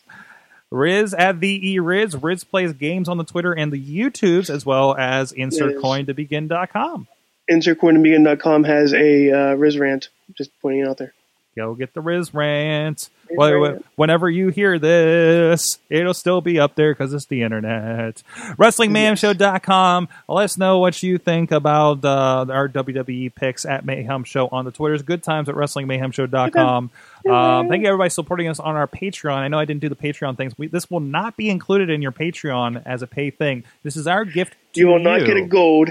Rizz 0.71 1.13
at 1.17 1.39
the 1.39 1.71
E 1.73 1.77
Rizz. 1.79 2.15
Rizz 2.19 2.47
plays 2.47 2.73
games 2.73 3.09
on 3.09 3.17
the 3.17 3.23
Twitter 3.23 3.53
and 3.53 3.71
the 3.71 3.81
YouTubes 3.81 4.49
as 4.49 4.65
well 4.65 4.95
as 4.95 5.31
insert 5.31 5.73
Yes. 5.73 5.81
coin 5.81 6.05
to 6.05 6.13
begin.com. 6.13 7.07
InsertCoinToBegin.com 7.49 8.63
has 8.63 8.93
a 8.93 9.31
uh, 9.31 9.55
Rizz 9.55 9.79
rant. 9.79 10.09
Just 10.35 10.51
pointing 10.61 10.81
it 10.81 10.87
out 10.87 10.97
there. 10.97 11.13
Go 11.55 11.73
get 11.73 11.93
the 11.93 12.01
Rizz 12.01 12.33
rant. 12.33 13.09
Rizz 13.31 13.37
Well, 13.37 13.53
rant. 13.53 13.85
Whenever 13.95 14.29
you 14.29 14.49
hear 14.49 14.77
this, 14.77 15.79
it'll 15.89 16.13
still 16.13 16.41
be 16.41 16.59
up 16.59 16.75
there 16.75 16.93
because 16.93 17.13
it's 17.13 17.27
the 17.27 17.43
internet. 17.43 18.21
WrestlingMayhemShow.com. 18.57 20.09
Let 20.27 20.43
us 20.43 20.57
know 20.57 20.79
what 20.79 21.01
you 21.01 21.17
think 21.17 21.51
about 21.51 22.03
uh, 22.03 22.45
our 22.49 22.67
WWE 22.67 23.33
picks 23.33 23.63
at 23.63 23.85
Mayhem 23.85 24.25
Show 24.25 24.49
on 24.51 24.65
the 24.65 24.71
Twitters. 24.71 25.01
Good 25.01 25.23
times 25.23 25.47
at 25.47 25.55
WrestlingMayhemShow.com. 25.55 26.91
Um, 27.29 27.69
thank 27.69 27.81
you 27.81 27.87
everybody 27.87 28.09
supporting 28.09 28.49
us 28.49 28.59
on 28.59 28.75
our 28.75 28.87
Patreon. 28.87 29.37
I 29.37 29.47
know 29.47 29.57
I 29.57 29.65
didn't 29.65 29.81
do 29.81 29.89
the 29.89 29.95
Patreon 29.95 30.35
things. 30.35 30.57
We, 30.57 30.67
this 30.67 30.91
will 30.91 30.99
not 30.99 31.37
be 31.37 31.49
included 31.49 31.89
in 31.89 32.01
your 32.01 32.11
Patreon 32.11 32.83
as 32.85 33.01
a 33.01 33.07
pay 33.07 33.29
thing. 33.29 33.63
This 33.83 33.95
is 33.95 34.07
our 34.07 34.25
gift 34.25 34.55
to 34.73 34.79
You 34.81 34.87
will 34.87 34.99
not 34.99 35.25
get 35.25 35.37
a 35.37 35.45
gold. 35.45 35.89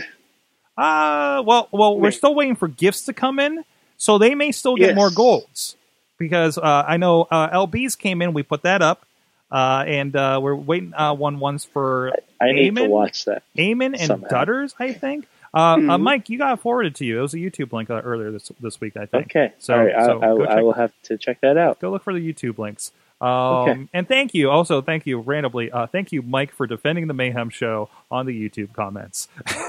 Uh, 0.77 1.43
well, 1.47 1.68
well, 1.72 1.99
we're 1.99 2.11
still 2.11 2.35
waiting 2.35 2.57
for 2.57 2.68
gifts 2.68 3.05
to 3.07 3.12
come 3.12 3.39
in, 3.39 3.64
so 3.97 4.18
they 4.18 4.35
may 4.35 4.53
still 4.53 4.77
get 4.77 4.89
Yes. 4.89 4.97
more 4.97 5.11
golds 5.11 5.77
because 6.18 6.59
uh, 6.59 6.85
I 6.87 6.97
know 6.97 7.22
uh, 7.31 7.51
LBs 7.66 7.99
came 7.99 8.22
in. 8.22 8.33
We 8.33 8.43
put 8.43 8.62
that 8.62 8.83
up, 8.83 9.07
uh, 9.53 9.85
and 9.87 10.14
uh, 10.16 10.41
we're 10.43 10.55
waiting 10.55 10.93
uh, 10.95 11.14
one 11.14 11.39
ones 11.39 11.64
for 11.64 12.12
I 12.41 12.53
need 12.53 12.62
to 12.75 12.83
Amen? 12.83 12.91
watch 12.91 13.25
that. 13.27 13.43
Eamon 13.57 13.95
and 13.99 14.07
Somehow. 14.09 14.29
Dutters. 14.29 14.75
I 14.79 14.93
think. 14.93 15.27
Uh, 15.53 15.57
uh, 15.57 15.77
Mhm. 15.77 16.01
Mike, 16.01 16.29
you 16.31 16.37
got 16.39 16.59
forwarded 16.59 16.97
to 16.97 17.05
you. 17.05 17.20
It 17.20 17.22
was 17.22 17.35
a 17.35 17.37
YouTube 17.39 17.72
link 17.72 17.89
uh, 17.89 18.01
earlier 18.05 18.33
this 18.33 18.51
this 18.61 18.81
week. 18.81 18.97
I 18.97 19.07
think. 19.07 19.27
Okay, 19.27 19.53
So- 19.59 19.77
right, 19.77 19.95
I, 19.95 20.05
so 20.07 20.16
I, 20.18 20.20
go 20.27 20.45
I 20.47 20.62
will 20.62 20.72
have 20.72 20.91
to 21.05 21.16
check 21.16 21.41
that 21.43 21.57
out. 21.57 21.79
Go 21.79 21.93
look 21.93 22.03
for 22.03 22.12
the 22.12 22.18
YouTube 22.33 22.59
links. 22.59 22.91
Um, 23.21 23.29
Okay. 23.31 23.89
And 23.95 24.09
thank 24.09 24.35
you. 24.35 24.51
Also, 24.51 24.83
thank 24.83 25.07
you 25.07 25.19
randomly. 25.21 25.71
Uh, 25.71 25.87
thank 25.87 26.12
you, 26.12 26.21
Mike, 26.23 26.53
for 26.53 26.67
defending 26.67 27.07
the 27.07 27.15
Mayhem 27.15 27.49
Show 27.51 27.89
on 28.11 28.27
the 28.27 28.33
YouTube 28.49 28.73
comments. 28.75 29.29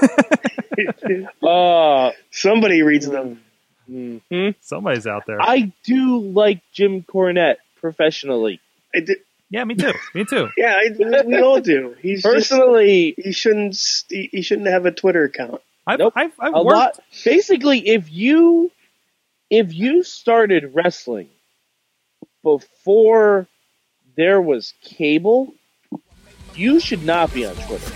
Uh, 1.42 2.10
Somebody 2.30 2.82
reads 2.82 3.08
them. 3.08 3.40
mhm. 3.90 4.54
Somebody's 4.60 5.06
out 5.06 5.22
there. 5.26 5.40
I 5.40 5.72
do 5.84 6.18
like 6.20 6.60
Jim 6.72 7.02
Cornette 7.02 7.56
professionally. 7.80 8.60
I 8.94 9.00
did, 9.00 9.18
yeah, 9.48 9.64
me 9.64 9.74
too. 9.74 9.92
Me 10.14 10.24
too. 10.24 10.48
yeah, 10.56 10.76
I, 10.78 11.22
we 11.24 11.40
all 11.40 11.60
do. 11.60 11.94
He's 12.02 12.22
just, 12.22 12.34
Personally, 12.34 13.14
he 13.16 13.32
shouldn't 13.32 13.78
he, 14.08 14.28
he 14.32 14.42
shouldn't 14.42 14.68
have 14.68 14.84
a 14.86 14.90
Twitter 14.92 15.24
account. 15.24 15.62
I've, 15.86 15.98
Nope. 16.00 16.12
I've, 16.16 16.32
I've 16.40 16.54
a 16.54 16.62
worked. 16.62 16.76
lot. 16.76 17.00
Basically, 17.24 17.78
if 17.88 18.10
you 18.12 18.70
if 19.48 19.72
you 19.72 20.02
started 20.02 20.72
wrestling 20.74 21.28
before 22.46 23.48
there 24.16 24.40
was 24.40 24.72
cable, 24.80 25.52
you 26.54 26.78
should 26.78 27.02
not 27.04 27.34
be 27.34 27.44
on 27.44 27.56
Twitter. 27.56 27.90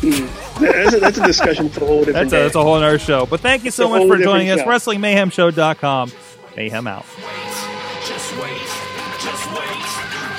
Hmm. 0.00 0.64
That's 0.64 0.94
a, 0.94 1.00
that's 1.00 1.18
a 1.18 1.26
discussion 1.26 1.68
for 1.68 1.84
a 1.84 1.86
whole 1.86 1.98
different 2.04 2.14
That's 2.30 2.32
a, 2.32 2.36
day. 2.36 2.42
that's 2.44 2.54
a 2.54 2.62
whole 2.62 2.74
other 2.74 2.98
show. 2.98 3.26
But 3.26 3.40
thank 3.40 3.64
you 3.64 3.70
so 3.70 3.90
much 3.90 4.06
for 4.08 4.16
joining 4.16 4.48
us. 4.48 4.56
different 4.60 4.82
show. 4.82 4.92
WrestlingMayhemShow.com. 4.92 6.12
Mayhem 6.56 6.86
out. 6.86 7.04
Just 7.04 8.32
wait, 8.40 8.64
just 9.20 9.44
wait, 9.52 9.84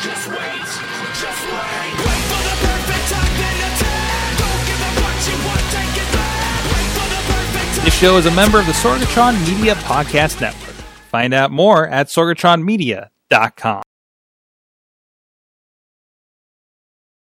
just 0.02 0.26
wait, 0.34 0.66
just 1.22 1.42
wait. 1.54 1.94
Wait 2.02 2.24
for 2.34 2.42
the 2.50 2.56
perfect 2.66 3.06
time, 3.14 3.34
then 3.38 3.58
attack. 3.70 4.42
Don't 4.42 4.62
give 4.66 4.82
up 4.82 4.96
what 5.06 5.18
you 5.30 5.38
want, 5.46 5.66
take 5.70 5.96
it 6.02 6.10
back. 6.18 6.66
Wait 6.66 6.90
for 6.98 7.08
the 7.14 7.22
perfect 7.30 7.76
time. 7.78 7.86
This 7.86 7.94
show 7.94 8.18
is 8.18 8.26
a 8.26 8.32
member 8.32 8.60
of 8.60 8.66
the 8.66 8.74
Sorgatron 8.74 9.38
Media 9.48 9.76
Podcast 9.76 10.42
Network. 10.42 10.74
Find 11.14 11.34
out 11.36 11.52
more 11.52 11.88
at 11.88 12.08
sorgatronmedia.com 12.08 13.10
dot 13.32 13.56
com. 13.56 13.91